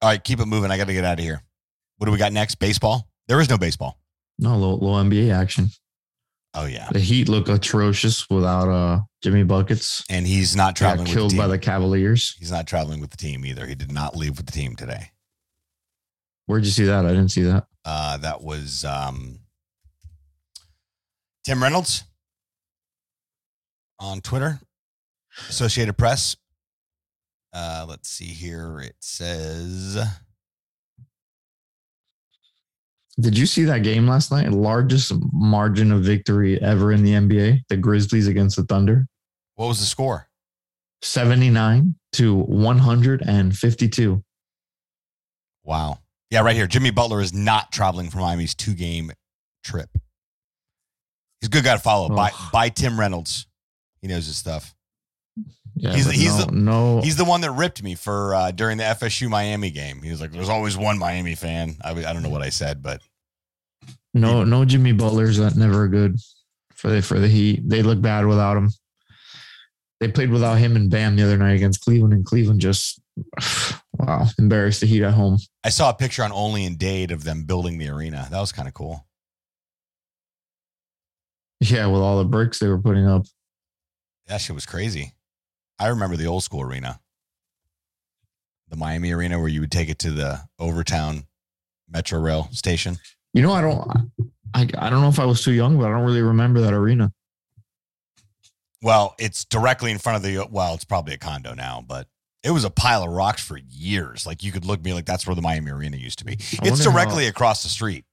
All 0.00 0.10
right, 0.10 0.22
keep 0.22 0.40
it 0.40 0.46
moving. 0.46 0.70
I 0.70 0.76
got 0.76 0.88
to 0.88 0.92
get 0.92 1.04
out 1.04 1.18
of 1.18 1.24
here. 1.24 1.42
What 1.98 2.06
do 2.06 2.12
we 2.12 2.18
got 2.18 2.32
next? 2.32 2.56
Baseball? 2.56 3.08
There 3.28 3.40
is 3.40 3.48
no 3.48 3.56
baseball. 3.56 3.98
No 4.38 4.56
low, 4.56 4.74
low 4.76 5.02
NBA 5.02 5.32
action. 5.34 5.68
Oh 6.54 6.64
yeah, 6.66 6.88
The 6.90 6.98
Heat 7.00 7.28
look 7.28 7.48
atrocious 7.48 8.28
without 8.30 8.68
uh 8.70 9.00
Jimmy 9.22 9.42
buckets. 9.44 10.04
and 10.08 10.26
he's 10.26 10.56
not 10.56 10.68
Got 10.74 10.76
traveling 10.96 11.00
with 11.04 11.08
the 11.08 11.14
killed 11.14 11.30
team. 11.32 11.38
by 11.38 11.46
the 11.48 11.58
Cavaliers. 11.58 12.34
he's 12.38 12.50
not 12.50 12.66
traveling 12.66 13.00
with 13.00 13.10
the 13.10 13.16
team 13.18 13.44
either. 13.44 13.66
He 13.66 13.74
did 13.74 13.92
not 13.92 14.16
leave 14.16 14.36
with 14.38 14.46
the 14.46 14.52
team 14.52 14.74
today. 14.76 15.10
Where'd 16.46 16.64
you 16.64 16.70
see 16.70 16.84
that? 16.84 17.04
I 17.04 17.08
didn't 17.08 17.28
see 17.30 17.42
that. 17.42 17.66
Uh, 17.84 18.16
that 18.18 18.40
was 18.40 18.84
um, 18.84 19.40
Tim 21.44 21.62
Reynolds 21.62 22.04
on 23.98 24.20
Twitter, 24.20 24.60
Associated 25.48 25.94
Press. 25.98 26.36
Uh, 27.52 27.84
let's 27.88 28.08
see 28.08 28.26
here. 28.26 28.80
It 28.80 28.96
says 29.00 29.98
Did 33.18 33.38
you 33.38 33.46
see 33.46 33.64
that 33.64 33.82
game 33.82 34.06
last 34.06 34.30
night? 34.30 34.50
Largest 34.50 35.12
margin 35.32 35.90
of 35.90 36.02
victory 36.02 36.60
ever 36.60 36.92
in 36.92 37.02
the 37.02 37.12
NBA. 37.12 37.62
The 37.68 37.76
Grizzlies 37.76 38.26
against 38.28 38.56
the 38.56 38.64
Thunder. 38.64 39.06
what 39.54 39.68
was 39.68 39.80
the 39.80 39.86
score? 39.86 40.28
79 41.02 41.94
to 42.12 42.34
152. 42.34 44.22
Wow. 45.64 45.98
Yeah, 46.30 46.40
right 46.42 46.56
here. 46.56 46.66
Jimmy 46.66 46.90
Butler 46.90 47.20
is 47.20 47.32
not 47.32 47.72
traveling 47.72 48.10
for 48.10 48.18
Miami's 48.18 48.54
two 48.54 48.74
game 48.74 49.12
trip. 49.64 49.88
He's 51.40 51.48
a 51.48 51.50
good 51.50 51.64
guy 51.64 51.74
to 51.74 51.80
follow. 51.80 52.08
By 52.08 52.30
by 52.52 52.68
Tim 52.68 52.98
Reynolds. 52.98 53.46
He 54.00 54.08
knows 54.08 54.26
his 54.26 54.36
stuff. 54.36 54.74
Yeah, 55.78 55.94
He's- 55.94 56.10
he's 56.10 56.38
no, 56.38 56.44
the- 56.46 56.52
no 56.52 57.00
He's 57.02 57.16
the 57.16 57.24
one 57.26 57.42
that 57.42 57.50
ripped 57.50 57.82
me 57.82 57.94
for 57.94 58.34
uh, 58.34 58.50
during 58.50 58.78
the 58.78 58.84
FSU 58.84 59.28
Miami 59.28 59.70
game. 59.70 60.00
He 60.02 60.10
was 60.10 60.20
like, 60.20 60.32
"There's 60.32 60.48
always 60.48 60.76
one 60.76 60.98
Miami 60.98 61.34
fan." 61.34 61.76
I, 61.84 61.90
I 61.90 62.12
don't 62.14 62.22
know 62.22 62.30
what 62.30 62.40
I 62.42 62.48
said, 62.48 62.82
but 62.82 63.02
no 64.14 64.42
no 64.44 64.64
Jimmy 64.64 64.92
Butler's 64.92 65.36
that 65.36 65.54
never 65.56 65.86
good 65.88 66.16
for 66.74 66.88
the 66.88 67.02
for 67.02 67.18
the 67.18 67.28
Heat. 67.28 67.68
They 67.68 67.82
look 67.82 68.00
bad 68.00 68.24
without 68.26 68.56
him. 68.56 68.70
They 70.00 70.08
played 70.08 70.30
without 70.30 70.54
him 70.56 70.76
and 70.76 70.90
Bam 70.90 71.16
the 71.16 71.24
other 71.24 71.36
night 71.38 71.54
against 71.56 71.82
Cleveland, 71.82 72.14
and 72.14 72.24
Cleveland 72.24 72.60
just 72.62 72.98
wow 73.98 74.26
embarrassed 74.38 74.80
the 74.80 74.86
Heat 74.86 75.02
at 75.02 75.12
home. 75.12 75.36
I 75.62 75.68
saw 75.68 75.90
a 75.90 75.94
picture 75.94 76.22
on 76.22 76.32
Only 76.32 76.64
in 76.64 76.76
Dade 76.76 77.10
of 77.10 77.24
them 77.24 77.44
building 77.44 77.76
the 77.76 77.88
arena. 77.90 78.28
That 78.30 78.40
was 78.40 78.52
kind 78.52 78.66
of 78.68 78.72
cool. 78.72 79.06
Yeah, 81.60 81.86
with 81.86 82.00
all 82.02 82.18
the 82.18 82.24
bricks 82.24 82.58
they 82.58 82.68
were 82.68 82.80
putting 82.80 83.06
up. 83.06 83.26
That 84.26 84.40
shit 84.40 84.54
was 84.54 84.66
crazy. 84.66 85.12
I 85.78 85.88
remember 85.88 86.16
the 86.16 86.26
old 86.26 86.42
school 86.42 86.62
arena, 86.62 87.00
the 88.68 88.76
Miami 88.76 89.12
arena, 89.12 89.38
where 89.38 89.48
you 89.48 89.60
would 89.60 89.70
take 89.72 89.88
it 89.88 89.98
to 90.00 90.10
the 90.10 90.40
Overtown 90.60 91.26
Metro 91.88 92.18
Rail 92.20 92.48
station. 92.52 92.98
You 93.34 93.42
know, 93.42 93.52
I 93.52 93.60
don't 93.60 94.10
I 94.54 94.62
I 94.78 94.90
don't 94.90 95.02
know 95.02 95.08
if 95.08 95.18
I 95.20 95.24
was 95.26 95.42
too 95.42 95.52
young, 95.52 95.76
but 95.78 95.86
I 95.86 95.90
don't 95.90 96.04
really 96.04 96.22
remember 96.22 96.60
that 96.62 96.72
arena. 96.72 97.12
Well, 98.82 99.14
it's 99.18 99.44
directly 99.44 99.90
in 99.90 99.98
front 99.98 100.16
of 100.16 100.22
the. 100.22 100.46
Well, 100.50 100.74
it's 100.74 100.84
probably 100.84 101.14
a 101.14 101.18
condo 101.18 101.54
now, 101.54 101.84
but 101.86 102.08
it 102.42 102.50
was 102.50 102.64
a 102.64 102.70
pile 102.70 103.02
of 103.02 103.10
rocks 103.10 103.42
for 103.44 103.58
years. 103.58 104.26
Like 104.26 104.42
you 104.42 104.52
could 104.52 104.64
look 104.64 104.78
at 104.80 104.84
me 104.84 104.92
like 104.94 105.06
that's 105.06 105.26
where 105.26 105.34
the 105.36 105.42
Miami 105.42 105.70
arena 105.70 105.96
used 105.96 106.18
to 106.20 106.24
be. 106.24 106.32
I 106.32 106.34
It's 106.34 106.70
wonder 106.70 106.84
how- 106.84 106.92
directly 106.92 107.26
across 107.26 107.62
the 107.62 107.68
street. 107.68 108.04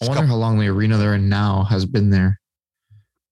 I 0.00 0.06
wonder 0.06 0.26
how 0.26 0.36
long 0.36 0.58
the 0.60 0.68
arena 0.68 0.96
they're 0.96 1.14
in 1.16 1.28
now 1.28 1.64
has 1.64 1.84
been 1.84 2.10
there. 2.10 2.40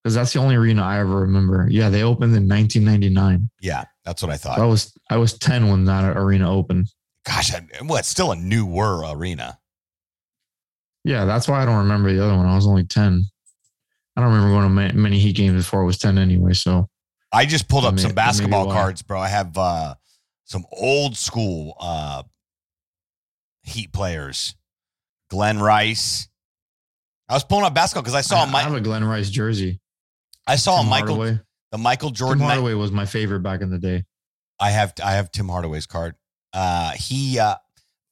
Because 0.07 0.15
that's 0.15 0.33
the 0.33 0.39
only 0.39 0.55
arena 0.55 0.85
I 0.85 1.01
ever 1.01 1.23
remember. 1.23 1.67
Yeah, 1.69 1.89
they 1.89 2.05
opened 2.05 2.37
in 2.37 2.49
1999. 2.49 3.51
Yeah, 3.61 3.87
that's 4.05 4.23
what 4.23 4.31
I 4.31 4.37
thought. 4.37 4.61
I 4.61 4.65
was 4.65 4.97
I 5.11 5.17
was 5.17 5.37
10 5.37 5.69
when 5.69 5.85
that 5.87 6.17
arena 6.17 6.49
opened. 6.49 6.87
Gosh, 7.25 7.53
I, 7.53 7.67
well, 7.83 7.99
it's 7.99 8.07
still 8.07 8.31
a 8.31 8.37
newer 8.37 9.03
arena. 9.05 9.59
Yeah, 11.03 11.25
that's 11.25 11.49
why 11.49 11.61
I 11.61 11.65
don't 11.65 11.79
remember 11.79 12.13
the 12.13 12.25
other 12.25 12.37
one. 12.37 12.47
I 12.47 12.55
was 12.55 12.69
only 12.69 12.85
10. 12.85 13.25
I 14.15 14.21
don't 14.21 14.33
remember 14.33 14.51
going 14.51 14.93
to 14.93 14.97
many 14.97 15.19
Heat 15.19 15.35
games 15.35 15.65
before 15.65 15.83
I 15.83 15.85
was 15.85 15.99
10 15.99 16.19
anyway. 16.19 16.53
So 16.53 16.89
I 17.33 17.45
just 17.45 17.69
pulled 17.69 17.85
up 17.85 17.89
some 17.89 17.97
that 17.97 18.03
may 18.03 18.11
be 18.11 18.15
basketball 18.15 18.71
cards, 18.71 19.03
bro. 19.03 19.19
I 19.19 19.27
have 19.27 19.59
uh, 19.59 19.97
some 20.45 20.67
old 20.71 21.17
school 21.17 21.75
uh, 21.81 22.23
Heat 23.65 23.93
players. 23.93 24.55
Glen 25.31 25.59
Rice. 25.59 26.29
I 27.29 27.35
was 27.35 27.43
pulling 27.43 27.65
up 27.65 27.75
basketball 27.75 28.05
because 28.05 28.15
I 28.15 28.21
saw 28.21 28.45
I, 28.45 28.59
I 28.59 28.63
have 28.63 28.73
a 28.73 28.81
Glen 28.81 29.03
Rice 29.03 29.31
jersey. 29.31 29.81
I 30.47 30.57
saw 30.57 30.81
Tim 30.81 30.91
Michael 30.91 31.17
Hardaway. 31.17 31.41
the 31.73 31.79
Michael 31.79 32.11
Tim 32.11 32.15
Jordan. 32.17 32.39
night- 32.41 32.55
Hardaway 32.55 32.75
was 32.75 32.93
my 32.93 33.07
favorite 33.07 33.41
back 33.41 33.61
in 33.61 33.71
the 33.71 33.79
day. 33.79 34.05
I 34.59 34.71
have 34.71 34.95
I 35.05 35.13
have 35.13 35.31
Tim 35.31 35.49
Hardaway's 35.49 35.87
card. 35.87 36.15
Uh, 36.53 36.93
he 36.93 37.39
uh, 37.39 37.57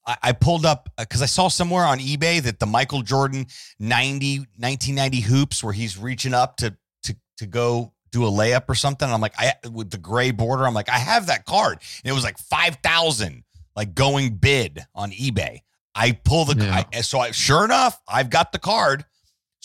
I, 0.07 0.16
I 0.22 0.32
pulled 0.32 0.66
up 0.66 0.91
because 0.99 1.22
I 1.22 1.26
saw 1.26 1.49
somewhere 1.49 1.85
on 1.85 1.99
eBay 1.99 2.43
that 2.43 2.59
the 2.59 2.66
Michael 2.66 3.03
Jordan 3.03 3.47
90, 3.78 4.39
1990 4.59 5.20
hoops 5.20 5.64
where 5.64 5.72
he's 5.72 5.97
reaching 5.99 6.35
up 6.35 6.57
to 6.59 6.76
to 7.05 7.16
to 7.39 7.47
go 7.47 7.93
do 8.12 8.26
a 8.26 8.30
layup 8.30 8.68
or 8.68 8.74
something. 8.74 9.09
I'm 9.11 9.20
like, 9.20 9.35
I 9.39 9.55
with 9.72 9.91
the 9.91 9.99
gray 9.99 10.30
border. 10.30 10.66
I'm 10.66 10.74
like, 10.74 10.89
I 10.89 10.99
have 10.99 11.26
that 11.26 11.47
card, 11.47 11.78
and 12.05 12.11
it 12.11 12.14
was 12.14 12.24
like 12.24 12.39
five 12.39 12.76
thousand, 12.82 13.45
like 13.74 13.95
going 13.95 14.37
bid 14.37 14.85
on 14.95 15.11
eBay. 15.12 15.61
I 15.95 16.12
pull 16.12 16.45
the 16.45 16.62
Yeah. 16.62 16.85
I, 16.93 17.01
so 17.01 17.20
I 17.20 17.30
sure 17.30 17.64
enough, 17.64 18.01
I've 18.07 18.28
got 18.30 18.53
the 18.53 18.59
card. 18.59 19.05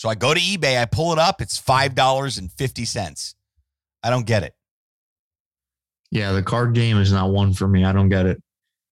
So 0.00 0.08
I 0.08 0.14
go 0.14 0.32
to 0.32 0.40
eBay, 0.40 0.80
I 0.80 0.86
pull 0.86 1.12
it 1.12 1.18
up. 1.18 1.42
It's 1.42 1.58
five 1.58 1.94
dollars 1.94 2.38
and 2.38 2.50
fifty 2.50 2.86
cents. 2.86 3.34
I 4.02 4.08
don't 4.08 4.24
get 4.24 4.42
it. 4.42 4.54
Yeah, 6.10 6.32
the 6.32 6.42
card 6.42 6.72
game 6.72 6.96
is 6.96 7.12
not 7.12 7.28
one 7.28 7.52
for 7.52 7.68
me. 7.68 7.84
I 7.84 7.92
don't 7.92 8.08
get 8.08 8.24
it. 8.24 8.42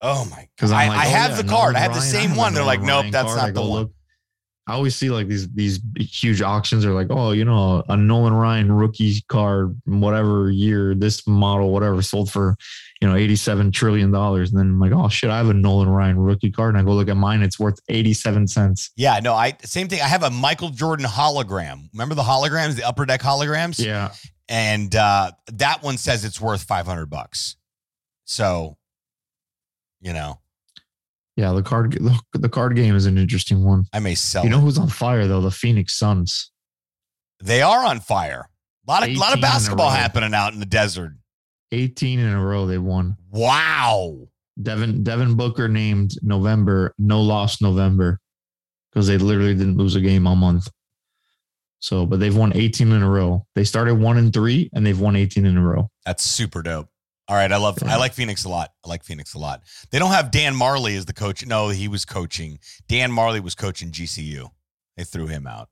Oh 0.03 0.29
my! 0.31 0.47
Because 0.55 0.71
I, 0.71 0.83
I'm 0.83 0.89
like, 0.91 0.99
I 0.99 1.07
oh, 1.07 1.09
have 1.09 1.31
yeah, 1.31 1.37
the 1.41 1.49
card. 1.49 1.77
I 1.77 1.79
have 1.79 1.95
the 1.95 2.03
same 2.03 2.37
one. 2.37 2.53
They're 2.53 2.63
like, 2.63 2.83
nope, 2.83 3.05
Ryan 3.05 3.11
that's 3.11 3.27
card. 3.29 3.39
I 3.39 3.47
not 3.47 3.55
the 3.55 3.61
one. 3.63 3.71
look. 3.71 3.93
I 4.69 4.75
always 4.75 4.95
see 4.95 5.09
like 5.09 5.29
these 5.29 5.49
these 5.53 5.81
huge 5.99 6.43
auctions 6.43 6.85
are 6.85 6.93
like, 6.93 7.07
oh, 7.11 7.33
you 7.33 7.45
know, 7.45 7.83
a 7.89 7.97
Nolan 7.97 8.35
Ryan 8.35 8.71
rookie 8.71 9.23
card, 9.29 9.81
whatever 9.87 10.51
year, 10.51 10.95
this 10.95 11.27
model, 11.27 11.73
whatever, 11.73 12.03
sold 12.03 12.31
for, 12.31 12.55
you 13.01 13.09
know, 13.09 13.17
eighty-seven 13.17 13.73
trillion 13.73 14.11
dollars. 14.11 14.51
And 14.51 14.59
then 14.59 14.67
I'm 14.67 14.79
like, 14.79 14.93
oh 14.93 15.09
shit, 15.09 15.31
I 15.31 15.39
have 15.39 15.49
a 15.49 15.55
Nolan 15.55 15.89
Ryan 15.89 16.19
rookie 16.19 16.51
card, 16.51 16.75
and 16.75 16.79
I 16.81 16.85
go 16.85 16.95
look 16.95 17.09
at 17.09 17.17
mine, 17.17 17.43
it's 17.43 17.59
worth 17.59 17.81
eighty-seven 17.89 18.47
cents. 18.47 18.91
Yeah, 18.95 19.19
no, 19.21 19.33
I 19.33 19.57
same 19.65 19.89
thing. 19.89 20.03
I 20.03 20.09
have 20.09 20.23
a 20.23 20.31
Michael 20.31 20.69
Jordan 20.69 21.07
hologram. 21.07 21.89
Remember 21.95 22.15
the 22.15 22.23
holograms, 22.23 22.77
the 22.77 22.87
upper 22.87 23.07
deck 23.07 23.23
holograms? 23.23 23.85
Yeah, 23.85 24.13
And 24.49 24.95
uh, 24.95 25.33
that 25.53 25.83
one 25.83 25.99
says 25.99 26.25
it's 26.25 26.41
worth 26.41 26.63
five 26.63 26.87
hundred 26.87 27.07
bucks. 27.07 27.57
So, 28.25 28.77
you 30.01 30.13
know, 30.13 30.41
yeah. 31.39 31.53
The 31.53 31.63
card, 31.63 31.93
the, 31.93 32.19
the 32.33 32.49
card 32.49 32.75
game 32.75 32.97
is 32.97 33.07
an 33.07 33.17
interesting 33.17 33.65
one. 33.65 33.85
I 33.93 34.01
may 34.01 34.17
sell. 34.17 34.43
You 34.43 34.51
know 34.51 34.59
it. 34.59 34.63
who's 34.63 34.77
on 34.77 34.89
fire 34.89 35.29
though? 35.29 35.41
The 35.41 35.53
Phoenix 35.53 35.97
Suns. 35.97 36.51
They 37.41 37.63
are 37.63 37.85
on 37.85 38.01
fire. 38.01 38.51
A 38.87 38.91
lot 38.91 39.09
of 39.09 39.17
lot 39.17 39.35
of 39.35 39.41
basketball 39.41 39.91
happening 39.91 40.35
out 40.35 40.53
in 40.53 40.59
the 40.59 40.67
desert. 40.67 41.13
18 41.71 42.19
in 42.19 42.29
a 42.29 42.45
row 42.45 42.67
they 42.67 42.79
won. 42.79 43.17
Wow. 43.31 44.29
Devin 44.61 45.05
Devin 45.05 45.37
Booker 45.37 45.69
named 45.69 46.15
November 46.23 46.93
no 46.99 47.21
loss 47.21 47.63
November 47.63 48.19
because 48.91 49.07
they 49.07 49.17
literally 49.17 49.55
didn't 49.55 49.77
lose 49.77 49.95
a 49.95 50.01
game 50.01 50.27
all 50.27 50.35
month. 50.35 50.69
So, 51.79 52.05
but 52.05 52.19
they've 52.19 52.37
won 52.37 52.53
18 52.57 52.91
in 52.91 53.03
a 53.03 53.09
row. 53.09 53.47
They 53.55 53.63
started 53.63 53.95
one 53.95 54.19
and 54.19 54.33
three, 54.33 54.69
and 54.73 54.85
they've 54.85 54.99
won 54.99 55.15
18 55.15 55.47
in 55.47 55.57
a 55.57 55.63
row. 55.63 55.91
That's 56.05 56.25
super 56.25 56.63
dope. 56.63 56.89
All 57.29 57.37
right, 57.37 57.53
I 57.53 57.59
love 57.59 57.79
I 57.85 57.97
like 57.97 58.15
Phoenix 58.15 58.45
a 58.45 58.49
lot. 58.49 58.73
I 58.85 58.89
like 58.89 59.05
Phoenix 59.05 59.35
a 59.35 59.39
lot. 59.39 59.63
They 59.91 59.99
don't 59.99 60.13
have 60.13 60.31
Dan 60.31 60.55
Majerle 60.55 60.97
as 60.97 61.05
the 61.05 61.13
coach. 61.13 61.47
No, 61.47 61.69
he 61.69 61.87
was 61.87 62.07
coaching. 62.07 62.59
Dan 62.89 63.13
Majerle 63.13 63.41
was 63.41 63.55
coaching 63.55 63.91
GCU. 63.91 64.51
They 64.97 65.05
threw 65.05 65.27
him 65.27 65.47
out. 65.47 65.69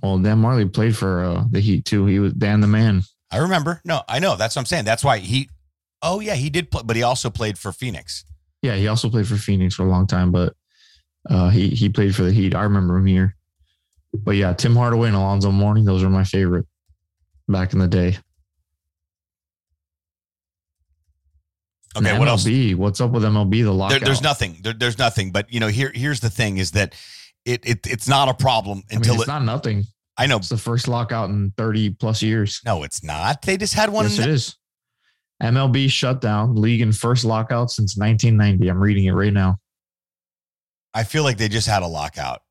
Well, 0.00 0.18
Dan 0.18 0.40
Majerle 0.40 0.72
played 0.72 0.96
for 0.96 1.24
uh, 1.24 1.44
the 1.50 1.60
Heat 1.60 1.84
too. 1.84 2.06
He 2.06 2.20
was 2.20 2.32
Dan 2.32 2.60
the 2.60 2.68
man. 2.68 3.02
I 3.32 3.38
remember. 3.38 3.80
No, 3.84 4.02
I 4.08 4.20
know. 4.20 4.36
That's 4.36 4.54
what 4.54 4.60
I'm 4.60 4.66
saying. 4.66 4.84
That's 4.84 5.02
why 5.02 5.18
he 5.18 5.50
Oh 6.02 6.20
yeah, 6.20 6.34
he 6.34 6.50
did 6.50 6.70
play, 6.70 6.82
but 6.84 6.96
he 6.96 7.02
also 7.02 7.30
played 7.30 7.58
for 7.58 7.72
Phoenix. 7.72 8.24
Yeah, 8.62 8.74
he 8.74 8.88
also 8.88 9.10
played 9.10 9.26
for 9.26 9.36
Phoenix 9.36 9.74
for 9.74 9.84
a 9.84 9.88
long 9.88 10.06
time, 10.06 10.30
but 10.30 10.54
uh, 11.28 11.50
he 11.50 11.70
he 11.70 11.88
played 11.88 12.14
for 12.14 12.22
the 12.22 12.32
Heat. 12.32 12.54
I 12.54 12.62
remember 12.62 12.96
him 12.96 13.06
here. 13.06 13.36
But 14.14 14.36
yeah, 14.36 14.52
Tim 14.52 14.74
Hardaway 14.74 15.08
and 15.08 15.16
Alonzo 15.16 15.50
Mourning, 15.50 15.84
those 15.84 16.02
are 16.02 16.08
my 16.08 16.24
favorite 16.24 16.66
back 17.46 17.72
in 17.72 17.78
the 17.78 17.88
day. 17.88 18.16
Okay, 21.96 22.10
And 22.10 22.18
what 22.18 22.28
else? 22.28 22.44
MLB, 22.44 22.74
What's 22.76 23.00
up 23.00 23.10
with 23.12 23.22
MLB? 23.24 23.50
The 23.50 23.62
There, 23.64 23.72
lockout. 23.72 24.00
there's 24.04 24.22
nothing. 24.22 24.58
There, 24.62 24.72
there's 24.72 24.98
nothing. 24.98 25.32
But 25.32 25.52
you 25.52 25.58
know, 25.60 25.68
here 25.68 25.90
here's 25.94 26.20
the 26.20 26.30
thing: 26.30 26.58
is 26.58 26.72
that 26.72 26.94
it, 27.44 27.66
it 27.66 27.86
it's 27.86 28.06
not 28.08 28.28
a 28.28 28.34
problem 28.34 28.82
I 28.90 28.94
mean, 28.94 28.98
until 28.98 29.14
it's 29.14 29.24
it, 29.24 29.28
not 29.28 29.42
nothing. 29.44 29.84
I 30.16 30.26
know. 30.26 30.36
It's 30.36 30.48
the 30.48 30.58
first 30.58 30.88
lockout 30.88 31.30
in 31.30 31.52
30 31.56 31.90
plus 31.90 32.22
years. 32.22 32.60
No, 32.64 32.82
it's 32.82 33.02
not. 33.04 33.42
They 33.42 33.56
just 33.56 33.74
had 33.74 33.90
one. 33.90 34.04
yes, 34.06 34.18
it 34.18 34.26
is. 34.28 34.56
MLB 35.42 35.88
shut 35.88 36.20
down 36.20 36.56
league 36.56 36.80
in 36.80 36.92
first 36.92 37.24
lockout 37.24 37.70
since 37.70 37.96
1990. 37.96 38.68
I'm 38.68 38.80
reading 38.80 39.04
it 39.04 39.12
right 39.12 39.32
now. 39.32 39.58
I 40.92 41.04
feel 41.04 41.22
like 41.22 41.38
they 41.38 41.48
just 41.48 41.68
had 41.68 41.82
a 41.82 41.86
lockout, 41.86 42.42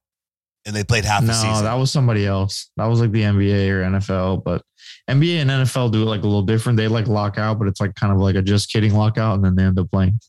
and 0.68 0.76
they 0.76 0.84
played 0.84 1.06
half 1.06 1.22
the 1.22 1.28
no, 1.28 1.34
season. 1.34 1.64
that 1.64 1.74
was 1.74 1.92
somebody 1.92 2.28
else. 2.28 2.70
That 2.76 2.86
was 2.86 3.00
like 3.00 3.12
the 3.12 3.24
NBA 3.24 3.70
or 3.70 3.84
NFL, 3.84 4.44
but 4.44 4.62
NBA 5.10 5.42
and 5.42 5.50
NFL 5.50 5.94
do 5.94 6.04
it 6.04 6.06
like 6.06 6.20
a 6.22 6.26
little 6.28 6.42
different. 6.44 6.78
They 6.78 6.90
like 6.90 7.08
lockout, 7.08 7.58
but 7.58 7.70
it's 7.70 7.80
like 7.80 7.96
kind 7.96 8.12
of 8.12 8.20
like 8.20 8.36
a 8.36 8.42
just 8.42 8.72
kidding 8.72 8.94
lockout, 8.94 9.36
and 9.36 9.46
then 9.46 9.56
they 9.56 9.64
end 9.64 9.80
up 9.80 9.90
playing. 9.90 10.20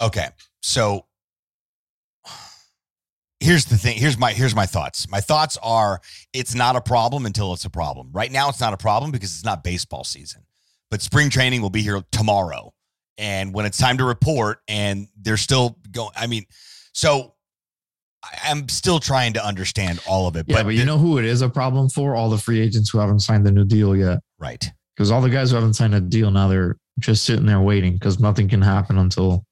Okay. 0.00 0.28
So 0.62 1.04
here's 3.38 3.66
the 3.66 3.76
thing. 3.76 3.98
Here's 3.98 4.18
my 4.18 4.32
here's 4.32 4.54
my 4.54 4.66
thoughts. 4.66 5.08
My 5.10 5.20
thoughts 5.20 5.58
are 5.62 6.00
it's 6.32 6.54
not 6.54 6.74
a 6.74 6.80
problem 6.80 7.26
until 7.26 7.52
it's 7.52 7.66
a 7.66 7.70
problem. 7.70 8.08
Right 8.12 8.32
now 8.32 8.48
it's 8.48 8.60
not 8.60 8.72
a 8.72 8.78
problem 8.78 9.10
because 9.10 9.34
it's 9.34 9.44
not 9.44 9.62
baseball 9.62 10.04
season. 10.04 10.42
But 10.90 11.02
spring 11.02 11.28
training 11.28 11.60
will 11.60 11.70
be 11.70 11.82
here 11.82 12.02
tomorrow. 12.12 12.72
And 13.18 13.52
when 13.54 13.66
it's 13.66 13.78
time 13.78 13.98
to 13.98 14.04
report 14.04 14.60
and 14.68 15.08
they're 15.20 15.36
still 15.36 15.76
going 15.90 16.12
I 16.16 16.26
mean, 16.26 16.46
so 16.94 17.34
I'm 18.44 18.68
still 18.68 19.00
trying 19.00 19.32
to 19.34 19.44
understand 19.44 20.00
all 20.06 20.28
of 20.28 20.36
it. 20.36 20.46
Yeah, 20.48 20.62
but, 20.62 20.70
you 20.70 20.80
the- 20.80 20.86
know 20.86 20.98
who 20.98 21.18
it 21.18 21.24
is 21.24 21.42
a 21.42 21.48
problem 21.48 21.88
for? 21.88 22.14
All 22.14 22.30
the 22.30 22.38
free 22.38 22.60
agents 22.60 22.90
who 22.90 22.98
haven't 22.98 23.20
signed 23.20 23.44
the 23.44 23.52
new 23.52 23.64
deal 23.64 23.96
yet. 23.96 24.20
right. 24.38 24.64
Because 24.94 25.10
all 25.10 25.22
the 25.22 25.30
guys 25.30 25.50
who 25.50 25.56
haven't 25.56 25.74
signed 25.74 25.94
a 25.94 26.00
deal 26.00 26.30
now 26.30 26.48
they're 26.48 26.76
just 26.98 27.24
sitting 27.24 27.46
there 27.46 27.60
waiting 27.60 27.94
because 27.94 28.20
nothing 28.20 28.46
can 28.46 28.60
happen 28.60 28.98
until 28.98 29.46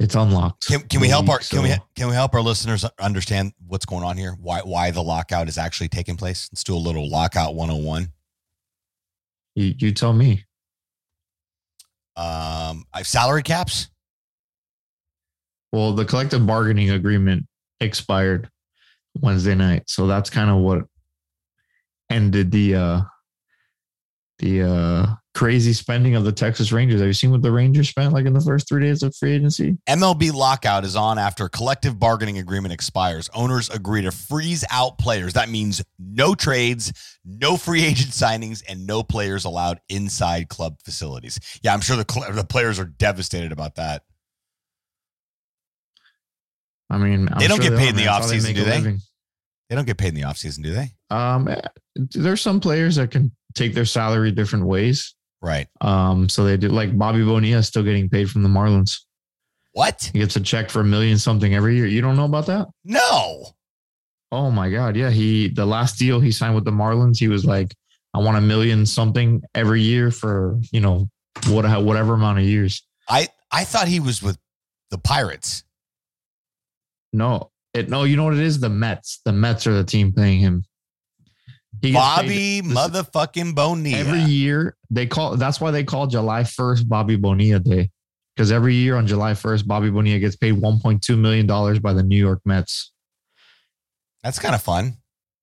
it's 0.00 0.16
unlocked. 0.16 0.66
Can, 0.66 0.80
can 0.80 1.00
we 1.00 1.08
help 1.08 1.28
our 1.28 1.38
league, 1.38 1.48
can 1.48 1.62
we 1.62 1.74
can 1.94 2.08
we 2.08 2.14
help 2.14 2.34
our 2.34 2.40
listeners 2.40 2.84
understand 3.00 3.52
what's 3.66 3.84
going 3.86 4.02
on 4.04 4.16
here? 4.16 4.36
Why 4.40 4.60
why 4.60 4.90
the 4.90 5.02
lockout 5.02 5.48
is 5.48 5.58
actually 5.58 5.88
taking 5.88 6.16
place? 6.16 6.48
Let's 6.52 6.64
do 6.64 6.74
a 6.74 6.76
little 6.76 7.08
lockout 7.08 7.54
101. 7.54 8.08
You, 9.54 9.74
you 9.78 9.92
tell 9.92 10.12
me. 10.12 10.44
Um, 12.16 12.84
I 12.92 12.98
have 12.98 13.06
salary 13.06 13.42
caps. 13.42 13.88
Well, 15.72 15.92
the 15.92 16.04
collective 16.04 16.46
bargaining 16.46 16.90
agreement 16.90 17.46
expired 17.80 18.50
Wednesday 19.20 19.54
night, 19.54 19.84
so 19.86 20.06
that's 20.06 20.30
kind 20.30 20.50
of 20.50 20.58
what 20.58 20.84
ended 22.10 22.50
the 22.50 22.74
uh 22.74 23.00
the 24.38 24.62
uh 24.62 25.06
crazy 25.38 25.72
spending 25.72 26.16
of 26.16 26.24
the 26.24 26.32
Texas 26.32 26.72
Rangers. 26.72 27.00
Have 27.00 27.06
you 27.06 27.12
seen 27.12 27.30
what 27.30 27.42
the 27.42 27.52
Rangers 27.52 27.88
spent 27.88 28.12
like 28.12 28.26
in 28.26 28.32
the 28.32 28.40
first 28.40 28.68
three 28.68 28.82
days 28.82 29.04
of 29.04 29.14
free 29.14 29.34
agency? 29.34 29.78
MLB 29.88 30.32
lockout 30.32 30.84
is 30.84 30.96
on 30.96 31.16
after 31.16 31.44
a 31.44 31.48
collective 31.48 31.96
bargaining 31.96 32.38
agreement 32.38 32.74
expires. 32.74 33.30
Owners 33.34 33.70
agree 33.70 34.02
to 34.02 34.10
freeze 34.10 34.64
out 34.68 34.98
players. 34.98 35.34
That 35.34 35.48
means 35.48 35.80
no 35.96 36.34
trades, 36.34 36.92
no 37.24 37.56
free 37.56 37.84
agent 37.84 38.10
signings, 38.10 38.64
and 38.68 38.84
no 38.84 39.04
players 39.04 39.44
allowed 39.44 39.80
inside 39.88 40.48
club 40.48 40.78
facilities. 40.84 41.38
Yeah, 41.62 41.72
I'm 41.72 41.80
sure 41.80 41.96
the 41.96 42.32
the 42.32 42.44
players 42.44 42.80
are 42.80 42.86
devastated 42.86 43.52
about 43.52 43.76
that. 43.76 44.02
I 46.90 46.98
mean, 46.98 47.28
I'm 47.30 47.38
They 47.38 47.48
don't 47.48 47.60
sure 47.60 47.70
get 47.70 47.78
paid 47.78 47.90
in 47.90 47.96
the 47.96 48.04
offseason, 48.04 48.54
do 48.54 48.64
they? 48.64 48.96
They 49.68 49.76
don't 49.76 49.86
get 49.86 49.98
paid 49.98 50.08
in 50.08 50.14
the 50.14 50.22
offseason, 50.22 50.62
do 50.62 50.72
they? 50.72 50.90
Um, 51.10 51.48
eh, 51.48 51.60
there's 51.94 52.40
some 52.40 52.60
players 52.60 52.96
that 52.96 53.10
can 53.10 53.30
take 53.54 53.74
their 53.74 53.84
salary 53.84 54.32
different 54.32 54.64
ways. 54.64 55.14
Right. 55.42 55.68
Um, 55.80 56.28
so 56.28 56.44
they 56.44 56.56
do 56.56 56.68
like 56.68 56.96
Bobby 56.96 57.22
Bonilla 57.22 57.58
is 57.58 57.68
still 57.68 57.82
getting 57.82 58.08
paid 58.08 58.30
from 58.30 58.42
the 58.42 58.48
Marlins. 58.48 59.00
What? 59.72 60.10
He 60.12 60.18
gets 60.20 60.36
a 60.36 60.40
check 60.40 60.70
for 60.70 60.80
a 60.80 60.84
million 60.84 61.18
something 61.18 61.54
every 61.54 61.76
year. 61.76 61.86
You 61.86 62.00
don't 62.00 62.16
know 62.16 62.24
about 62.24 62.46
that? 62.46 62.68
No. 62.84 63.46
Oh 64.32 64.50
my 64.50 64.70
God. 64.70 64.96
Yeah. 64.96 65.10
He, 65.10 65.48
the 65.48 65.66
last 65.66 65.98
deal 65.98 66.18
he 66.18 66.32
signed 66.32 66.54
with 66.54 66.64
the 66.64 66.70
Marlins, 66.70 67.18
he 67.18 67.28
was 67.28 67.44
like, 67.44 67.74
I 68.14 68.18
want 68.18 68.38
a 68.38 68.40
million 68.40 68.86
something 68.86 69.42
every 69.54 69.82
year 69.82 70.10
for, 70.10 70.58
you 70.72 70.80
know, 70.80 71.08
what, 71.48 71.64
whatever 71.82 72.14
amount 72.14 72.38
of 72.38 72.44
years. 72.44 72.82
I 73.08 73.28
I 73.52 73.64
thought 73.64 73.88
he 73.88 74.00
was 74.00 74.22
with 74.22 74.38
the 74.90 74.98
Pirates. 74.98 75.64
No, 77.12 77.50
it, 77.74 77.88
no, 77.88 78.04
you 78.04 78.16
know 78.16 78.24
what 78.24 78.34
it 78.34 78.40
is? 78.40 78.60
The 78.60 78.68
Mets. 78.68 79.20
The 79.24 79.32
Mets 79.32 79.66
are 79.66 79.74
the 79.74 79.84
team 79.84 80.12
paying 80.12 80.40
him. 80.40 80.64
He 81.80 81.92
Bobby 81.92 82.60
motherfucking 82.64 83.54
Bonilla. 83.54 83.98
Every 83.98 84.20
year 84.22 84.76
they 84.90 85.06
call, 85.06 85.36
that's 85.36 85.60
why 85.60 85.70
they 85.70 85.84
call 85.84 86.06
July 86.06 86.42
1st 86.42 86.88
Bobby 86.88 87.16
Bonilla 87.16 87.60
Day. 87.60 87.90
Because 88.34 88.50
every 88.52 88.74
year 88.74 88.96
on 88.96 89.06
July 89.06 89.32
1st, 89.32 89.66
Bobby 89.66 89.90
Bonilla 89.90 90.18
gets 90.18 90.36
paid 90.36 90.54
$1.2 90.54 91.18
million 91.18 91.46
by 91.80 91.92
the 91.92 92.02
New 92.02 92.16
York 92.16 92.40
Mets. 92.44 92.92
That's 94.22 94.38
kind 94.38 94.54
of 94.54 94.62
fun. 94.62 94.96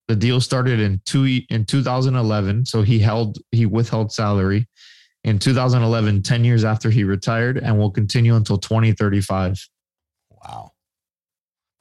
the 0.08 0.16
deal 0.16 0.40
started 0.42 0.80
in 0.80 1.02
two 1.06 1.42
in 1.50 1.66
2011 1.66 2.66
so 2.66 2.82
he 2.84 3.00
held 3.00 3.40
he 3.52 3.66
withheld 3.66 4.12
salary 4.12 4.68
in 5.24 5.40
2011 5.40 6.22
10 6.22 6.44
years 6.44 6.64
after 6.64 6.90
he 6.92 7.04
retired 7.04 7.58
and 7.58 7.78
will 7.80 7.90
continue 7.90 8.36
until 8.36 8.58
2035 8.60 9.68
Wow. 10.30 10.72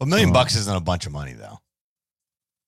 A 0.01 0.07
million 0.07 0.29
So- 0.29 0.35
bucks 0.35 0.57
isn't 0.57 0.77
a 0.77 0.81
bunch 0.81 1.07
of 1.07 1.13
money 1.13 1.33
though. 1.35 1.59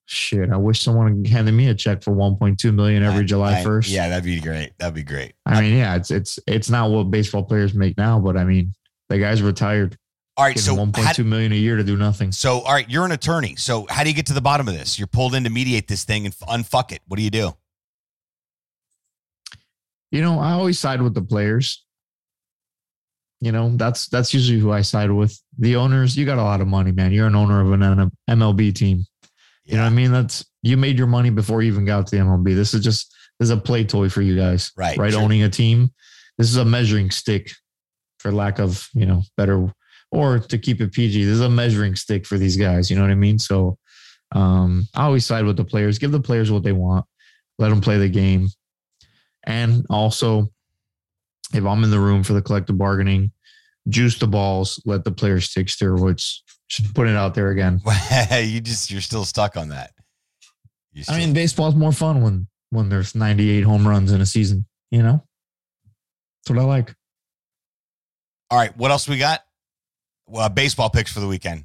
shit 0.09 0.51
i 0.53 0.57
wish 0.57 0.81
someone 0.83 1.24
handed 1.24 1.53
me 1.53 1.66
a 1.68 1.74
check 1.74 2.01
for 2.03 2.12
1.2 2.14 2.72
million 2.72 3.03
every 3.03 3.24
I- 3.24 3.27
july 3.27 3.59
I- 3.61 3.64
1st 3.64 3.91
Yeah, 3.91 4.09
that'd 4.09 4.22
be 4.24 4.41
great. 4.41 4.72
That'd 4.79 4.95
be 4.95 5.03
great. 5.03 5.33
i 5.45 5.61
mean 5.61 5.77
yeah 5.77 5.97
it's 5.97 6.12
it's 6.12 6.39
it's 6.47 6.70
not 6.70 6.91
what 6.91 7.11
baseball 7.11 7.43
players 7.43 7.74
make 7.74 7.97
now 7.99 8.20
but 8.20 8.37
i 8.37 8.45
mean 8.45 8.72
the 9.09 9.18
guy's 9.18 9.43
retired 9.43 9.97
All 10.37 10.45
right. 10.45 10.57
So, 10.59 10.77
1.2 10.77 11.24
million 11.24 11.51
a 11.53 11.57
year 11.57 11.77
to 11.77 11.83
do 11.83 11.97
nothing 11.97 12.31
so 12.31 12.61
all 12.61 12.72
right, 12.72 12.89
you're 12.89 13.05
an 13.05 13.12
attorney. 13.12 13.57
So 13.57 13.87
how 13.89 14.03
do 14.05 14.11
you 14.11 14.14
get 14.14 14.27
to 14.27 14.33
the 14.35 14.41
bottom 14.43 14.68
of 14.68 14.74
this? 14.74 14.99
You're 14.99 15.07
pulled 15.09 15.35
in 15.35 15.43
to 15.45 15.51
mediate 15.51 15.89
this 15.89 16.05
thing 16.05 16.27
and 16.27 16.35
unfuck 16.37 16.93
it. 16.93 17.01
What 17.09 17.16
do 17.16 17.22
you 17.22 17.31
do? 17.31 17.57
you 20.12 20.20
know 20.22 20.39
i 20.39 20.53
always 20.53 20.79
side 20.79 21.03
with 21.03 21.14
the 21.14 21.22
players 21.22 21.85
you 23.41 23.53
know 23.53 23.76
that's 23.76 24.09
that's 24.09 24.32
usually 24.32 24.59
who 24.59 24.72
i 24.72 24.80
side 24.80 25.11
with 25.11 25.39
the 25.59 25.76
owners 25.76 26.16
you 26.16 26.24
got 26.24 26.39
a 26.39 26.43
lot 26.43 26.61
of 26.61 26.66
money 26.66 26.91
man 26.93 27.12
you're 27.12 27.26
an 27.26 27.34
owner 27.37 27.61
of 27.61 27.72
an 27.72 28.11
mlb 28.30 28.74
team 28.74 29.05
You 29.66 29.76
know 29.76 29.82
what 29.82 29.93
I 29.93 29.97
mean? 29.97 30.12
That's 30.12 30.45
you 30.62 30.76
made 30.76 30.97
your 30.97 31.09
money 31.09 31.30
before 31.30 31.61
you 31.61 31.72
even 31.72 31.84
got 31.84 32.07
to 32.07 32.16
the 32.16 32.22
MLB. 32.22 32.55
This 32.55 32.72
is 32.72 32.84
just 32.84 33.12
this 33.39 33.47
is 33.49 33.51
a 33.51 33.57
play 33.57 33.82
toy 33.84 34.09
for 34.09 34.22
you 34.22 34.37
guys, 34.37 34.70
Right, 34.76 34.97
Right, 34.97 35.12
sure. 35.12 35.20
owning 35.22 35.43
a 35.43 35.49
team. 35.49 35.91
This 36.39 36.49
is 36.49 36.57
a 36.57 36.64
measuring 36.64 37.11
stick 37.11 37.51
for 38.20 38.30
lack 38.30 38.61
of 38.61 38.89
you 38.95 39.07
know 39.07 39.22
better 39.37 39.66
or 40.12 40.39
to 40.39 40.57
keep 40.59 40.80
it 40.80 40.93
PG. 40.93 41.24
This 41.24 41.34
is 41.34 41.41
a 41.41 41.49
measuring 41.51 41.97
stick 41.97 42.26
for 42.26 42.39
these 42.39 42.57
guys. 42.57 42.89
You 42.91 42.97
know 42.97 43.03
what 43.03 43.11
I 43.11 43.16
mean? 43.16 43.39
So 43.41 43.76
um, 44.30 44.87
I 44.95 45.03
always 45.07 45.26
side 45.26 45.45
with 45.45 45.57
the 45.57 45.64
players. 45.64 45.99
Give 45.99 46.12
the 46.12 46.20
players 46.28 46.49
what 46.53 46.62
they 46.62 46.72
want. 46.72 47.05
Let 47.59 47.70
them 47.70 47.80
play 47.80 47.99
the 47.99 48.09
game. 48.09 48.49
And 49.45 49.84
also, 49.91 50.49
if 51.53 51.64
I'm 51.64 51.84
in 51.84 51.90
the 51.90 52.01
room 52.01 52.22
for 52.22 52.32
the 52.32 52.42
collective 52.42 52.78
bargaining, 52.78 53.32
juice 53.88 54.18
the 54.18 54.26
balls. 54.26 54.80
Let 54.84 55.05
the 55.05 55.12
players 55.12 55.53
take 55.53 55.66
steroids. 55.68 56.38
Just 56.68 56.94
put 56.94 57.09
it 57.09 57.16
out 57.16 57.34
there 57.34 57.51
again. 57.51 57.80
you 58.32 58.61
just 58.61 58.90
you're 58.90 59.01
still 59.01 59.24
stuck 59.24 59.57
on 59.57 59.68
that. 59.68 59.92
I 60.97 61.03
still- 61.03 61.16
mean, 61.16 61.32
baseball's 61.32 61.74
more 61.74 61.92
fun 61.92 62.22
when 62.22 62.49
when 62.70 62.88
there's 62.88 63.14
98 63.14 63.62
home 63.62 63.86
runs 63.86 64.12
in 64.12 64.20
a 64.20 64.26
season. 64.26 64.66
You 64.90 65.03
know, 65.03 65.24
that's 66.44 66.57
what 66.57 66.59
I 66.59 66.66
like. 66.66 66.94
All 68.51 68.59
right, 68.59 68.76
what 68.76 68.90
else 68.90 69.09
we 69.09 69.18
got? 69.18 69.42
Well, 70.28 70.49
baseball 70.49 70.90
picks 70.90 71.12
for 71.12 71.20
the 71.20 71.26
weekend. 71.26 71.64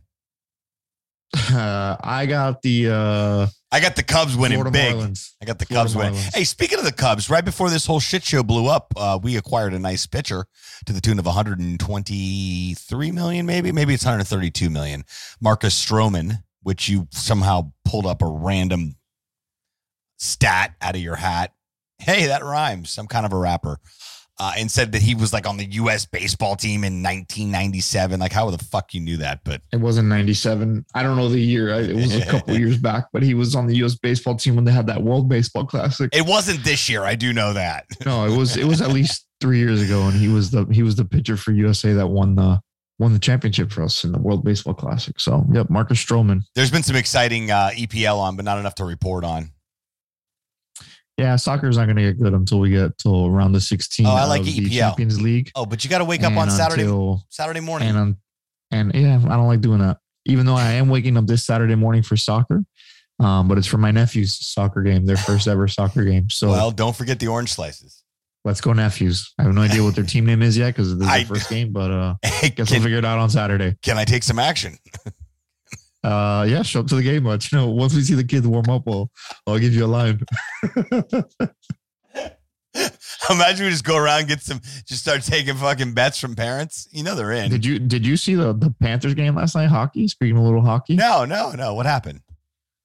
Uh, 1.33 1.97
I 2.03 2.25
got 2.25 2.61
the 2.61 2.89
uh, 2.89 3.47
I 3.71 3.79
got 3.79 3.95
the 3.95 4.03
Cubs 4.03 4.35
winning 4.35 4.57
Florida 4.57 4.71
big. 4.71 4.95
Marlins. 4.95 5.31
I 5.41 5.45
got 5.45 5.59
the 5.59 5.65
Florida 5.65 5.85
Cubs 5.89 5.95
winning. 5.95 6.13
Marlins. 6.13 6.35
Hey, 6.35 6.43
speaking 6.43 6.77
of 6.77 6.85
the 6.85 6.91
Cubs, 6.91 7.29
right 7.29 7.45
before 7.45 7.69
this 7.69 7.85
whole 7.85 8.01
shit 8.01 8.23
show 8.23 8.43
blew 8.43 8.67
up, 8.67 8.93
uh, 8.97 9.17
we 9.21 9.37
acquired 9.37 9.73
a 9.73 9.79
nice 9.79 10.05
pitcher 10.05 10.45
to 10.85 10.93
the 10.93 10.99
tune 10.99 11.19
of 11.19 11.25
123 11.25 13.11
million, 13.11 13.45
maybe, 13.45 13.71
maybe 13.71 13.93
it's 13.93 14.03
132 14.03 14.69
million. 14.69 15.05
Marcus 15.39 15.73
Stroman, 15.83 16.43
which 16.63 16.89
you 16.89 17.07
somehow 17.11 17.71
pulled 17.85 18.05
up 18.05 18.21
a 18.21 18.27
random 18.27 18.95
stat 20.17 20.75
out 20.81 20.95
of 20.95 21.01
your 21.01 21.15
hat. 21.15 21.53
Hey, 21.97 22.25
that 22.27 22.43
rhymes. 22.43 22.89
Some 22.89 23.07
kind 23.07 23.25
of 23.25 23.31
a 23.31 23.37
rapper. 23.37 23.77
Uh, 24.41 24.53
and 24.57 24.71
said 24.71 24.91
that 24.93 25.03
he 25.03 25.13
was 25.13 25.31
like 25.31 25.47
on 25.47 25.57
the 25.57 25.65
U.S. 25.73 26.07
baseball 26.07 26.55
team 26.55 26.83
in 26.83 27.03
1997. 27.03 28.19
Like, 28.19 28.31
how 28.31 28.49
the 28.49 28.57
fuck 28.57 28.91
you 28.91 28.99
knew 28.99 29.17
that? 29.17 29.41
But 29.43 29.61
It 29.71 29.77
wasn't 29.77 30.07
97. 30.07 30.83
I 30.95 31.03
don't 31.03 31.15
know 31.15 31.29
the 31.29 31.39
year. 31.39 31.69
It 31.69 31.95
was 31.95 32.15
a 32.15 32.25
couple 32.25 32.55
years 32.57 32.79
back, 32.79 33.05
but 33.13 33.21
he 33.21 33.35
was 33.35 33.55
on 33.55 33.67
the 33.67 33.75
US 33.83 33.93
baseball 33.93 34.35
team 34.35 34.55
when 34.55 34.65
they 34.65 34.71
had 34.71 34.87
that 34.87 35.03
World 35.03 35.29
Baseball 35.29 35.65
Classic. 35.65 36.09
it 36.11 36.25
wasn't 36.25 36.63
this 36.63 36.89
year. 36.89 37.03
I 37.03 37.13
do 37.13 37.33
know 37.33 37.53
that. 37.53 37.85
No, 38.03 38.25
it 38.25 38.35
was 38.35 38.57
it 38.57 38.65
was 38.65 38.81
at 38.81 38.89
least 38.99 39.27
3 39.41 39.59
years 39.59 39.79
ago 39.79 40.07
and 40.07 40.13
he 40.15 40.27
was 40.27 40.49
the 40.49 40.65
he 40.71 40.81
was 40.81 40.95
the 40.95 41.05
pitcher 41.05 41.37
for 41.37 41.51
USA 41.51 41.93
that 41.93 42.07
won 42.07 42.33
the 42.33 42.59
won 42.97 43.13
the 43.13 43.19
championship 43.19 43.71
for 43.71 43.83
us 43.83 44.03
in 44.03 44.11
the 44.11 44.19
World 44.19 44.43
Baseball 44.43 44.73
Classic. 44.73 45.19
So, 45.19 45.45
yep, 45.51 45.69
Marcus 45.69 46.03
Stroman. 46.03 46.41
There's 46.55 46.71
been 46.71 46.83
some 46.83 46.95
exciting 46.95 47.51
uh, 47.51 47.69
EPL 47.73 48.17
on, 48.17 48.35
but 48.35 48.45
not 48.45 48.57
enough 48.57 48.75
to 48.75 48.85
report 48.85 49.23
on. 49.23 49.51
Yeah, 51.17 51.35
soccer's 51.35 51.77
not 51.77 51.85
going 51.85 51.97
to 51.97 52.01
get 52.03 52.19
good 52.19 52.33
until 52.33 52.59
we 52.59 52.69
get 52.71 52.97
till 52.97 53.27
around 53.27 53.51
the 53.51 53.61
16 53.61 54.05
Oh, 54.05 54.09
I 54.09 54.25
like 54.25 54.41
of 54.41 54.47
EPL. 54.47 54.63
the 54.63 54.69
Champions 54.69 55.21
League. 55.21 55.51
Oh, 55.55 55.65
but 55.65 55.83
you 55.83 55.89
got 55.89 55.99
to 55.99 56.05
wake 56.05 56.23
up 56.23 56.35
on 56.35 56.49
Saturday 56.49 56.83
until- 56.83 57.23
Saturday 57.29 57.59
morning. 57.59 57.89
and 57.89 57.97
on 57.97 58.17
and 58.71 58.91
yeah, 58.95 59.17
I 59.17 59.35
don't 59.35 59.47
like 59.47 59.61
doing 59.61 59.79
that. 59.79 59.97
Even 60.25 60.45
though 60.45 60.55
I 60.55 60.71
am 60.73 60.87
waking 60.89 61.17
up 61.17 61.27
this 61.27 61.43
Saturday 61.45 61.75
morning 61.75 62.01
for 62.03 62.15
soccer, 62.15 62.63
um, 63.19 63.47
but 63.47 63.57
it's 63.57 63.67
for 63.67 63.77
my 63.77 63.91
nephew's 63.91 64.33
soccer 64.47 64.81
game, 64.81 65.05
their 65.05 65.17
first 65.17 65.47
ever 65.47 65.67
soccer 65.67 66.03
game. 66.05 66.29
So 66.29 66.49
well, 66.49 66.71
don't 66.71 66.95
forget 66.95 67.19
the 67.19 67.27
orange 67.27 67.51
slices. 67.53 68.03
let's 68.45 68.61
go 68.61 68.71
nephews. 68.73 69.33
I 69.37 69.43
have 69.43 69.53
no 69.53 69.61
idea 69.61 69.83
what 69.83 69.93
their 69.95 70.03
team 70.13 70.25
name 70.25 70.41
is 70.41 70.57
yet 70.57 70.67
because 70.67 70.97
this 70.97 71.05
is 71.05 71.11
I- 71.13 71.19
the 71.23 71.25
first 71.25 71.49
game, 71.49 71.71
but 71.73 71.91
uh, 71.91 72.15
Hey, 72.23 72.49
guess 72.49 72.71
we'll 72.71 72.81
figure 72.81 72.97
it 72.97 73.05
out 73.05 73.19
on 73.19 73.29
Saturday. 73.29 73.75
can 73.83 73.97
I 73.97 74.05
take 74.05 74.23
some 74.23 74.39
action? 74.39 74.77
Uh, 76.03 76.45
yeah, 76.49 76.63
show 76.63 76.79
up 76.79 76.87
to 76.87 76.95
the 76.95 77.03
game. 77.03 77.23
But 77.23 77.51
you 77.51 77.57
know, 77.57 77.69
once 77.69 77.93
we 77.93 78.01
see 78.01 78.15
the 78.15 78.23
kids 78.23 78.47
warm 78.47 78.69
up, 78.69 78.85
we'll 78.85 79.11
I'll 79.45 79.59
give 79.59 79.73
you 79.73 79.85
a 79.85 79.87
line. 79.87 80.19
Imagine 83.29 83.65
we 83.65 83.71
just 83.71 83.83
go 83.83 83.97
around, 83.97 84.27
get 84.27 84.41
some, 84.41 84.61
just 84.87 85.01
start 85.01 85.21
taking 85.23 85.55
fucking 85.55 85.93
bets 85.93 86.17
from 86.17 86.35
parents. 86.35 86.87
You 86.91 87.03
know 87.03 87.15
they're 87.15 87.31
in. 87.31 87.51
Did 87.51 87.65
you 87.65 87.79
did 87.79 88.05
you 88.05 88.17
see 88.17 88.35
the 88.35 88.53
the 88.53 88.73
Panthers 88.81 89.13
game 89.13 89.35
last 89.35 89.55
night? 89.55 89.67
Hockey. 89.67 90.07
Speaking 90.07 90.37
of 90.37 90.43
little 90.43 90.61
hockey, 90.61 90.95
No, 90.95 91.25
no, 91.25 91.51
no. 91.51 91.73
What 91.73 91.85
happened? 91.85 92.21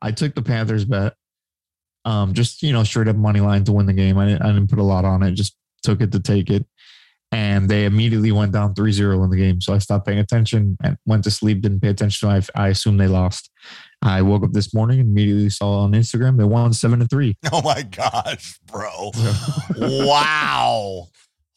I 0.03 0.12
took 0.12 0.35
the 0.35 0.43
Panthers 0.43 0.85
bet. 0.85 1.14
Um, 2.05 2.35
just 2.35 2.62
you 2.62 2.73
know, 2.73 2.85
straight 2.85 3.09
up 3.09 3.17
money 3.17 3.41
line 3.41 3.64
to 3.64 3.73
win 3.73 3.87
the 3.87 3.93
game. 3.93 4.19
I 4.19 4.27
didn't, 4.27 4.43
I 4.43 4.49
didn't 4.49 4.69
put 4.69 4.79
a 4.79 4.83
lot 4.85 5.05
on 5.05 5.23
it. 5.23 5.33
Just 5.33 5.57
took 5.83 6.01
it 6.01 6.12
to 6.12 6.21
take 6.21 6.51
it, 6.51 6.67
and 7.33 7.68
they 7.68 7.85
immediately 7.85 8.33
went 8.33 8.53
down 8.53 8.74
3-0 8.74 9.24
in 9.24 9.31
the 9.31 9.37
game. 9.37 9.61
So 9.61 9.74
I 9.74 9.79
stopped 9.79 10.07
paying 10.07 10.18
attention 10.18 10.77
and 10.83 10.97
went 11.07 11.24
to 11.24 11.31
sleep. 11.31 11.61
Didn't 11.61 11.81
pay 11.81 11.89
attention. 11.89 12.29
I 12.29 12.41
I 12.55 12.68
assumed 12.68 13.01
they 13.01 13.09
lost. 13.09 13.51
I 14.03 14.22
woke 14.22 14.45
up 14.45 14.53
this 14.53 14.72
morning 14.74 15.01
and 15.01 15.09
immediately 15.09 15.51
saw 15.51 15.81
on 15.81 15.93
Instagram 15.93 16.37
they 16.37 16.45
won 16.45 16.72
seven 16.72 17.01
to 17.01 17.07
three. 17.07 17.37
Oh 17.53 17.62
my 17.62 17.83
gosh, 17.83 18.59
bro! 18.66 19.11
wow, 19.77 21.09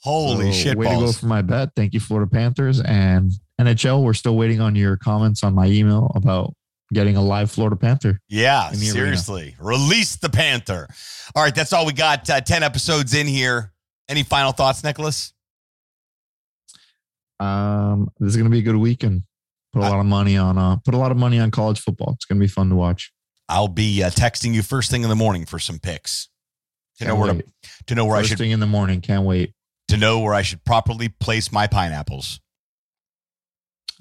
holy 0.01 0.51
So, 0.51 0.57
shit 0.57 0.77
Way 0.77 0.87
to 0.89 1.05
go 1.05 1.11
for 1.11 1.25
my 1.25 1.41
bet. 1.41 1.69
Thank 1.75 1.93
you, 1.93 1.99
Florida 1.99 2.29
Panthers 2.29 2.79
and 2.79 3.31
NHL. 3.59 4.03
We're 4.03 4.13
still 4.13 4.37
waiting 4.37 4.61
on 4.61 4.75
your 4.75 4.97
comments 4.97 5.43
on 5.43 5.53
my 5.53 5.67
email 5.67 6.11
about 6.15 6.53
getting 6.93 7.17
a 7.17 7.21
live 7.21 7.51
Florida 7.51 7.75
Panther. 7.75 8.19
Yeah, 8.29 8.69
the 8.71 8.77
arena. 8.77 8.91
seriously, 8.91 9.55
release 9.59 10.15
the 10.15 10.29
panther. 10.29 10.87
All 11.35 11.43
right, 11.43 11.53
that's 11.53 11.73
all 11.73 11.85
we 11.85 11.93
got. 11.93 12.29
Uh, 12.29 12.41
Ten 12.41 12.63
episodes 12.63 13.13
in 13.13 13.27
here. 13.27 13.73
Any 14.07 14.23
final 14.23 14.51
thoughts, 14.51 14.83
Nicholas? 14.83 15.33
Um, 17.39 18.09
this 18.19 18.29
is 18.31 18.37
gonna 18.37 18.49
be 18.49 18.59
a 18.59 18.63
good 18.63 18.75
weekend. 18.75 19.23
Put 19.73 19.79
a 19.79 19.89
lot 19.89 19.99
of 19.99 20.05
money 20.05 20.35
on 20.37 20.57
uh 20.57 20.77
put 20.77 20.93
a 20.93 20.97
lot 20.97 21.11
of 21.11 21.17
money 21.17 21.39
on 21.39 21.51
college 21.51 21.79
football. 21.79 22.13
It's 22.13 22.25
gonna 22.25 22.39
be 22.39 22.47
fun 22.47 22.69
to 22.69 22.75
watch. 22.75 23.11
I'll 23.47 23.67
be 23.67 24.03
uh, 24.03 24.09
texting 24.09 24.53
you 24.53 24.61
first 24.61 24.91
thing 24.91 25.03
in 25.03 25.09
the 25.09 25.15
morning 25.15 25.45
for 25.45 25.59
some 25.59 25.79
picks. 25.79 26.29
To 26.97 27.05
know 27.05 27.11
Can't 27.11 27.19
where 27.19 27.31
to, 27.31 27.35
wait. 27.37 27.45
to 27.87 27.95
know 27.95 28.05
where 28.05 28.15
I 28.17 28.19
First 28.19 28.29
should 28.29 28.37
thing 28.39 28.51
in 28.51 28.59
the 28.59 28.67
morning. 28.67 28.99
Can't 29.01 29.23
wait. 29.23 29.53
to 29.87 29.97
know 29.97 30.19
where 30.19 30.33
I 30.33 30.41
should 30.41 30.63
properly 30.65 31.07
place 31.09 31.51
my 31.51 31.65
pineapples. 31.65 32.39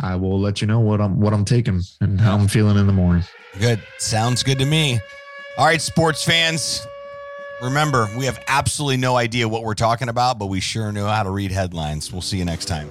I 0.00 0.16
will 0.16 0.38
let 0.38 0.60
you 0.60 0.66
know 0.66 0.80
what 0.80 1.00
I'm 1.00 1.20
what 1.20 1.32
I'm 1.32 1.44
taking 1.44 1.80
and 2.00 2.20
how 2.20 2.34
I'm 2.36 2.48
feeling 2.48 2.76
in 2.76 2.86
the 2.86 2.92
morning. 2.92 3.24
Good. 3.58 3.82
Sounds 3.98 4.42
good 4.42 4.58
to 4.58 4.66
me. 4.66 5.00
All 5.56 5.64
right, 5.66 5.80
sports 5.80 6.24
fans. 6.24 6.86
Remember, 7.62 8.08
we 8.16 8.24
have 8.26 8.42
absolutely 8.46 8.98
no 8.98 9.16
idea 9.16 9.48
what 9.48 9.64
we're 9.64 9.74
talking 9.74 10.08
about, 10.08 10.38
but 10.38 10.46
we 10.46 10.60
sure 10.60 10.92
know 10.92 11.06
how 11.06 11.24
to 11.24 11.30
read 11.30 11.50
headlines. 11.50 12.12
We'll 12.12 12.22
see 12.22 12.38
you 12.38 12.44
next 12.44 12.66
time. 12.66 12.88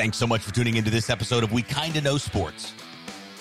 Thanks 0.00 0.16
so 0.16 0.26
much 0.26 0.40
for 0.40 0.54
tuning 0.54 0.76
into 0.76 0.88
this 0.88 1.10
episode 1.10 1.44
of 1.44 1.52
We 1.52 1.60
Kinda 1.60 2.00
Know 2.00 2.16
Sports. 2.16 2.72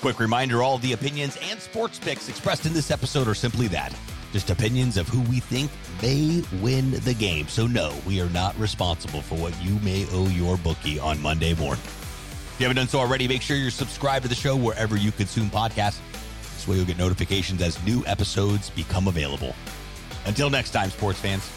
Quick 0.01 0.19
reminder 0.19 0.61
all 0.61 0.77
the 0.77 0.91
opinions 0.91 1.37
and 1.41 1.57
sports 1.57 1.97
picks 1.97 2.27
expressed 2.27 2.65
in 2.65 2.73
this 2.73 2.91
episode 2.91 3.29
are 3.29 3.33
simply 3.33 3.69
that 3.69 3.95
just 4.33 4.49
opinions 4.49 4.97
of 4.97 5.07
who 5.07 5.21
we 5.31 5.39
think 5.39 5.71
may 6.01 6.43
win 6.61 6.91
the 7.05 7.13
game. 7.13 7.47
So, 7.47 7.65
no, 7.65 7.93
we 8.05 8.19
are 8.19 8.29
not 8.31 8.59
responsible 8.59 9.21
for 9.21 9.35
what 9.35 9.57
you 9.63 9.79
may 9.79 10.05
owe 10.11 10.27
your 10.27 10.57
bookie 10.57 10.99
on 10.99 11.21
Monday 11.21 11.53
morning. 11.53 11.81
If 11.85 12.55
you 12.59 12.65
haven't 12.65 12.75
done 12.75 12.89
so 12.89 12.99
already, 12.99 13.25
make 13.25 13.41
sure 13.41 13.55
you're 13.55 13.71
subscribed 13.71 14.23
to 14.23 14.29
the 14.29 14.35
show 14.35 14.57
wherever 14.57 14.97
you 14.97 15.13
consume 15.13 15.49
podcasts. 15.49 15.99
This 16.55 16.67
way 16.67 16.75
you'll 16.75 16.85
get 16.85 16.97
notifications 16.97 17.61
as 17.61 17.81
new 17.85 18.03
episodes 18.05 18.69
become 18.69 19.07
available. 19.07 19.55
Until 20.25 20.49
next 20.49 20.71
time, 20.71 20.89
sports 20.89 21.19
fans. 21.19 21.49